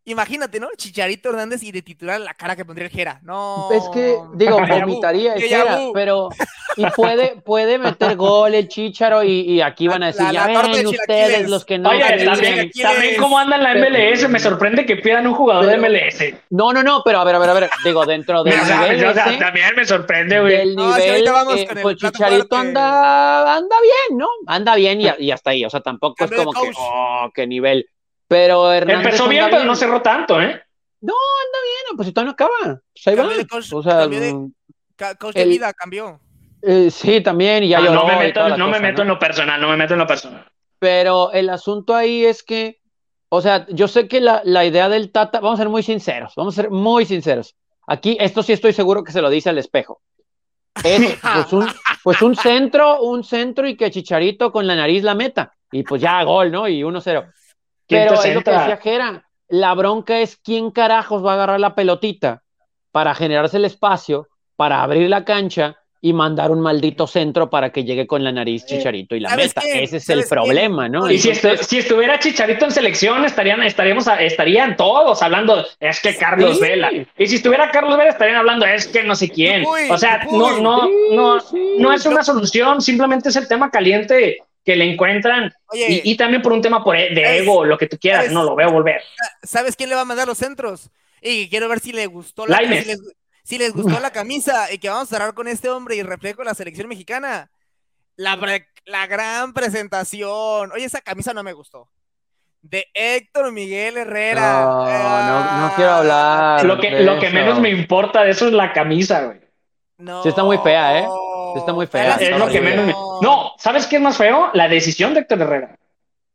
Imagínate, 0.04 0.58
¿no? 0.58 0.68
Chicharito 0.76 1.28
Hernández 1.30 1.62
y 1.62 1.70
de 1.70 1.80
titular 1.80 2.20
la 2.20 2.34
cara 2.34 2.56
que 2.56 2.64
pondría 2.64 2.86
el 2.88 2.92
Jera. 2.92 3.20
No. 3.22 3.68
Es 3.72 3.84
que, 3.94 4.16
digo, 4.34 4.58
vomitaría 4.60 5.34
el 5.34 5.42
Jera, 5.42 5.78
pero, 5.94 6.28
y 6.76 6.84
puede, 6.86 7.36
puede 7.44 7.78
meter 7.78 8.16
gol 8.16 8.52
el 8.54 8.66
Chicharo 8.66 9.22
y, 9.22 9.42
y 9.42 9.60
aquí 9.60 9.86
van 9.86 10.02
a 10.02 10.06
decir, 10.06 10.22
La- 10.24 10.32
ya 10.32 10.48
la 10.48 10.62
de 10.62 10.68
ven 10.74 10.86
ustedes 10.88 11.48
los 11.48 11.64
que 11.64 11.78
no 11.78 11.90
Oye, 11.90 12.02
creen". 12.04 12.24
también, 12.24 12.70
también 12.82 13.16
cómo 13.20 13.38
anda 13.38 13.56
la 13.58 13.74
MLS, 13.76 14.28
me 14.28 14.40
sorprende 14.40 14.84
que 14.84 14.96
pidan 14.96 15.24
un 15.28 15.34
jugador 15.34 15.66
de 15.66 15.76
MLS. 15.78 16.34
No, 16.50 16.72
no, 16.72 16.82
no, 16.82 17.02
pero 17.04 17.20
a 17.20 17.24
ver, 17.24 17.36
a 17.36 17.38
ver, 17.38 17.50
a 17.50 17.54
ver, 17.54 17.70
digo, 17.84 18.04
dentro 18.04 18.42
del 18.44 18.58
O 18.58 18.64
sea, 18.66 18.80
nivel 18.82 19.04
o 19.06 19.14
sea, 19.14 19.26
ese, 19.30 19.38
también 19.38 19.66
me 19.76 19.84
sorprende, 19.84 20.40
güey. 20.40 20.56
del 20.56 20.74
No, 20.74 20.96
nivel, 20.96 21.26
eh, 21.58 21.68
pues 21.80 21.96
Chicharito 21.98 22.56
anda, 22.56 23.54
anda 23.56 23.76
bien, 23.80 24.18
¿no? 24.18 24.26
Anda 24.48 24.74
bien 24.74 25.00
y, 25.00 25.06
y 25.20 25.30
hasta 25.30 25.50
ahí, 25.50 25.64
o 25.64 25.70
sea, 25.70 25.80
tampoco 25.80 26.24
es 26.24 26.30
Cambio 26.30 26.44
como 26.46 26.60
que, 26.60 26.72
oh, 26.76 27.30
qué 27.32 27.46
nivel. 27.46 27.88
Pero 28.32 28.72
Hernández 28.72 29.04
Empezó 29.04 29.28
bien, 29.28 29.44
anda 29.44 29.56
pero 29.58 29.68
no 29.68 29.76
cerró 29.76 30.00
tanto, 30.00 30.40
¿eh? 30.40 30.62
Bueno, 31.00 31.96
pues 31.96 32.06
si 32.08 32.14
todavía 32.14 32.28
no 32.28 32.32
acaba. 32.32 32.80
Pues 32.94 33.06
ahí 33.06 33.14
va. 33.14 33.28
De 33.36 33.46
coach, 33.46 33.72
O 33.74 33.82
sea, 33.82 34.06
de- 34.06 34.32
mm, 34.32 34.52
Coach 35.18 35.34
de 35.34 35.42
El- 35.42 35.48
vida 35.50 35.72
cambió. 35.74 36.18
eh, 36.62 36.90
sí, 36.90 37.20
también, 37.20 37.64
y 37.64 37.68
ya 37.68 37.78
Ah, 37.78 37.80
lloró 37.82 37.94
no 37.94 38.06
me 38.06 38.16
meto, 38.16 38.48
no 38.56 38.66
me 38.66 38.72
cosa, 38.72 38.80
meto 38.82 38.96
¿no? 38.98 39.02
en 39.02 39.08
lo 39.08 39.18
personal, 39.18 39.60
no 39.60 39.68
me 39.68 39.76
meto 39.76 39.92
en 39.94 39.98
lo 39.98 40.06
personal. 40.06 40.46
Pero 40.78 41.30
el 41.32 41.50
asunto 41.50 41.94
ahí 41.94 42.24
es 42.24 42.42
que, 42.42 42.80
o 43.28 43.40
sea, 43.42 43.66
yo 43.68 43.86
sé 43.88 44.08
que 44.08 44.20
la, 44.20 44.40
la 44.44 44.64
idea 44.64 44.88
del 44.88 45.10
Tata, 45.12 45.40
vamos 45.40 45.58
a 45.60 45.62
ser 45.64 45.68
muy 45.68 45.82
sinceros, 45.82 46.32
vamos 46.36 46.56
a 46.56 46.62
ser 46.62 46.70
muy 46.70 47.04
sinceros. 47.04 47.54
Aquí, 47.86 48.16
esto 48.20 48.42
sí 48.42 48.52
estoy 48.52 48.72
seguro 48.72 49.02
que 49.04 49.12
se 49.12 49.20
lo 49.20 49.28
dice 49.28 49.50
al 49.50 49.58
espejo. 49.58 50.00
Es 50.84 51.18
pues 51.20 51.52
un, 51.52 51.68
pues 52.02 52.22
un 52.22 52.34
centro, 52.36 53.02
un 53.02 53.24
centro 53.24 53.66
y 53.68 53.76
que 53.76 53.90
Chicharito 53.90 54.52
con 54.52 54.66
la 54.66 54.74
nariz 54.76 55.02
la 55.02 55.14
meta. 55.14 55.52
Y 55.72 55.82
pues 55.82 56.00
ya 56.00 56.22
gol, 56.22 56.50
¿no? 56.52 56.68
Y 56.68 56.82
1-0. 56.82 57.32
¿Quién 57.92 58.02
Pero 58.08 58.22
es 58.22 58.34
lo 58.34 58.42
que 58.42 58.50
decía 58.50 58.76
Jera, 58.78 59.28
la 59.48 59.74
bronca 59.74 60.18
es 60.20 60.36
quién 60.36 60.70
carajos 60.70 61.24
va 61.24 61.32
a 61.32 61.34
agarrar 61.34 61.60
la 61.60 61.74
pelotita 61.74 62.42
para 62.90 63.14
generarse 63.14 63.56
el 63.58 63.64
espacio, 63.64 64.28
para 64.56 64.82
abrir 64.82 65.08
la 65.08 65.24
cancha 65.24 65.76
y 66.04 66.12
mandar 66.12 66.50
un 66.50 66.60
maldito 66.60 67.06
centro 67.06 67.48
para 67.48 67.70
que 67.70 67.84
llegue 67.84 68.08
con 68.08 68.24
la 68.24 68.32
nariz 68.32 68.66
Chicharito 68.66 69.14
y 69.14 69.20
la 69.20 69.28
¿Sabes 69.30 69.54
meta. 69.54 69.60
Ese 69.64 69.98
es 69.98 70.08
el 70.08 70.24
problema, 70.28 70.88
¿no? 70.88 71.08
Y 71.08 71.16
si, 71.18 71.30
estu- 71.30 71.56
si 71.58 71.78
estuviera 71.78 72.18
Chicharito 72.18 72.64
en 72.64 72.72
selección, 72.72 73.24
estarían, 73.24 73.62
estaríamos, 73.62 74.08
a- 74.08 74.20
estarían 74.20 74.76
todos 74.76 75.22
hablando, 75.22 75.64
es 75.78 76.00
que 76.00 76.16
Carlos 76.16 76.56
Sí. 76.58 76.60
Vela. 76.64 76.90
Y 77.16 77.26
si 77.28 77.36
estuviera 77.36 77.70
Carlos 77.70 77.96
Vela, 77.96 78.10
estarían 78.10 78.38
hablando, 78.38 78.66
es 78.66 78.88
que 78.88 79.04
no 79.04 79.14
sé 79.14 79.28
quién. 79.30 79.64
Uy, 79.64 79.82
o 79.90 79.96
sea, 79.96 80.26
uy, 80.28 80.38
no, 80.38 80.60
no, 80.60 80.80
Sí, 80.88 80.92
no, 81.12 81.40
sí. 81.40 81.74
no 81.78 81.92
es 81.92 82.04
una 82.04 82.24
solución, 82.24 82.80
simplemente 82.82 83.28
es 83.28 83.36
el 83.36 83.46
tema 83.46 83.70
caliente 83.70 84.38
que 84.64 84.76
le 84.76 84.92
encuentran. 84.92 85.52
Oye, 85.66 86.00
Y, 86.04 86.12
y 86.12 86.16
también 86.16 86.42
por 86.42 86.52
un 86.52 86.62
tema 86.62 86.82
por, 86.84 86.96
e- 86.96 87.14
de 87.14 87.38
ego, 87.38 87.64
lo 87.64 87.76
que 87.78 87.86
tú 87.88 87.98
quieras, 87.98 88.30
no 88.30 88.42
lo 88.44 88.54
veo 88.54 88.70
volver. 88.70 89.02
¿sabes 89.42 89.74
quién 89.76 89.88
le 89.88 89.94
va 89.96 90.02
a 90.02 90.06
mandar 90.06 90.26
los 90.28 90.38
centros? 90.38 90.90
Y 91.20 91.48
quiero 91.48 91.68
ver 91.68 91.80
si 91.80 91.92
le 91.92 92.06
gustó 92.06 92.46
la 92.46 92.58
si 92.58 92.66
les, 92.66 93.00
si 93.44 93.58
les 93.58 93.72
gustó 93.72 93.98
la 94.00 94.10
camisa 94.10 94.72
y 94.72 94.78
que 94.78 94.88
vamos 94.88 95.04
a 95.04 95.16
cerrar 95.16 95.34
con 95.34 95.48
este 95.48 95.68
hombre 95.70 95.96
y 95.96 96.02
reflejo 96.02 96.38
de 96.42 96.46
la 96.46 96.54
selección 96.54 96.88
mexicana. 96.88 97.50
La, 98.16 98.38
pre- 98.38 98.68
la 98.84 99.06
gran 99.06 99.52
presentación. 99.52 100.70
Oye, 100.72 100.84
esa 100.84 101.00
camisa 101.00 101.32
no 101.32 101.42
me 101.42 101.52
gustó. 101.52 101.88
De 102.60 102.86
Héctor 102.94 103.50
Miguel 103.50 103.96
Herrera. 103.96 104.62
No, 104.62 104.84
no- 104.84 104.84
no 104.84 105.66
Ah, 105.66 105.72
quiero 105.74 105.90
hablar. 105.92 106.64
Lo 106.64 106.78
que, 106.78 106.90
lo 107.00 107.18
que 107.18 107.30
menos 107.30 107.58
me 107.58 107.70
importa 107.70 108.22
de 108.22 108.30
eso 108.30 108.46
es 108.46 108.52
la 108.52 108.72
camisa, 108.72 109.22
güey. 109.24 109.40
No. 109.98 110.22
Sí 110.22 110.28
está 110.28 110.44
muy 110.44 110.58
fea, 110.58 110.98
¿eh? 111.00 111.06
Sí 111.52 111.58
está 111.58 111.72
muy 111.72 111.86
fea, 111.86 112.14
Es 112.16 112.30
lo 112.30 112.36
que 112.48 112.58
horrible. 112.58 112.70
menos 112.70 112.86
me... 112.86 112.92
No, 112.92 113.52
¿sabes 113.58 113.86
qué 113.86 113.96
es 113.96 114.02
más 114.02 114.16
feo? 114.16 114.50
La 114.54 114.68
decisión 114.68 115.14
de 115.14 115.20
Héctor 115.20 115.40
Herrera. 115.42 115.76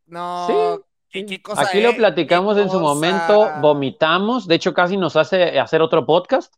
No. 0.07 0.79
¿Qué, 1.09 1.25
qué 1.25 1.41
cosa 1.41 1.61
Aquí 1.61 1.81
lo 1.81 1.89
es? 1.89 1.95
platicamos 1.95 2.55
¿Qué 2.55 2.63
en 2.63 2.69
su 2.69 2.79
momento, 2.79 3.49
vomitamos, 3.61 4.47
de 4.47 4.55
hecho 4.55 4.73
casi 4.73 4.97
nos 4.97 5.15
hace 5.15 5.59
hacer 5.59 5.81
otro 5.81 6.05
podcast, 6.05 6.53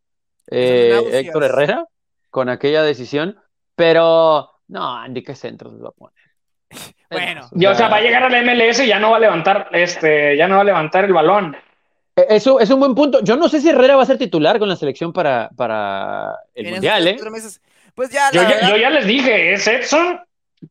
eh. 0.50 1.00
Héctor 1.12 1.44
Herrera, 1.44 1.86
con 2.30 2.50
aquella 2.50 2.82
decisión, 2.84 3.40
pero 3.76 4.50
no, 4.68 4.96
Andy, 4.98 5.24
¿qué 5.24 5.36
centros 5.36 5.74
va 5.84 5.90
a 5.90 5.92
poner? 5.92 6.16
Bueno. 7.12 7.50
Y, 7.56 7.66
o 7.66 7.74
sea, 7.74 7.88
va 7.88 7.98
a 7.98 8.02
llegar 8.02 8.22
al 8.22 8.46
MLS 8.46 8.82
y 8.82 8.88
ya 8.88 9.00
no 9.00 9.10
va 9.10 9.18
a 9.18 9.20
levantar, 9.20 9.70
este, 9.72 10.38
ya 10.38 10.48
no 10.48 10.58
va 10.58 10.62
a 10.62 10.66
levantar 10.66 11.06
el 11.06 11.14
balón. 11.14 11.58
Eh, 12.16 12.26
Eso 12.30 12.60
es 12.60 12.70
un 12.70 12.80
buen 12.80 12.94
punto. 12.94 13.24
Yo 13.24 13.36
no 13.36 13.50
sé 13.50 13.60
si 13.62 13.70
Herrera 13.70 13.96
va 13.96 14.04
a 14.04 14.06
ser 14.06 14.20
titular 14.20 14.60
con 14.60 14.70
la 14.70 14.76
selección 14.76 15.12
para, 15.12 15.50
para 15.56 16.36
el 16.54 16.68
en 16.68 16.74
Mundial, 16.74 17.08
¿eh? 17.08 17.14
cuatro 17.16 17.32
meses. 17.32 17.62
Pues 17.96 18.10
ya, 18.10 18.32
Yo 18.32 18.42
ya, 18.44 18.48
verdad, 18.50 18.70
yo 18.70 18.78
ya 18.78 18.90
les 18.90 19.06
dije, 19.06 19.54
es 19.54 19.68
Edson, 19.68 20.20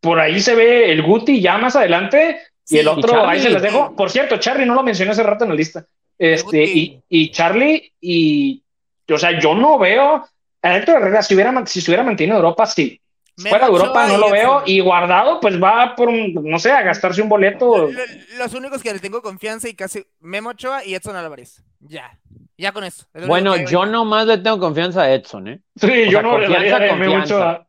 por 0.00 0.20
ahí 0.20 0.40
se 0.40 0.54
ve 0.54 0.90
el 0.92 1.02
Guti 1.02 1.40
ya 1.40 1.58
más 1.58 1.76
adelante, 1.76 2.40
y 2.68 2.78
el 2.78 2.86
y 2.86 2.88
otro, 2.88 3.12
Charlie. 3.12 3.30
ahí 3.30 3.40
se 3.40 3.50
les 3.50 3.62
dejo. 3.62 3.94
Por 3.96 4.10
cierto, 4.10 4.38
Charlie 4.38 4.66
no 4.66 4.74
lo 4.74 4.82
mencioné 4.82 5.12
hace 5.12 5.22
rato 5.22 5.44
en 5.44 5.50
la 5.50 5.56
lista. 5.56 5.86
Este, 6.18 6.64
y, 6.64 7.00
y 7.08 7.30
Charlie, 7.30 7.92
y, 8.00 8.62
o 9.08 9.18
sea, 9.18 9.38
yo 9.38 9.54
no 9.54 9.78
veo 9.78 10.26
a 10.62 10.76
Héctor 10.76 10.96
Herrera, 10.96 11.22
si, 11.22 11.34
hubiera, 11.34 11.66
si 11.66 11.80
se 11.80 11.90
hubiera 11.90 12.02
mantenido 12.02 12.36
en 12.36 12.42
Europa, 12.42 12.66
sí. 12.66 13.00
Memo 13.38 13.50
Fuera 13.50 13.66
de 13.66 13.72
Europa 13.72 14.04
Ochoa 14.04 14.06
no 14.08 14.18
lo 14.18 14.30
veo, 14.30 14.62
y 14.66 14.80
guardado, 14.80 15.40
pues 15.40 15.62
va 15.62 15.94
por, 15.96 16.08
un, 16.08 16.34
no 16.44 16.58
sé, 16.58 16.70
a 16.72 16.82
gastarse 16.82 17.22
un 17.22 17.28
boleto. 17.28 17.88
Lo- 17.90 18.00
Los 18.38 18.52
únicos 18.54 18.82
que 18.82 18.92
le 18.92 18.98
tengo 18.98 19.22
confianza 19.22 19.68
y 19.68 19.74
casi 19.74 20.04
Memo 20.20 20.50
Ochoa 20.50 20.84
y 20.84 20.94
Edson 20.94 21.16
Álvarez. 21.16 21.62
Ya. 21.80 22.18
Ya 22.56 22.72
con 22.72 22.82
eso. 22.84 23.06
Es 23.14 23.26
Bueno, 23.28 23.56
yo 23.56 23.86
nomás 23.86 24.26
le 24.26 24.38
tengo 24.38 24.58
confianza 24.58 25.02
a 25.02 25.12
Edson, 25.14 25.46
¿eh? 25.48 25.60
Sí, 25.76 25.86
O 25.86 26.04
yo 26.06 26.10
sea, 26.10 26.22
no 26.22 26.38
le 26.38 26.48
daría 26.48 26.70
confianza, 26.72 26.78
de 26.78 26.92
Memo 27.00 27.12
confianza. 27.14 27.34
Ochoa. 27.36 27.66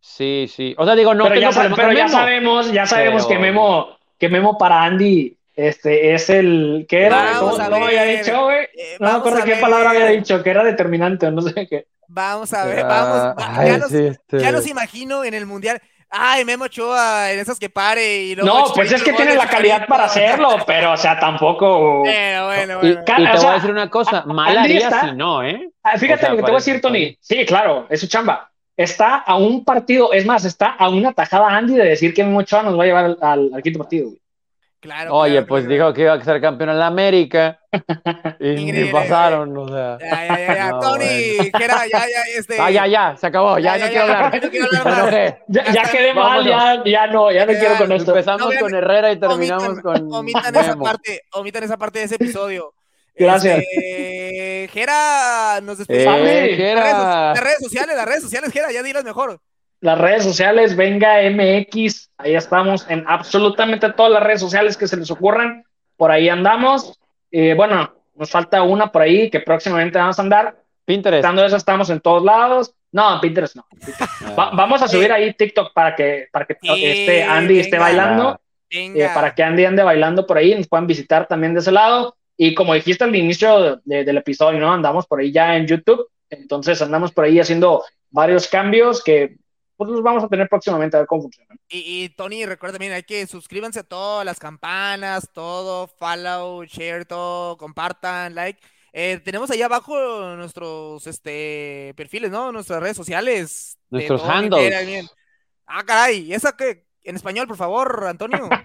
Sí, 0.00 0.46
sí. 0.54 0.74
O 0.78 0.84
sea, 0.86 0.94
digo, 0.94 1.14
no 1.14 1.24
pero 1.24 1.34
tengo 1.40 1.50
ya, 1.50 1.56
problema 1.58 1.76
pero 1.76 1.88
ya 1.92 2.04
Memo. 2.04 2.08
sabemos, 2.16 2.72
ya 2.72 2.86
sabemos 2.86 3.26
Pero- 3.26 3.28
que 3.40 3.42
Memo, 3.44 3.96
que 4.18 4.28
Memo 4.28 4.56
para 4.58 4.82
Andy 4.84 5.36
este, 5.56 6.14
es 6.14 6.30
el 6.30 6.86
que 6.88 7.02
era, 7.02 7.32
Vamos 7.40 7.58
¿cómo, 7.58 7.84
había 7.86 8.04
dicho, 8.04 8.44
güey? 8.44 8.60
Eh, 8.74 8.96
No 9.00 9.10
me 9.12 9.18
acuerdo 9.18 9.44
qué 9.44 9.56
palabra 9.56 9.90
había 9.90 10.06
dicho, 10.06 10.42
que 10.42 10.50
era 10.50 10.62
determinante 10.64 11.26
o 11.26 11.30
no 11.32 11.42
sé 11.42 11.66
qué. 11.68 11.86
Vamos 12.12 12.52
a 12.52 12.64
ver, 12.64 12.80
Ah, 12.80 12.88
vamos. 12.88 13.16
va- 13.18 13.60
ay, 13.60 13.68
ya, 13.68 13.78
los, 13.78 13.88
sí, 13.90 14.06
este- 14.06 14.40
ya 14.40 14.50
los 14.50 14.66
imagino 14.66 15.22
en 15.24 15.32
el 15.34 15.46
mundial. 15.46 15.80
Ay, 16.12 16.44
Memo 16.44 16.64
Ochoa, 16.64 17.30
en 17.30 17.38
esas 17.38 17.56
que 17.60 17.70
pare 17.70 18.22
y 18.24 18.34
luego 18.34 18.48
No, 18.52 18.64
pues 18.74 18.90
es 18.90 19.00
que 19.00 19.12
tiene 19.12 19.36
la 19.36 19.46
calidad 19.48 19.86
para 19.86 20.06
hacerlo, 20.06 20.56
pero 20.66 20.92
o 20.92 20.96
sea, 20.96 21.16
tampoco. 21.20 22.00
Bueno, 22.00 22.46
bueno, 22.46 22.72
Y, 22.72 22.76
bueno. 22.86 23.00
y 23.02 23.04
Ca- 23.04 23.16
te 23.16 23.22
o 23.38 23.42
voy 23.42 23.46
a 23.46 23.52
decir 23.54 23.70
una 23.70 23.88
cosa, 23.88 24.24
mal 24.26 24.58
haría 24.58 24.88
está- 24.88 25.02
si 25.10 25.12
no, 25.16 25.44
¿eh? 25.44 25.70
Ah, 25.84 25.96
Fíjate 25.96 26.14
o 26.14 26.18
sea, 26.18 26.30
lo 26.30 26.36
que 26.36 26.42
te 26.42 26.50
voy 26.50 26.56
a 26.56 26.64
decir, 26.64 26.80
Tony. 26.80 27.16
Sí, 27.20 27.46
claro, 27.46 27.86
es 27.88 28.00
su 28.00 28.08
chamba. 28.08 28.50
Está 28.76 29.16
a 29.18 29.36
un 29.36 29.64
partido, 29.64 30.12
es 30.12 30.26
más, 30.26 30.44
está 30.44 30.70
a 30.70 30.88
una 30.88 31.12
tajada 31.12 31.48
Andy 31.56 31.74
de 31.74 31.84
decir 31.84 32.12
que 32.12 32.24
Memo 32.24 32.38
Ochoa 32.40 32.64
nos 32.64 32.76
va 32.76 32.82
a 32.82 32.86
llevar 32.86 33.04
al, 33.04 33.18
al- 33.20 33.50
al 33.54 33.62
quinto 33.62 33.78
partido. 33.78 34.06
güey. 34.08 34.20
Claro, 34.80 35.14
Oye, 35.14 35.32
claro, 35.32 35.46
pues 35.46 35.64
claro. 35.66 35.74
dijo 35.74 35.92
que 35.94 36.00
iba 36.02 36.14
a 36.14 36.24
ser 36.24 36.40
campeón 36.40 36.70
en 36.70 36.78
la 36.78 36.86
América 36.86 37.60
y 38.40 38.54
ni 38.72 38.84
pasaron, 38.86 39.54
o 39.54 39.68
sea. 39.68 39.98
Ya, 40.00 40.26
ya, 40.26 40.38
ya, 40.38 40.54
ya. 40.56 40.70
No, 40.70 40.80
Tony, 40.80 41.36
bueno. 41.36 41.58
Jera, 41.58 41.76
ya, 41.86 41.98
ya, 41.98 42.22
este. 42.38 42.58
Ah, 42.58 42.70
ya, 42.70 42.86
ya, 42.86 43.16
se 43.16 43.26
acabó, 43.26 43.58
ya, 43.58 43.76
Ya, 43.76 43.78
no 43.78 43.84
ya, 43.84 43.90
quiero 43.90 44.06
ya, 44.06 44.16
hablar. 44.24 44.42
no 44.42 44.50
quiero 44.50 44.66
hablar. 44.78 45.38
Ya, 45.48 45.72
Ya 45.72 45.82
quedé 45.82 46.14
mal, 46.14 46.44
ya, 46.46 46.82
ya 46.84 47.06
no, 47.08 47.30
ya 47.30 47.44
no 47.44 47.52
Ya, 47.52 47.58
quiero 47.58 47.76
con 47.76 47.92
esto. 47.92 48.10
Empezamos 48.12 48.54
No, 48.54 48.60
con 48.60 48.74
Herrera 48.74 49.12
y 49.12 49.20
terminamos 49.20 49.64
omitan, 49.68 49.82
con 49.82 50.12
omitan 50.14 50.56
esa 50.56 50.76
parte, 50.76 51.22
omitan 51.32 51.62
esa 51.64 51.76
parte 51.76 51.98
de 51.98 52.04
ese 52.06 52.14
episodio. 52.14 52.72
Gracias. 53.14 53.58
Este, 53.58 54.70
Jera, 54.72 55.60
nos 55.62 55.78
Eh, 55.80 55.84
despedimos. 55.86 56.14
Andy, 56.14 56.56
¿qué 56.56 56.74
Las 56.74 56.84
redes, 56.84 56.94
era? 56.94 57.32
las 57.34 57.40
redes 57.44 57.58
sociales, 57.60 57.96
las 57.96 58.06
redes 58.06 58.22
sociales, 58.22 58.50
Jera, 58.50 58.72
ya 58.72 58.82
dilas 58.82 59.04
mejor. 59.04 59.40
Las 59.80 59.98
redes 59.98 60.24
sociales, 60.24 60.76
venga 60.76 61.20
MX, 61.30 62.10
ahí 62.18 62.34
estamos 62.34 62.84
en 62.90 63.04
absolutamente 63.06 63.90
todas 63.92 64.12
las 64.12 64.22
redes 64.22 64.40
sociales 64.40 64.76
que 64.76 64.86
se 64.86 64.96
les 64.96 65.10
ocurran, 65.10 65.64
por 65.96 66.10
ahí 66.10 66.28
andamos. 66.28 66.98
Eh, 67.30 67.54
bueno, 67.54 67.90
nos 68.14 68.30
falta 68.30 68.62
una 68.62 68.92
por 68.92 69.02
ahí 69.02 69.30
que 69.30 69.40
próximamente 69.40 69.98
vamos 69.98 70.18
a 70.18 70.22
andar. 70.22 70.56
Pinterest. 70.84 71.18
Estando 71.24 71.44
eso, 71.44 71.56
estamos 71.56 71.88
en 71.90 72.00
todos 72.00 72.22
lados. 72.24 72.74
No, 72.92 73.20
Pinterest 73.20 73.56
no. 73.56 73.64
Va- 74.38 74.48
Ah, 74.48 74.50
vamos 74.54 74.82
a 74.82 74.88
subir 74.88 75.12
ahí 75.12 75.32
TikTok 75.32 75.72
para 75.72 75.94
que, 75.94 76.26
para 76.32 76.44
que 76.44 76.56
Sí, 76.60 76.68
este 76.84 77.22
Andy 77.22 77.60
esté 77.60 77.78
bailando. 77.78 78.40
Eh, 78.96 79.08
para 79.14 79.34
que 79.34 79.42
Andy 79.42 79.64
ande 79.64 79.82
bailando 79.82 80.26
por 80.26 80.36
ahí, 80.38 80.54
nos 80.54 80.68
puedan 80.68 80.86
visitar 80.86 81.26
también 81.26 81.54
de 81.54 81.60
ese 81.60 81.72
lado. 81.72 82.16
Y 82.36 82.54
como 82.54 82.74
dijiste 82.74 83.04
al 83.04 83.14
inicio 83.14 83.80
de- 83.84 84.04
del 84.04 84.16
episodio, 84.18 84.58
¿no? 84.60 84.72
Andamos 84.72 85.06
por 85.06 85.20
ahí 85.20 85.30
ya 85.32 85.56
en 85.56 85.66
YouTube, 85.66 86.08
entonces 86.28 86.80
andamos 86.82 87.12
por 87.12 87.24
ahí 87.24 87.38
haciendo 87.40 87.84
varios 88.10 88.48
cambios 88.48 89.02
que 89.04 89.36
pues 89.80 89.88
los 89.92 90.02
vamos 90.02 90.22
a 90.22 90.28
tener 90.28 90.46
próximamente 90.46 90.94
a 90.94 91.00
ver 91.00 91.06
cómo 91.06 91.22
funcionan. 91.22 91.58
Y, 91.70 92.04
y, 92.04 92.08
Tony, 92.10 92.44
recuerda 92.44 92.74
también, 92.74 92.92
hay 92.92 93.02
que 93.02 93.26
suscríbanse 93.26 93.80
a 93.80 93.82
todo, 93.82 94.22
las 94.24 94.38
campanas, 94.38 95.30
todo, 95.32 95.86
follow, 95.88 96.62
share, 96.64 97.06
todo, 97.06 97.56
compartan, 97.56 98.34
like. 98.34 98.60
Eh, 98.92 99.18
tenemos 99.24 99.50
ahí 99.50 99.62
abajo 99.62 99.96
nuestros 100.36 101.06
este 101.06 101.94
perfiles, 101.96 102.30
¿no? 102.30 102.52
Nuestras 102.52 102.82
redes 102.82 102.96
sociales. 102.98 103.78
Nuestros 103.88 104.22
handles. 104.22 105.10
Ah, 105.66 105.82
caray, 105.86 106.30
¿esa 106.34 106.54
qué? 106.54 106.84
En 107.02 107.16
español, 107.16 107.46
por 107.46 107.56
favor, 107.56 108.04
Antonio. 108.06 108.50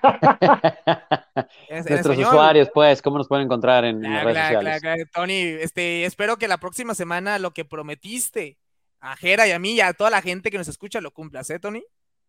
En- 1.69 1.85
Nuestros 1.85 2.17
usuarios, 2.17 2.69
pues, 2.73 3.01
¿cómo 3.01 3.17
nos 3.17 3.27
pueden 3.29 3.45
encontrar 3.45 3.85
en, 3.85 4.03
en 4.03 4.11
las 4.13 4.23
Claro, 4.23 4.25
redes 4.25 4.35
claro, 4.35 4.55
sociales? 4.59 4.81
claro, 4.81 4.95
claro. 4.97 5.09
Tony, 5.13 5.41
este, 5.61 6.05
espero 6.05 6.37
que 6.37 6.47
la 6.49 6.57
próxima 6.57 6.93
semana 6.95 7.39
lo 7.39 7.51
que 7.51 7.63
prometiste 7.63 8.57
a 9.11 9.15
Jera 9.17 9.47
y 9.47 9.51
a 9.51 9.59
mí 9.59 9.71
y 9.73 9.81
a 9.81 9.93
toda 9.93 10.09
la 10.09 10.21
gente 10.21 10.49
que 10.51 10.57
nos 10.57 10.67
escucha 10.67 11.01
lo 11.01 11.11
cumplas, 11.11 11.49
¿eh, 11.49 11.59
Tony? 11.59 11.83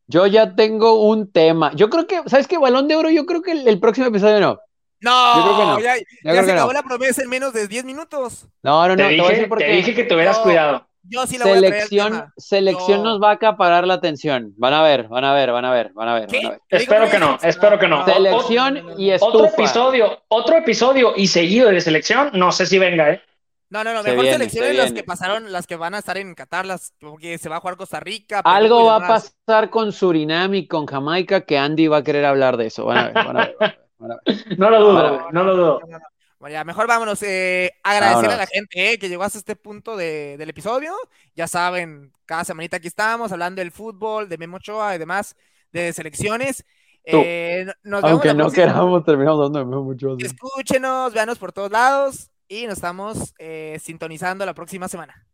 Yo 0.08 0.26
ya 0.26 0.54
tengo 0.54 1.02
un 1.08 1.30
tema. 1.32 1.72
Yo 1.74 1.90
creo 1.90 2.06
que, 2.06 2.22
¿sabes 2.26 2.46
qué? 2.46 2.58
Balón 2.58 2.86
de 2.88 2.96
oro, 2.96 3.10
yo 3.10 3.26
creo 3.26 3.42
que 3.42 3.52
el, 3.52 3.66
el 3.66 3.80
próximo 3.80 4.06
episodio 4.06 4.38
no. 4.40 4.58
No, 5.00 5.36
Yo 5.36 5.42
creo 5.42 5.56
que 5.58 5.64
no. 5.64 5.80
ya, 5.80 5.96
Yo 5.96 6.02
ya 6.24 6.30
creo 6.30 6.40
se 6.42 6.46
que 6.46 6.52
acabó 6.52 6.72
no. 6.72 6.78
la 6.78 6.82
promesa 6.82 7.22
en 7.22 7.28
menos 7.28 7.52
de 7.52 7.68
10 7.68 7.84
minutos. 7.84 8.46
No, 8.62 8.88
no, 8.88 8.96
no, 8.96 8.96
te, 8.96 9.08
te 9.08 9.16
voy 9.20 9.26
a 9.26 9.30
dije, 9.30 9.42
decir 9.42 9.58
te 9.58 9.72
dije 9.72 9.94
que 9.94 10.04
tuvieras 10.04 10.38
No. 10.38 10.42
cuidado. 10.44 10.86
yo 11.02 11.26
sí 11.26 11.38
la 11.38 11.44
voy 11.44 11.52
a 11.58 11.60
selección, 11.60 12.32
selección 12.36 12.98
Yo- 12.98 13.04
nos 13.04 13.22
va 13.22 13.30
a 13.30 13.32
acaparar 13.34 13.86
la 13.86 13.94
atención. 13.94 14.54
Van 14.56 14.72
a 14.72 14.82
ver, 14.82 15.08
van 15.08 15.24
a 15.24 15.34
ver, 15.34 15.50
van 15.52 15.64
a 15.64 15.70
ver, 15.72 15.92
van 15.94 16.08
a 16.08 16.14
ver, 16.14 16.26
¿Qué? 16.28 16.36
van 16.38 16.46
a 16.46 16.50
ver. 16.50 16.60
Espero 16.70 17.10
que 17.10 17.18
no, 17.18 17.38
espero 17.42 17.78
que 17.78 17.88
no. 17.88 18.04
Selección 18.06 18.76
y 18.98 19.12
Otro 19.12 19.44
estufa. 19.46 19.62
episodio, 19.62 20.22
otro 20.28 20.56
episodio 20.56 21.12
y 21.16 21.26
seguido 21.26 21.68
de 21.70 21.80
selección, 21.80 22.30
no 22.32 22.50
sé 22.52 22.64
si 22.66 22.78
venga, 22.78 23.10
¿eh? 23.10 23.20
No, 23.68 23.82
no, 23.82 23.92
no, 23.94 24.02
mejor 24.04 24.22
viene, 24.22 24.32
selecciones 24.38 24.70
se 24.70 24.76
las 24.76 24.92
que 24.92 25.02
pasaron, 25.02 25.50
las 25.52 25.66
que 25.66 25.74
van 25.76 25.94
a 25.94 25.98
estar 25.98 26.16
en 26.18 26.34
Qatar, 26.34 26.66
las 26.66 26.92
porque 27.00 27.36
se 27.38 27.48
va 27.48 27.56
a 27.56 27.60
jugar 27.60 27.76
Costa 27.76 27.98
Rica. 27.98 28.42
Perú 28.42 28.54
Algo 28.54 28.84
va 28.84 28.96
a 28.96 29.06
pasar 29.08 29.70
con 29.70 29.90
Surinam 29.92 30.54
y 30.54 30.68
con 30.68 30.86
Jamaica 30.86 31.40
que 31.40 31.58
Andy 31.58 31.88
va 31.88 31.98
a 31.98 32.02
querer 32.04 32.24
hablar 32.24 32.56
de 32.56 32.66
eso. 32.66 32.84
Van 32.84 32.98
a 32.98 33.04
ver, 33.06 33.14
van 33.14 33.36
a 33.36 33.46
ver. 33.46 33.56
van 33.98 34.12
a 34.12 34.16
ver. 34.24 34.36
No 34.58 34.70
lo 34.70 34.80
dudo, 34.80 35.28
no 35.32 35.42
lo 35.44 35.56
dudo. 35.56 35.80
no, 35.88 35.98
no. 35.98 36.04
Bueno, 36.38 36.52
ya, 36.52 36.64
mejor 36.64 36.86
vámonos. 36.86 37.20
eh, 37.22 37.72
agradecer 37.82 38.30
a 38.30 38.36
la 38.36 38.46
gente 38.46 38.92
eh, 38.92 38.98
que 38.98 39.08
llegó 39.08 39.22
hasta 39.24 39.38
este 39.38 39.56
punto 39.56 39.96
de- 39.96 40.36
del 40.36 40.50
episodio. 40.50 40.92
Ya 41.34 41.48
saben, 41.48 42.12
cada 42.26 42.44
semanita 42.44 42.76
aquí 42.76 42.86
estamos 42.88 43.32
hablando 43.32 43.60
del 43.60 43.72
fútbol, 43.72 44.28
de 44.28 44.36
Memo 44.38 44.58
Ochoa 44.58 44.94
y 44.94 44.98
demás, 44.98 45.34
de 45.72 45.92
selecciones. 45.94 46.64
Eh, 47.04 47.64
no- 47.66 47.72
nos 47.84 48.02
vemos 48.02 48.10
Aunque 48.12 48.28
no 48.34 48.44
próxima. 48.44 48.66
queramos, 48.66 49.04
terminamos 49.04 49.40
dando 49.40 49.58
de 49.60 49.64
mucho. 49.82 50.12
así. 50.14 50.26
Escúchenos, 50.26 51.12
véanos 51.14 51.38
por 51.38 51.52
todos 51.52 51.70
lados 51.70 52.30
y 52.48 52.66
nos 52.66 52.74
estamos 52.78 53.34
eh, 53.38 53.78
sintonizando 53.82 54.44
la 54.46 54.54
próxima 54.54 54.88
semana. 54.88 55.26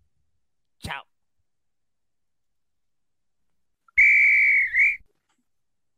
Chao. 0.78 1.11